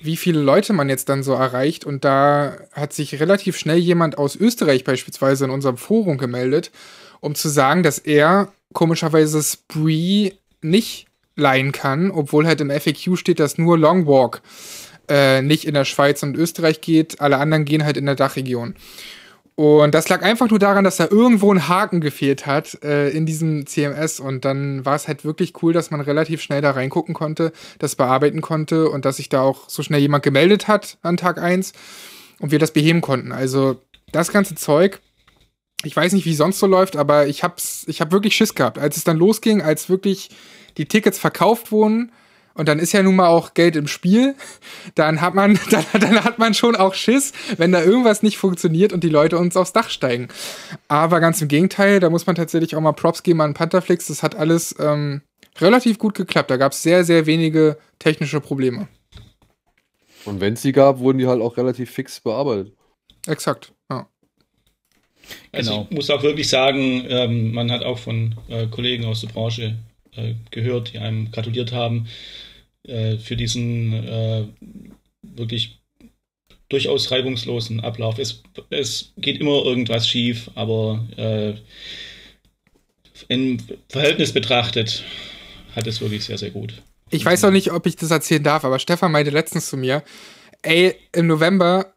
[0.00, 1.84] wie viele Leute man jetzt dann so erreicht.
[1.84, 6.70] Und da hat sich relativ schnell jemand aus Österreich beispielsweise in unserem Forum gemeldet,
[7.20, 11.06] um zu sagen, dass er komischerweise Spree nicht
[11.36, 14.42] leihen kann, obwohl halt im FAQ steht, dass nur Long Walk
[15.08, 17.20] äh, nicht in der Schweiz und Österreich geht.
[17.20, 18.74] Alle anderen gehen halt in der Dachregion.
[19.56, 23.24] Und das lag einfach nur daran, dass da irgendwo ein Haken gefehlt hat äh, in
[23.24, 24.20] diesem CMS.
[24.20, 27.96] Und dann war es halt wirklich cool, dass man relativ schnell da reingucken konnte, das
[27.96, 31.72] bearbeiten konnte und dass sich da auch so schnell jemand gemeldet hat an Tag 1
[32.38, 33.32] und wir das beheben konnten.
[33.32, 33.80] Also
[34.12, 35.00] das ganze Zeug,
[35.84, 38.78] ich weiß nicht, wie sonst so läuft, aber ich hab's, ich hab wirklich Schiss gehabt,
[38.78, 40.28] als es dann losging, als wirklich
[40.76, 42.12] die Tickets verkauft wurden
[42.56, 44.34] und dann ist ja nun mal auch Geld im Spiel,
[44.94, 48.92] dann hat man, dann, dann, hat man schon auch Schiss, wenn da irgendwas nicht funktioniert
[48.92, 50.28] und die Leute uns aufs Dach steigen.
[50.88, 54.06] Aber ganz im Gegenteil, da muss man tatsächlich auch mal Props geben an Pantherflix.
[54.06, 55.22] Das hat alles ähm,
[55.60, 56.50] relativ gut geklappt.
[56.50, 58.88] Da gab es sehr, sehr wenige technische Probleme.
[60.24, 62.72] Und wenn es sie gab, wurden die halt auch relativ fix bearbeitet.
[63.26, 64.08] Exakt, ja.
[65.52, 65.86] Also genau.
[65.90, 69.76] ich muss auch wirklich sagen, ähm, man hat auch von äh, Kollegen aus der Branche
[70.16, 72.08] äh, gehört, die einem gratuliert haben
[72.84, 74.44] äh, für diesen äh,
[75.22, 75.78] wirklich
[76.68, 78.18] durchaus reibungslosen Ablauf.
[78.18, 81.54] Es, es geht immer irgendwas schief, aber äh,
[83.28, 85.04] im Verhältnis betrachtet
[85.74, 86.82] hat es wirklich sehr, sehr gut.
[87.10, 90.02] Ich weiß auch nicht, ob ich das erzählen darf, aber Stefan meinte letztens zu mir,
[90.62, 91.94] ey, im November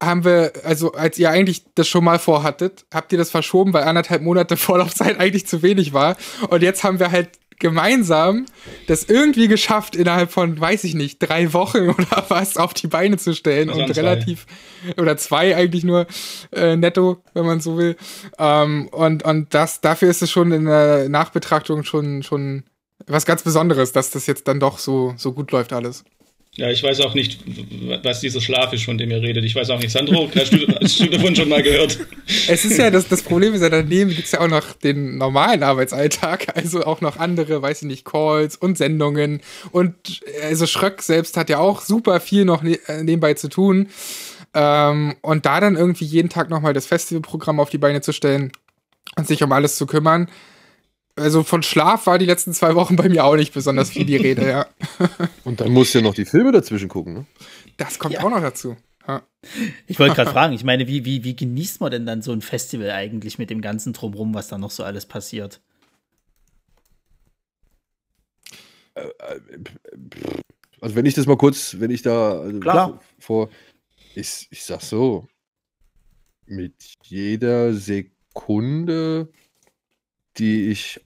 [0.00, 3.84] haben wir, also als ihr eigentlich das schon mal vorhattet, habt ihr das verschoben, weil
[3.84, 6.16] anderthalb Monate Vorlaufzeit eigentlich zu wenig war.
[6.48, 8.46] Und jetzt haben wir halt gemeinsam
[8.86, 13.16] das irgendwie geschafft, innerhalb von, weiß ich nicht, drei Wochen oder was auf die Beine
[13.16, 14.46] zu stellen also und relativ,
[14.96, 16.06] oder zwei eigentlich nur
[16.52, 17.96] äh, netto, wenn man so will.
[18.38, 22.64] Ähm, und und das, dafür ist es schon in der Nachbetrachtung schon, schon
[23.06, 26.04] was ganz Besonderes, dass das jetzt dann doch so, so gut läuft alles.
[26.56, 27.40] Ja, ich weiß auch nicht,
[28.02, 29.42] was dieser Schlaf ist, von dem ihr redet.
[29.42, 29.90] Ich weiß auch nicht.
[29.90, 31.98] Sandro, hast du, hast du davon schon mal gehört?
[32.46, 35.16] Es ist ja, das, das Problem ist ja, daneben gibt es ja auch noch den
[35.16, 39.40] normalen Arbeitsalltag, also auch noch andere, weiß ich nicht, Calls und Sendungen.
[39.70, 39.94] Und
[40.42, 43.88] also Schröck selbst hat ja auch super viel noch ne äh, nebenbei zu tun.
[44.52, 48.52] Ähm, und da dann irgendwie jeden Tag nochmal das Festivalprogramm auf die Beine zu stellen
[49.16, 50.28] und sich um alles zu kümmern,
[51.16, 54.16] also von Schlaf war die letzten zwei Wochen bei mir auch nicht besonders viel die
[54.16, 54.66] Rede, ja.
[55.44, 57.26] Und dann musst du ja noch die Filme dazwischen gucken, ne?
[57.76, 58.22] Das kommt ja.
[58.22, 58.76] auch noch dazu.
[59.06, 59.22] Ja.
[59.86, 62.40] Ich wollte gerade fragen, ich meine, wie, wie, wie genießt man denn dann so ein
[62.40, 65.60] Festival eigentlich mit dem ganzen Drumrum, was da noch so alles passiert?
[70.80, 73.00] Also wenn ich das mal kurz, wenn ich da also Klar.
[73.18, 73.50] vor,
[74.14, 75.26] ich, ich sag so,
[76.46, 76.74] mit
[77.04, 79.28] jeder Sekunde
[80.38, 81.00] die ich,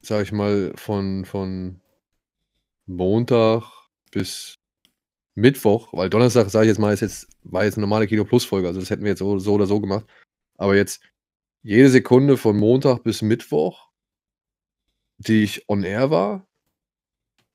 [0.00, 1.80] sag ich mal, von, von
[2.86, 3.64] Montag
[4.10, 4.56] bis
[5.34, 8.44] Mittwoch, weil Donnerstag, sage ich jetzt mal, ist jetzt, war jetzt eine normale Kino Plus
[8.44, 10.06] Folge, also das hätten wir jetzt so, so oder so gemacht.
[10.56, 11.02] Aber jetzt
[11.62, 13.88] jede Sekunde von Montag bis Mittwoch,
[15.18, 16.46] die ich on air war,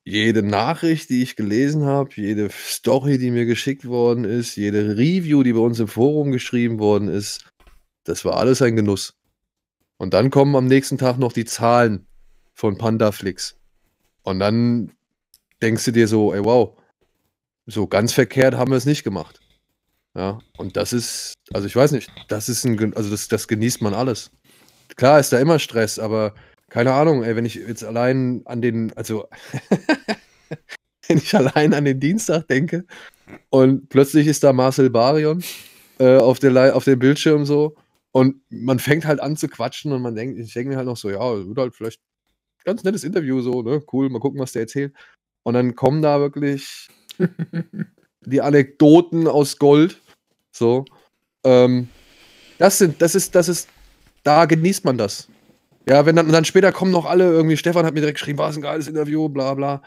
[0.04, 5.42] jede Nachricht, die ich gelesen habe, jede Story, die mir geschickt worden ist, jede Review,
[5.42, 7.52] die bei uns im Forum geschrieben worden ist,
[8.04, 9.18] das war alles ein Genuss.
[9.98, 12.06] Und dann kommen am nächsten Tag noch die Zahlen
[12.54, 13.58] von Pandaflix.
[14.24, 14.92] Und dann
[15.62, 16.78] denkst du dir so, ey, wow,
[17.66, 19.40] so ganz verkehrt haben wir es nicht gemacht.
[20.16, 23.82] Ja, und das ist, also ich weiß nicht, das ist ein, also das, das genießt
[23.82, 24.32] man alles.
[24.96, 26.34] Klar ist da immer Stress, aber
[26.70, 29.28] keine Ahnung, ey, wenn ich jetzt allein an den, also
[31.08, 32.86] wenn ich allein an den Dienstag denke
[33.50, 35.44] und plötzlich ist da Marcel Barion
[36.00, 37.76] äh, auf, der, auf dem Bildschirm so
[38.16, 40.96] und man fängt halt an zu quatschen und man denkt, ich denke mir halt noch
[40.96, 43.84] so, ja, wird halt vielleicht ein ganz nettes Interview, so, ne?
[43.92, 44.94] Cool, mal gucken, was der erzählt.
[45.44, 46.88] Und dann kommen da wirklich
[48.22, 50.02] die Anekdoten aus Gold.
[50.56, 50.86] So.
[51.44, 51.90] Ähm,
[52.58, 53.68] das sind, das ist, das ist,
[54.24, 55.28] da genießt man das.
[55.86, 58.50] Ja, wenn dann, dann später kommen noch alle irgendwie, Stefan hat mir direkt geschrieben, war
[58.50, 59.84] es ein geiles Interview, bla bla.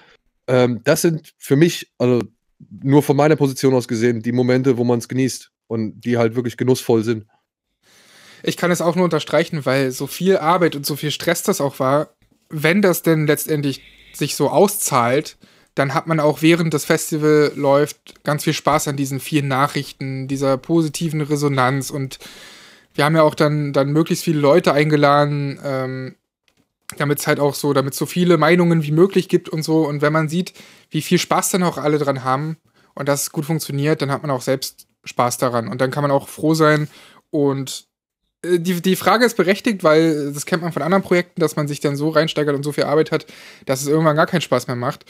[0.48, 2.20] Ähm, das sind für mich, also
[2.68, 6.36] nur von meiner Position aus gesehen, die Momente, wo man es genießt und die halt
[6.36, 7.24] wirklich genussvoll sind.
[8.42, 11.60] Ich kann es auch nur unterstreichen, weil so viel Arbeit und so viel Stress das
[11.60, 12.10] auch war,
[12.50, 13.82] wenn das denn letztendlich
[14.12, 15.36] sich so auszahlt,
[15.74, 20.26] dann hat man auch während das Festival läuft ganz viel Spaß an diesen vielen Nachrichten,
[20.26, 22.18] dieser positiven Resonanz und
[22.94, 26.16] wir haben ja auch dann, dann möglichst viele Leute eingeladen, ähm,
[26.96, 29.86] damit es halt auch so, damit so viele Meinungen wie möglich gibt und so.
[29.86, 30.52] Und wenn man sieht,
[30.90, 32.56] wie viel Spaß dann auch alle dran haben
[32.94, 35.68] und dass es gut funktioniert, dann hat man auch selbst Spaß daran.
[35.68, 36.88] Und dann kann man auch froh sein
[37.30, 37.87] und
[38.44, 41.80] die, die Frage ist berechtigt, weil das kennt man von anderen Projekten, dass man sich
[41.80, 43.26] dann so reinsteigert und so viel Arbeit hat,
[43.66, 45.04] dass es irgendwann gar keinen Spaß mehr macht.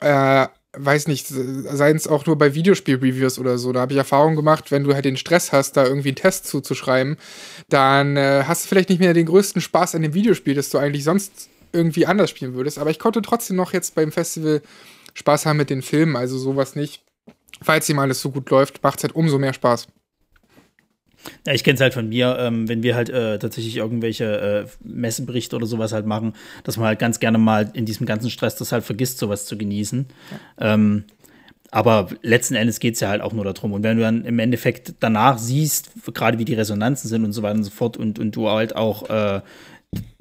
[0.00, 0.46] Äh,
[0.76, 3.72] weiß nicht, seien es auch nur bei Videospiel-Reviews oder so.
[3.72, 6.46] Da habe ich Erfahrung gemacht, wenn du halt den Stress hast, da irgendwie einen Test
[6.46, 7.16] zuzuschreiben,
[7.68, 10.78] dann äh, hast du vielleicht nicht mehr den größten Spaß an dem Videospiel, das du
[10.78, 12.78] eigentlich sonst irgendwie anders spielen würdest.
[12.78, 14.62] Aber ich konnte trotzdem noch jetzt beim Festival
[15.14, 17.02] Spaß haben mit den Filmen, also sowas nicht.
[17.62, 19.88] Falls ihm alles so gut läuft, macht es halt umso mehr Spaß.
[21.46, 24.66] Ja, ich kenne es halt von mir, ähm, wenn wir halt äh, tatsächlich irgendwelche äh,
[24.84, 26.34] Messeberichte oder sowas halt machen,
[26.64, 29.56] dass man halt ganz gerne mal in diesem ganzen Stress das halt vergisst, sowas zu
[29.56, 30.06] genießen.
[30.58, 30.74] Ja.
[30.74, 31.04] Ähm,
[31.72, 33.72] aber letzten Endes geht es ja halt auch nur darum.
[33.72, 37.42] Und wenn du dann im Endeffekt danach siehst, gerade wie die Resonanzen sind und so
[37.42, 39.40] weiter und so fort, und, und du halt auch äh,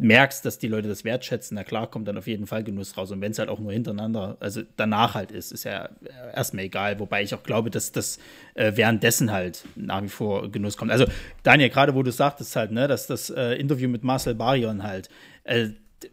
[0.02, 3.11] merkst, dass die Leute das wertschätzen, na klar, kommt dann auf jeden Fall Genuss raus.
[3.11, 5.89] Und wenn es halt auch nur hintereinander, also danach halt ist, ist ja
[6.34, 6.99] erstmal egal.
[6.99, 8.18] Wobei ich auch glaube, dass das
[8.56, 10.91] äh, währenddessen halt nach wie vor Genuss kommt.
[10.91, 11.06] Also,
[11.43, 15.10] Daniel, gerade wo du sagtest halt, ne, dass das äh, Interview mit Marcel Barion halt,
[15.43, 15.69] äh,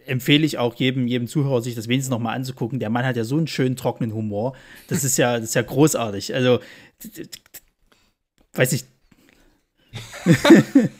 [0.06, 2.78] empfehle ich auch jedem, jedem Zuhörer, sich das wenigstens nochmal anzugucken.
[2.78, 4.54] Der Mann hat ja so einen schönen, trockenen Humor.
[4.88, 6.34] Das ist ja, das ist ja großartig.
[6.34, 6.60] Also,
[8.52, 8.84] weiß ich.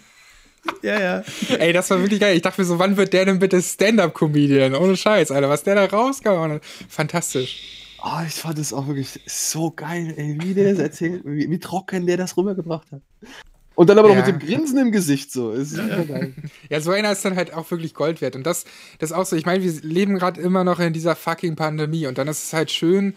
[0.82, 1.24] Ja, ja.
[1.59, 2.36] Ey, das war wirklich geil.
[2.36, 4.74] Ich dachte mir so, wann wird der denn bitte Stand-Up-Comedian?
[4.74, 5.49] Ohne Scheiß, Alter.
[5.49, 6.62] Was der da rausgehauen hat.
[6.89, 7.78] Fantastisch.
[8.03, 11.59] Oh, ich fand das auch wirklich so geil, ey, wie der das erzählt, wie, wie
[11.59, 13.01] trocken der das rübergebracht hat.
[13.74, 14.16] Und dann aber ja.
[14.16, 15.53] noch mit dem Grinsen im Gesicht so.
[15.53, 16.35] Ist super geil.
[16.69, 18.36] Ja, so einer ist dann halt auch wirklich Gold wert.
[18.36, 18.65] Und das,
[18.99, 22.07] das ist auch so, ich meine, wir leben gerade immer noch in dieser fucking Pandemie
[22.07, 23.15] und dann ist es halt schön,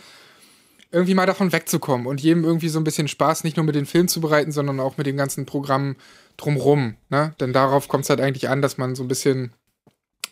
[0.92, 3.86] irgendwie mal davon wegzukommen und jedem irgendwie so ein bisschen Spaß nicht nur mit den
[3.86, 5.96] Film zu bereiten, sondern auch mit dem ganzen Programm
[6.42, 6.96] drumrum.
[7.10, 7.34] Ne?
[7.40, 9.54] Denn darauf kommt es halt eigentlich an, dass man so ein bisschen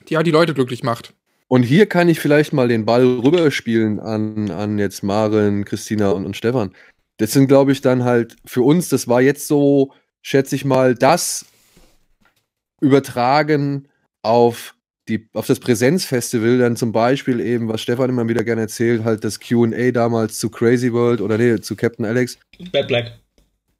[0.07, 1.13] ja, die Leute glücklich macht.
[1.47, 6.25] Und hier kann ich vielleicht mal den Ball rüberspielen an, an jetzt Maren, Christina und,
[6.25, 6.73] und Stefan.
[7.17, 9.91] Das sind, glaube ich, dann halt für uns, das war jetzt so,
[10.21, 11.45] schätze ich mal, das
[12.81, 13.87] Übertragen
[14.21, 14.75] auf
[15.09, 19.23] die, auf das Präsenzfestival dann zum Beispiel eben, was Stefan immer wieder gerne erzählt, halt
[19.23, 22.37] das QA damals zu Crazy World oder nee, zu Captain Alex.
[22.71, 23.19] Bad Black.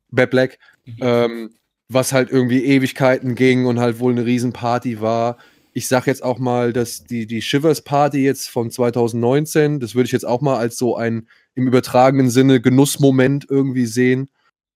[0.10, 0.95] Bad Black, mhm.
[1.01, 1.49] ähm,
[1.90, 5.38] was halt irgendwie Ewigkeiten ging und halt wohl eine Riesenparty war.
[5.74, 10.06] Ich sag jetzt auch mal, dass die, die Shivers Party jetzt von 2019, das würde
[10.06, 14.30] ich jetzt auch mal als so ein im übertragenen Sinne Genussmoment irgendwie sehen.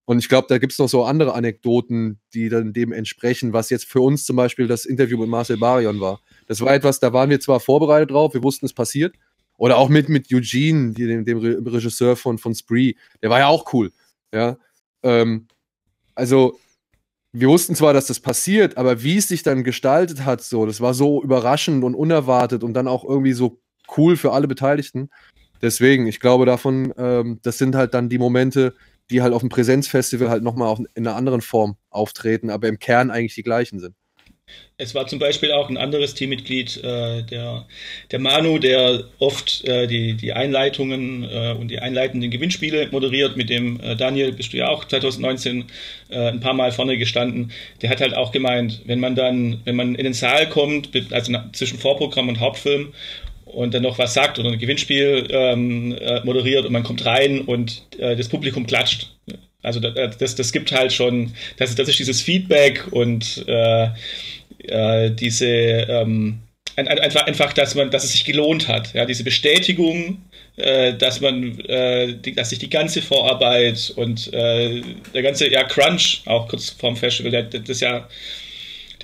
[0.06, 3.70] Und ich glaube, da gibt es noch so andere Anekdoten, die dann dem entsprechen, was
[3.70, 6.20] jetzt für uns zum Beispiel das Interview mit Marcel Barion war.
[6.46, 9.14] Das war etwas, da waren wir zwar vorbereitet drauf, wir wussten, es passiert.
[9.56, 12.94] Oder auch mit, mit Eugene, dem, dem Regisseur von, von Spree.
[13.22, 13.92] Der war ja auch cool.
[14.32, 14.58] Ja.
[15.02, 15.46] Ähm,
[16.14, 16.58] also,
[17.36, 20.80] wir wussten zwar, dass das passiert, aber wie es sich dann gestaltet hat, so, das
[20.80, 23.60] war so überraschend und unerwartet und dann auch irgendwie so
[23.96, 25.10] cool für alle Beteiligten.
[25.60, 28.74] Deswegen, ich glaube davon, ähm, das sind halt dann die Momente,
[29.10, 33.10] die halt auf dem Präsenzfestival halt nochmal in einer anderen Form auftreten, aber im Kern
[33.10, 33.96] eigentlich die gleichen sind.
[34.76, 37.64] Es war zum Beispiel auch ein anderes Teammitglied, äh, der,
[38.10, 43.36] der Manu, der oft äh, die, die Einleitungen äh, und die einleitenden Gewinnspiele moderiert.
[43.36, 45.66] Mit dem äh, Daniel bist du ja auch 2019
[46.08, 47.52] äh, ein paar Mal vorne gestanden.
[47.82, 51.32] Der hat halt auch gemeint, wenn man dann, wenn man in den Saal kommt, also
[51.52, 52.92] zwischen Vorprogramm und Hauptfilm
[53.44, 57.42] und dann noch was sagt oder ein Gewinnspiel ähm, äh, moderiert und man kommt rein
[57.42, 59.14] und das Publikum klatscht.
[59.64, 63.88] Also das, das gibt halt schon, das, das ist dieses Feedback und äh,
[64.58, 66.40] äh, diese ähm,
[66.76, 68.94] einfach, einfach, dass man, dass es sich gelohnt hat.
[68.94, 70.22] Ja, diese Bestätigung,
[70.56, 74.82] äh, dass man, äh, die, dass sich die ganze Vorarbeit und äh,
[75.12, 78.08] der ganze ja, Crunch auch kurz vorm Festival, der, das ja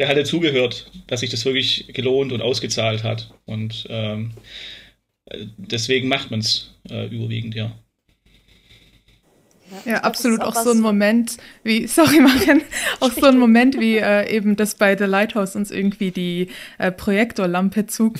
[0.01, 3.31] der hat dazugehört, dass sich das wirklich gelohnt und ausgezahlt hat.
[3.45, 4.33] Und ähm,
[5.59, 7.79] deswegen macht man es äh, überwiegend, ja.
[9.85, 10.41] Ja, absolut.
[10.41, 12.63] auch, auch so ein Moment wie, sorry Marian,
[13.01, 16.49] auch so ein Moment wie äh, eben das bei The Lighthouse uns irgendwie die
[16.79, 18.13] äh, Projektorlampe zu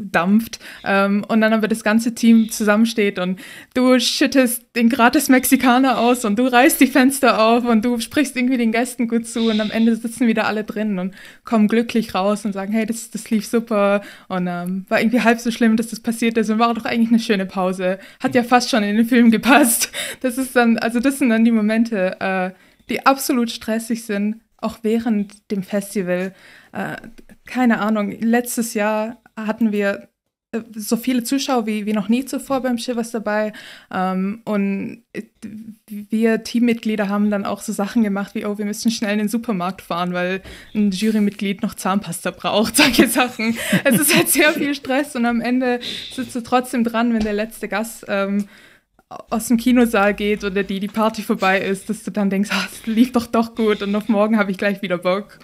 [0.00, 3.40] dampft ähm, und dann aber das ganze Team zusammensteht und
[3.74, 8.36] du schüttest den gratis Mexikaner aus und du reißt die Fenster auf und du sprichst
[8.36, 11.14] irgendwie den Gästen gut zu und am Ende sitzen wieder alle drin und
[11.44, 15.40] kommen glücklich raus und sagen, hey, das, das lief super und ähm, war irgendwie halb
[15.40, 17.98] so schlimm, dass das passiert ist und war doch eigentlich eine schöne Pause.
[18.22, 19.90] Hat ja fast schon in den Film gepasst.
[20.20, 22.50] Das ist dann, also das sind dann die Momente, äh,
[22.88, 26.34] die absolut stressig sind, auch während dem Festival.
[26.72, 26.96] Äh,
[27.46, 30.08] keine Ahnung, letztes Jahr hatten wir
[30.52, 33.52] äh, so viele Zuschauer wie, wie noch nie zuvor beim Shivers dabei.
[33.92, 35.02] Ähm, und
[35.86, 39.28] wir Teammitglieder haben dann auch so Sachen gemacht wie, oh, wir müssen schnell in den
[39.28, 40.42] Supermarkt fahren, weil
[40.74, 43.58] ein Jurymitglied noch Zahnpasta braucht, solche Sachen.
[43.84, 45.80] es ist halt sehr viel Stress und am Ende
[46.12, 48.48] sitzt du trotzdem dran, wenn der letzte Gast ähm,
[49.08, 52.68] aus dem Kinosaal geht oder die, die Party vorbei ist, dass du dann denkst, ah,
[52.84, 55.38] lief doch doch gut und auf morgen habe ich gleich wieder Bock.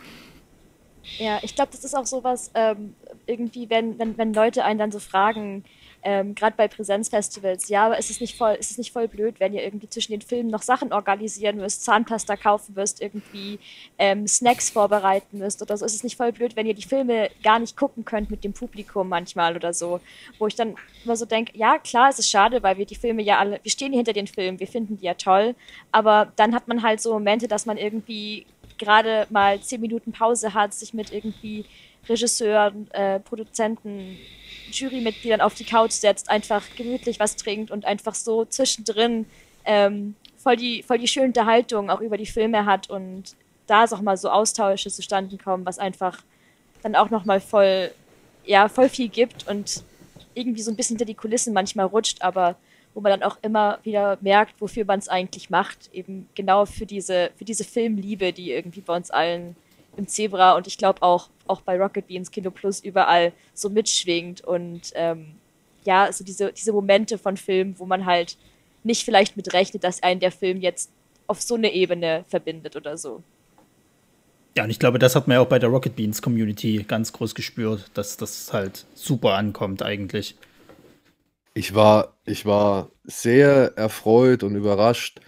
[1.18, 2.94] Ja, ich glaube, das ist auch sowas, ähm,
[3.26, 5.64] irgendwie, wenn, wenn, wenn Leute einen dann so fragen,
[6.05, 9.36] ähm, gerade bei Präsenzfestivals, ja, aber ist es nicht voll, ist es nicht voll blöd,
[9.40, 13.59] wenn ihr irgendwie zwischen den Filmen noch Sachen organisieren müsst, Zahnpasta kaufen müsst, irgendwie
[13.98, 15.86] ähm, Snacks vorbereiten müsst oder so.
[15.86, 18.52] Ist es nicht voll blöd, wenn ihr die Filme gar nicht gucken könnt mit dem
[18.52, 20.01] Publikum manchmal oder so.
[20.38, 23.22] Wo ich dann immer so denke, ja, klar, es ist schade, weil wir die Filme
[23.22, 25.55] ja alle, wir stehen hinter den Filmen, wir finden die ja toll,
[25.90, 28.44] aber dann hat man halt so Momente, dass man irgendwie
[28.76, 31.64] gerade mal zehn Minuten Pause hat, sich mit irgendwie
[32.09, 34.18] Regisseuren, äh, Produzenten,
[34.70, 39.26] Jurymitgliedern auf die Couch setzt, einfach gemütlich was trinkt und einfach so zwischendrin
[39.64, 43.35] ähm, voll, die, voll die schöne Unterhaltung auch über die Filme hat und
[43.66, 46.22] da auch mal so Austausche zustande kommen, was einfach
[46.82, 47.90] dann auch nochmal voll,
[48.44, 49.82] ja, voll viel gibt und
[50.35, 52.56] irgendwie so ein bisschen hinter die Kulissen manchmal rutscht, aber
[52.93, 55.90] wo man dann auch immer wieder merkt, wofür man es eigentlich macht.
[55.93, 59.56] Eben genau für diese, für diese Filmliebe, die irgendwie bei uns allen
[59.96, 64.42] im Zebra und ich glaube auch, auch bei Rocket Beans Kino Plus überall so mitschwingt
[64.42, 65.34] und ähm,
[65.84, 68.36] ja, so diese, diese Momente von Filmen, wo man halt
[68.82, 70.90] nicht vielleicht mit rechnet, dass einen der Film jetzt
[71.26, 73.22] auf so eine Ebene verbindet oder so.
[74.56, 77.12] Ja, und ich glaube, das hat man ja auch bei der Rocket Beans Community ganz
[77.12, 80.36] groß gespürt, dass das halt super ankommt eigentlich.
[81.54, 85.20] Ich war, ich war sehr erfreut und überrascht,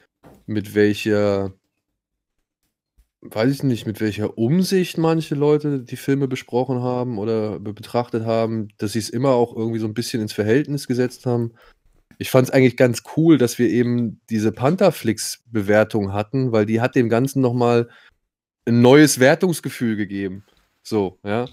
[0.47, 1.53] mit welcher,
[3.23, 8.69] weiß ich nicht, mit welcher Umsicht manche Leute die Filme besprochen haben oder betrachtet haben,
[8.79, 11.53] dass sie es immer auch irgendwie so ein bisschen ins Verhältnis gesetzt haben.
[12.19, 16.95] Ich fand es eigentlich ganz cool, dass wir eben diese Pantherflix-Bewertung hatten, weil die hat
[16.95, 17.89] dem Ganzen nochmal
[18.67, 20.45] ein neues Wertungsgefühl gegeben.
[20.83, 21.47] So, ja.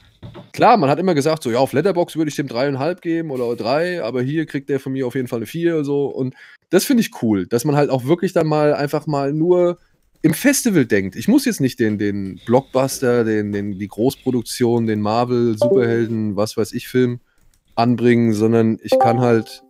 [0.53, 3.55] Klar, man hat immer gesagt, so, ja, auf Letterbox würde ich dem dreieinhalb geben oder
[3.55, 6.05] drei, aber hier kriegt der von mir auf jeden Fall eine vier, so.
[6.05, 6.35] Und
[6.69, 9.79] das finde ich cool, dass man halt auch wirklich dann mal einfach mal nur
[10.23, 11.17] im Festival denkt.
[11.17, 16.55] Ich muss jetzt nicht den, den Blockbuster, den, den, die Großproduktion, den Marvel, Superhelden, was
[16.55, 17.19] weiß ich, Film
[17.75, 19.63] anbringen, sondern ich kann halt,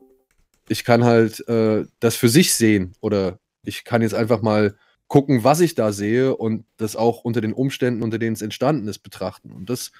[0.69, 4.75] ich kann halt äh, das für sich sehen oder ich kann jetzt einfach mal
[5.07, 8.87] gucken, was ich da sehe und das auch unter den Umständen, unter denen es entstanden
[8.87, 9.51] ist, betrachten.
[9.51, 9.91] Und das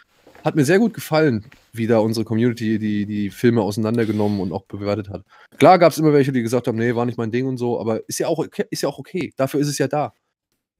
[0.44, 4.66] hat mir sehr gut gefallen, wie da unsere Community die, die Filme auseinandergenommen und auch
[4.66, 5.24] bewertet hat.
[5.58, 7.80] Klar gab es immer welche, die gesagt haben, nee, war nicht mein Ding und so,
[7.80, 9.34] aber ist ja auch ist ja auch okay.
[9.36, 10.14] Dafür ist es ja da.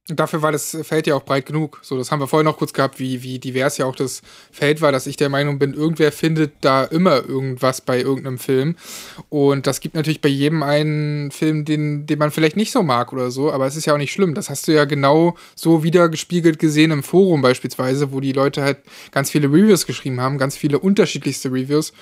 [0.08, 1.80] Dafür war das Feld ja auch breit genug.
[1.82, 4.22] So, das haben wir vorhin noch kurz gehabt, wie, wie divers ja auch das
[4.52, 8.76] Feld war, dass ich der Meinung bin, irgendwer findet da immer irgendwas bei irgendeinem Film.
[9.30, 13.14] Und das gibt natürlich bei jedem einen Film, den, den man vielleicht nicht so mag
[13.14, 14.34] oder so, aber es ist ja auch nicht schlimm.
[14.34, 18.62] Das hast du ja genau so wieder gespiegelt gesehen im Forum beispielsweise, wo die Leute
[18.62, 18.80] halt
[19.12, 21.94] ganz viele Reviews geschrieben haben, ganz viele unterschiedlichste Reviews.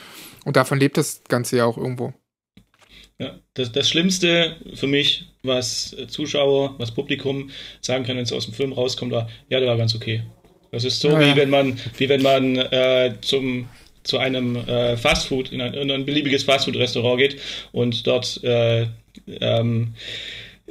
[0.43, 2.13] Und davon lebt das Ganze ja auch irgendwo.
[3.21, 8.45] Ja, das, das Schlimmste für mich, was Zuschauer, was Publikum sagen kann, wenn es aus
[8.45, 10.23] dem Film rauskommt, war, ja, der war ganz okay.
[10.71, 13.69] Das ist so, ja, wie wenn man, wie wenn man äh, zum
[14.01, 17.39] zu einem äh, Fastfood, in ein, in ein beliebiges Fastfood-Restaurant geht
[17.71, 18.87] und dort äh,
[19.27, 19.93] ähm,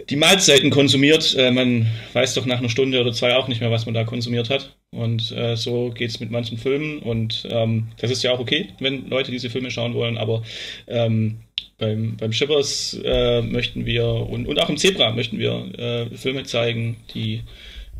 [0.08, 1.36] die Mahlzeiten konsumiert.
[1.38, 4.02] Äh, man weiß doch nach einer Stunde oder zwei auch nicht mehr, was man da
[4.02, 4.74] konsumiert hat.
[4.90, 6.98] Und äh, so geht es mit manchen Filmen.
[6.98, 10.18] Und ähm, das ist ja auch okay, wenn Leute diese Filme schauen wollen.
[10.18, 10.42] Aber
[10.88, 11.38] ähm,
[11.80, 16.44] beim, beim Shippers äh, möchten wir und, und auch im Zebra möchten wir äh, Filme
[16.44, 17.42] zeigen, die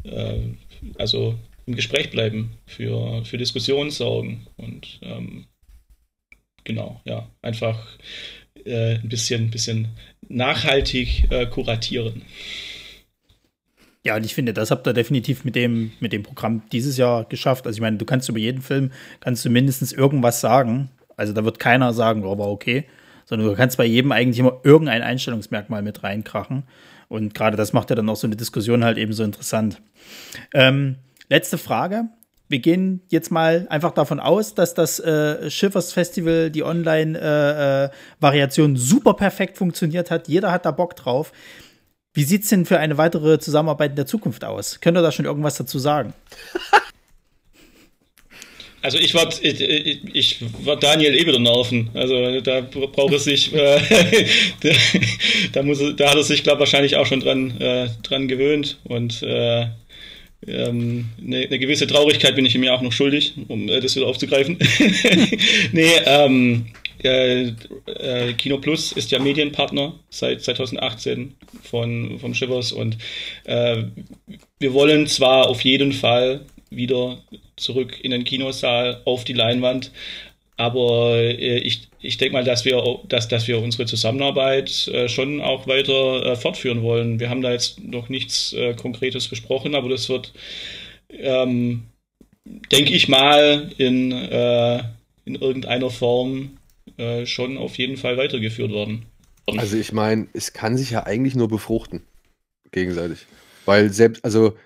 [0.04, 0.38] äh,
[0.98, 1.34] also
[1.66, 5.46] im Gespräch bleiben, für, für Diskussionen sorgen und ähm,
[6.64, 7.86] genau, ja, einfach
[8.64, 9.88] äh, ein bisschen, bisschen
[10.28, 12.22] nachhaltig äh, kuratieren.
[14.04, 17.24] Ja, und ich finde, das habt ihr definitiv mit dem, mit dem Programm dieses Jahr
[17.24, 17.66] geschafft.
[17.66, 20.90] Also ich meine, du kannst über jeden Film, kannst du mindestens irgendwas sagen.
[21.16, 22.86] Also da wird keiner sagen, oh, war okay
[23.30, 26.64] sondern du kannst bei jedem eigentlich immer irgendein Einstellungsmerkmal mit reinkrachen.
[27.08, 29.80] Und gerade das macht ja dann auch so eine Diskussion halt eben so interessant.
[30.52, 30.96] Ähm,
[31.28, 32.08] letzte Frage.
[32.48, 38.74] Wir gehen jetzt mal einfach davon aus, dass das äh, Schiffers Festival, die Online-Variation äh,
[38.74, 40.26] äh, super perfekt funktioniert hat.
[40.26, 41.30] Jeder hat da Bock drauf.
[42.12, 44.80] Wie sieht es denn für eine weitere Zusammenarbeit in der Zukunft aus?
[44.80, 46.14] Könnt ihr da schon irgendwas dazu sagen?
[48.82, 51.90] Also ich war ich, ich war Daniel eh wieder nerven.
[51.94, 53.80] Also da braucht es sich, äh,
[54.60, 54.70] da,
[55.52, 59.22] da, muss da hat er sich glaube wahrscheinlich auch schon dran äh, dran gewöhnt und
[59.22, 59.66] äh,
[60.46, 64.06] ähm, eine, gewisse Traurigkeit bin ich ihm ja auch noch schuldig, um äh, das wieder
[64.06, 64.56] aufzugreifen.
[65.72, 66.66] nee, ähm,
[67.02, 67.52] äh,
[67.86, 72.96] äh, Kino Plus ist ja Medienpartner seit 2018 von vom Shivers und
[73.44, 73.84] äh,
[74.58, 76.40] wir wollen zwar auf jeden Fall
[76.70, 77.18] wieder
[77.56, 79.90] zurück in den Kinosaal auf die Leinwand.
[80.56, 85.40] Aber äh, ich, ich denke mal, dass wir, dass, dass wir unsere Zusammenarbeit äh, schon
[85.40, 87.18] auch weiter äh, fortführen wollen.
[87.18, 90.32] Wir haben da jetzt noch nichts äh, Konkretes besprochen, aber das wird,
[91.10, 91.84] ähm,
[92.44, 94.82] denke ich mal, in, äh,
[95.24, 96.58] in irgendeiner Form
[96.98, 99.06] äh, schon auf jeden Fall weitergeführt werden.
[99.46, 102.02] Also ich meine, es kann sich ja eigentlich nur befruchten,
[102.70, 103.20] gegenseitig.
[103.64, 104.56] Weil selbst, also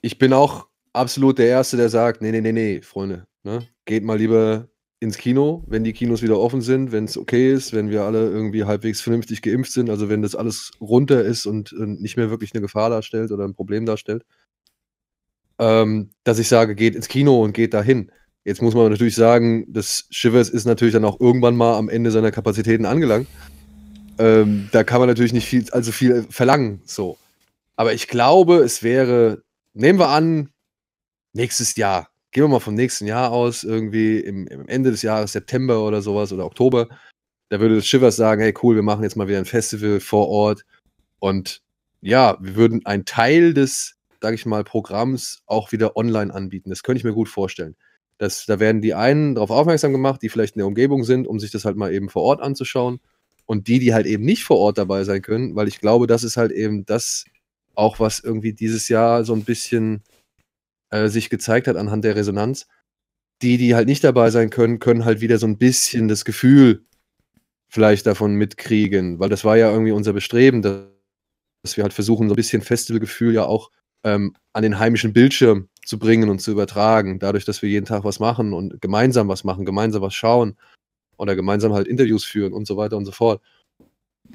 [0.00, 3.66] ich bin auch absolut der Erste, der sagt, nee, nee, nee, nee, Freunde, ne?
[3.84, 4.68] geht mal lieber
[5.00, 8.28] ins Kino, wenn die Kinos wieder offen sind, wenn es okay ist, wenn wir alle
[8.28, 12.30] irgendwie halbwegs vernünftig geimpft sind, also wenn das alles runter ist und, und nicht mehr
[12.30, 14.24] wirklich eine Gefahr darstellt oder ein Problem darstellt,
[15.58, 18.10] ähm, dass ich sage, geht ins Kino und geht dahin.
[18.44, 22.10] Jetzt muss man natürlich sagen, das Shivers ist natürlich dann auch irgendwann mal am Ende
[22.10, 23.28] seiner Kapazitäten angelangt.
[24.18, 27.18] Ähm, da kann man natürlich nicht viel, also viel verlangen, so.
[27.76, 29.42] Aber ich glaube, es wäre,
[29.74, 30.50] nehmen wir an,
[31.32, 32.08] nächstes Jahr.
[32.30, 36.02] Gehen wir mal vom nächsten Jahr aus, irgendwie im, im Ende des Jahres, September oder
[36.02, 36.88] sowas oder Oktober.
[37.48, 40.28] Da würde das Shivers sagen, hey cool, wir machen jetzt mal wieder ein Festival vor
[40.28, 40.64] Ort.
[41.18, 41.62] Und
[42.00, 46.70] ja, wir würden einen Teil des, sage ich mal, Programms auch wieder online anbieten.
[46.70, 47.76] Das könnte ich mir gut vorstellen.
[48.18, 51.38] Das, da werden die einen darauf aufmerksam gemacht, die vielleicht in der Umgebung sind, um
[51.38, 53.00] sich das halt mal eben vor Ort anzuschauen.
[53.46, 56.22] Und die, die halt eben nicht vor Ort dabei sein können, weil ich glaube, das
[56.22, 57.24] ist halt eben das
[57.74, 60.02] auch, was irgendwie dieses Jahr so ein bisschen
[60.90, 62.66] äh, sich gezeigt hat anhand der Resonanz.
[63.40, 66.84] Die, die halt nicht dabei sein können, können halt wieder so ein bisschen das Gefühl
[67.68, 72.34] vielleicht davon mitkriegen, weil das war ja irgendwie unser Bestreben, dass wir halt versuchen, so
[72.34, 73.70] ein bisschen Festivalgefühl ja auch
[74.04, 78.04] ähm, an den heimischen Bildschirm zu bringen und zu übertragen, dadurch, dass wir jeden Tag
[78.04, 80.56] was machen und gemeinsam was machen, gemeinsam was schauen
[81.16, 83.42] oder gemeinsam halt Interviews führen und so weiter und so fort.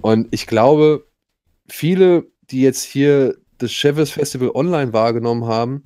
[0.02, 1.08] Und ich glaube,
[1.70, 5.84] viele, die jetzt hier das Chevys Festival online wahrgenommen haben,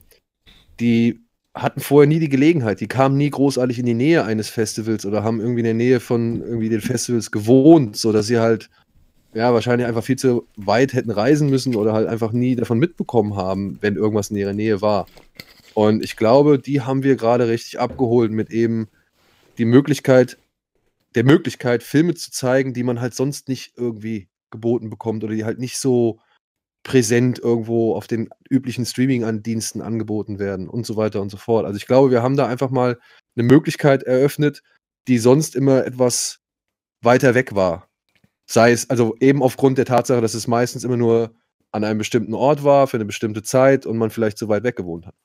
[0.80, 1.20] die
[1.54, 2.80] hatten vorher nie die Gelegenheit.
[2.82, 6.00] Die kamen nie großartig in die Nähe eines Festivals oder haben irgendwie in der Nähe
[6.00, 8.70] von irgendwie den Festivals gewohnt, sodass sie halt
[9.34, 13.36] ja, wahrscheinlich einfach viel zu weit hätten reisen müssen oder halt einfach nie davon mitbekommen
[13.36, 15.08] haben, wenn irgendwas in ihrer Nähe war.
[15.74, 18.88] Und ich glaube, die haben wir gerade richtig abgeholt mit eben
[19.58, 20.38] die Möglichkeit,
[21.16, 25.46] der Möglichkeit, Filme zu zeigen, die man halt sonst nicht irgendwie geboten bekommt oder die
[25.46, 26.20] halt nicht so
[26.88, 31.66] präsent irgendwo auf den üblichen Streaming-Diensten angeboten werden und so weiter und so fort.
[31.66, 32.98] Also ich glaube, wir haben da einfach mal
[33.36, 34.64] eine Möglichkeit eröffnet,
[35.10, 36.40] die sonst immer etwas
[37.02, 37.90] weiter weg war.
[38.50, 41.36] Sei es, also eben aufgrund der Tatsache, dass es meistens immer nur
[41.74, 44.78] an einem bestimmten Ort war, für eine bestimmte Zeit und man vielleicht so weit weg
[44.78, 45.16] gewohnt hat.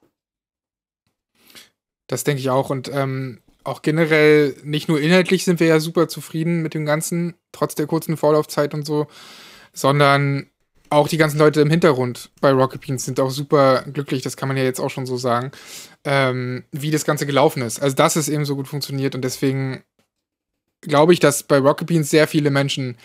[2.09, 2.71] Das denke ich auch.
[2.71, 7.35] Und ähm, auch generell, nicht nur inhaltlich sind wir ja super zufrieden mit dem Ganzen,
[7.53, 9.07] trotz der kurzen Vorlaufzeit und so,
[9.73, 10.49] sondern
[10.93, 14.48] auch die ganzen Leute im Hintergrund bei Rocket Beans sind auch super glücklich, das kann
[14.48, 15.51] man ja jetzt auch schon so sagen,
[16.05, 17.81] ähm, wie das Ganze gelaufen ist.
[17.82, 19.82] Also, dass es eben so gut funktioniert und deswegen
[20.82, 22.97] glaube ich, dass bei Rocket Beans sehr viele Menschen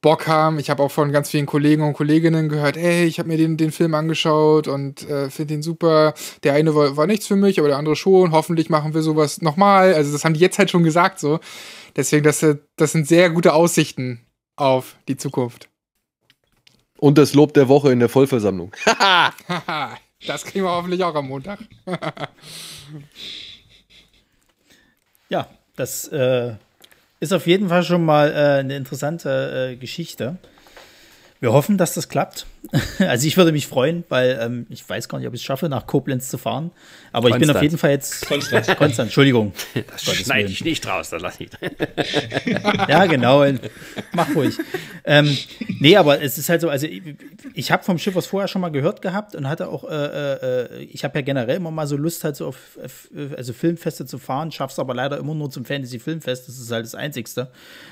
[0.00, 0.58] Bock haben.
[0.58, 3.56] Ich habe auch von ganz vielen Kollegen und Kolleginnen gehört, ey, ich habe mir den,
[3.58, 6.14] den Film angeschaut und äh, finde den super.
[6.42, 8.32] Der eine war, war nichts für mich, aber der andere schon.
[8.32, 9.94] Hoffentlich machen wir sowas nochmal.
[9.94, 11.38] Also das haben die jetzt halt schon gesagt so.
[11.96, 12.44] Deswegen, das,
[12.76, 14.26] das sind sehr gute Aussichten
[14.56, 15.68] auf die Zukunft.
[17.00, 18.72] Und das Lob der Woche in der Vollversammlung.
[20.26, 21.60] das kriegen wir hoffentlich auch am Montag.
[25.30, 25.46] ja,
[25.76, 26.52] das äh,
[27.18, 30.36] ist auf jeden Fall schon mal äh, eine interessante äh, Geschichte.
[31.40, 32.44] Wir hoffen, dass das klappt.
[32.98, 35.68] Also ich würde mich freuen, weil ähm, ich weiß gar nicht, ob ich es schaffe,
[35.68, 36.70] nach Koblenz zu fahren.
[37.12, 37.42] Aber Konstanz.
[37.42, 38.26] ich bin auf jeden Fall jetzt.
[38.26, 38.66] Konstanz.
[38.76, 39.52] Konstanz, Entschuldigung.
[39.90, 41.50] Das schneide ich nicht raus, dann lass ich.
[42.88, 43.44] ja, genau.
[44.12, 44.56] Mach ruhig.
[45.04, 45.36] Ähm,
[45.80, 47.02] nee, aber es ist halt so, also ich,
[47.54, 50.82] ich habe vom Schiff was vorher schon mal gehört gehabt und hatte auch, äh, äh,
[50.84, 52.78] ich habe ja generell immer mal so Lust, halt so auf
[53.36, 56.94] also Filmfeste zu fahren, schaff's aber leider immer nur zum Fantasy-Filmfest, das ist halt das
[56.94, 57.50] Einzigste.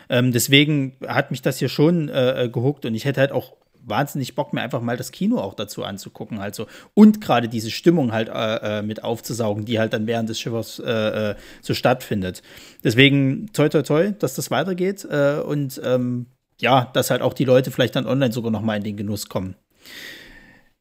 [0.09, 3.55] Ähm, deswegen hat mich das hier schon äh, gehuckt und ich hätte halt auch
[3.85, 6.67] wahnsinnig Bock, mir einfach mal das Kino auch dazu anzugucken, halt so.
[6.95, 10.79] Und gerade diese Stimmung halt äh, äh, mit aufzusaugen, die halt dann während des Schiffers
[10.79, 12.43] äh, äh, so stattfindet.
[12.85, 16.27] Deswegen toi toi toi, dass das weitergeht äh, und ähm,
[16.61, 19.29] ja, dass halt auch die Leute vielleicht dann online sogar noch mal in den Genuss
[19.29, 19.55] kommen.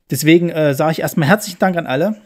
[0.10, 2.18] Deswegen äh, sage ich erstmal herzlichen Dank an alle.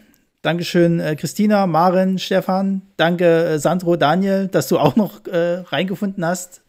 [0.41, 2.81] Dankeschön, äh, Christina, Maren, Stefan.
[2.97, 6.63] Danke, Sandro, Daniel, dass du auch noch reingefunden hast.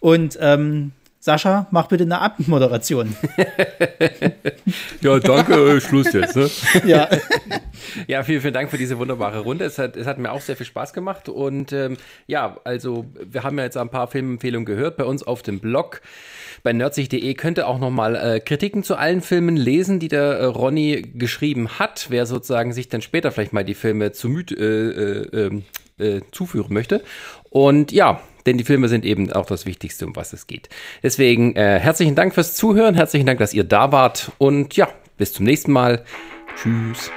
[0.00, 0.92] Und ähm,
[1.28, 3.14] Sascha, mach bitte eine Abmoderation.
[5.02, 6.36] ja, danke, äh, Schluss jetzt.
[6.36, 6.48] Ne?
[6.86, 7.06] Ja.
[8.06, 9.66] ja, vielen, vielen Dank für diese wunderbare Runde.
[9.66, 11.28] Es hat, es hat mir auch sehr viel Spaß gemacht.
[11.28, 11.98] Und ähm,
[12.28, 16.00] ja, also wir haben ja jetzt ein paar Filmempfehlungen gehört bei uns auf dem Blog.
[16.62, 20.44] Bei nerdsich.de könnt ihr auch nochmal äh, Kritiken zu allen Filmen lesen, die der äh,
[20.46, 22.06] Ronny geschrieben hat.
[22.08, 25.64] Wer sozusagen sich dann später vielleicht mal die Filme zu müd, äh, äh, ähm,
[25.98, 27.02] äh, zuführen möchte.
[27.50, 30.68] Und ja, denn die Filme sind eben auch das Wichtigste, um was es geht.
[31.02, 34.88] Deswegen äh, herzlichen Dank fürs Zuhören, herzlichen Dank, dass ihr da wart und ja,
[35.18, 36.02] bis zum nächsten Mal.
[36.56, 37.10] Tschüss.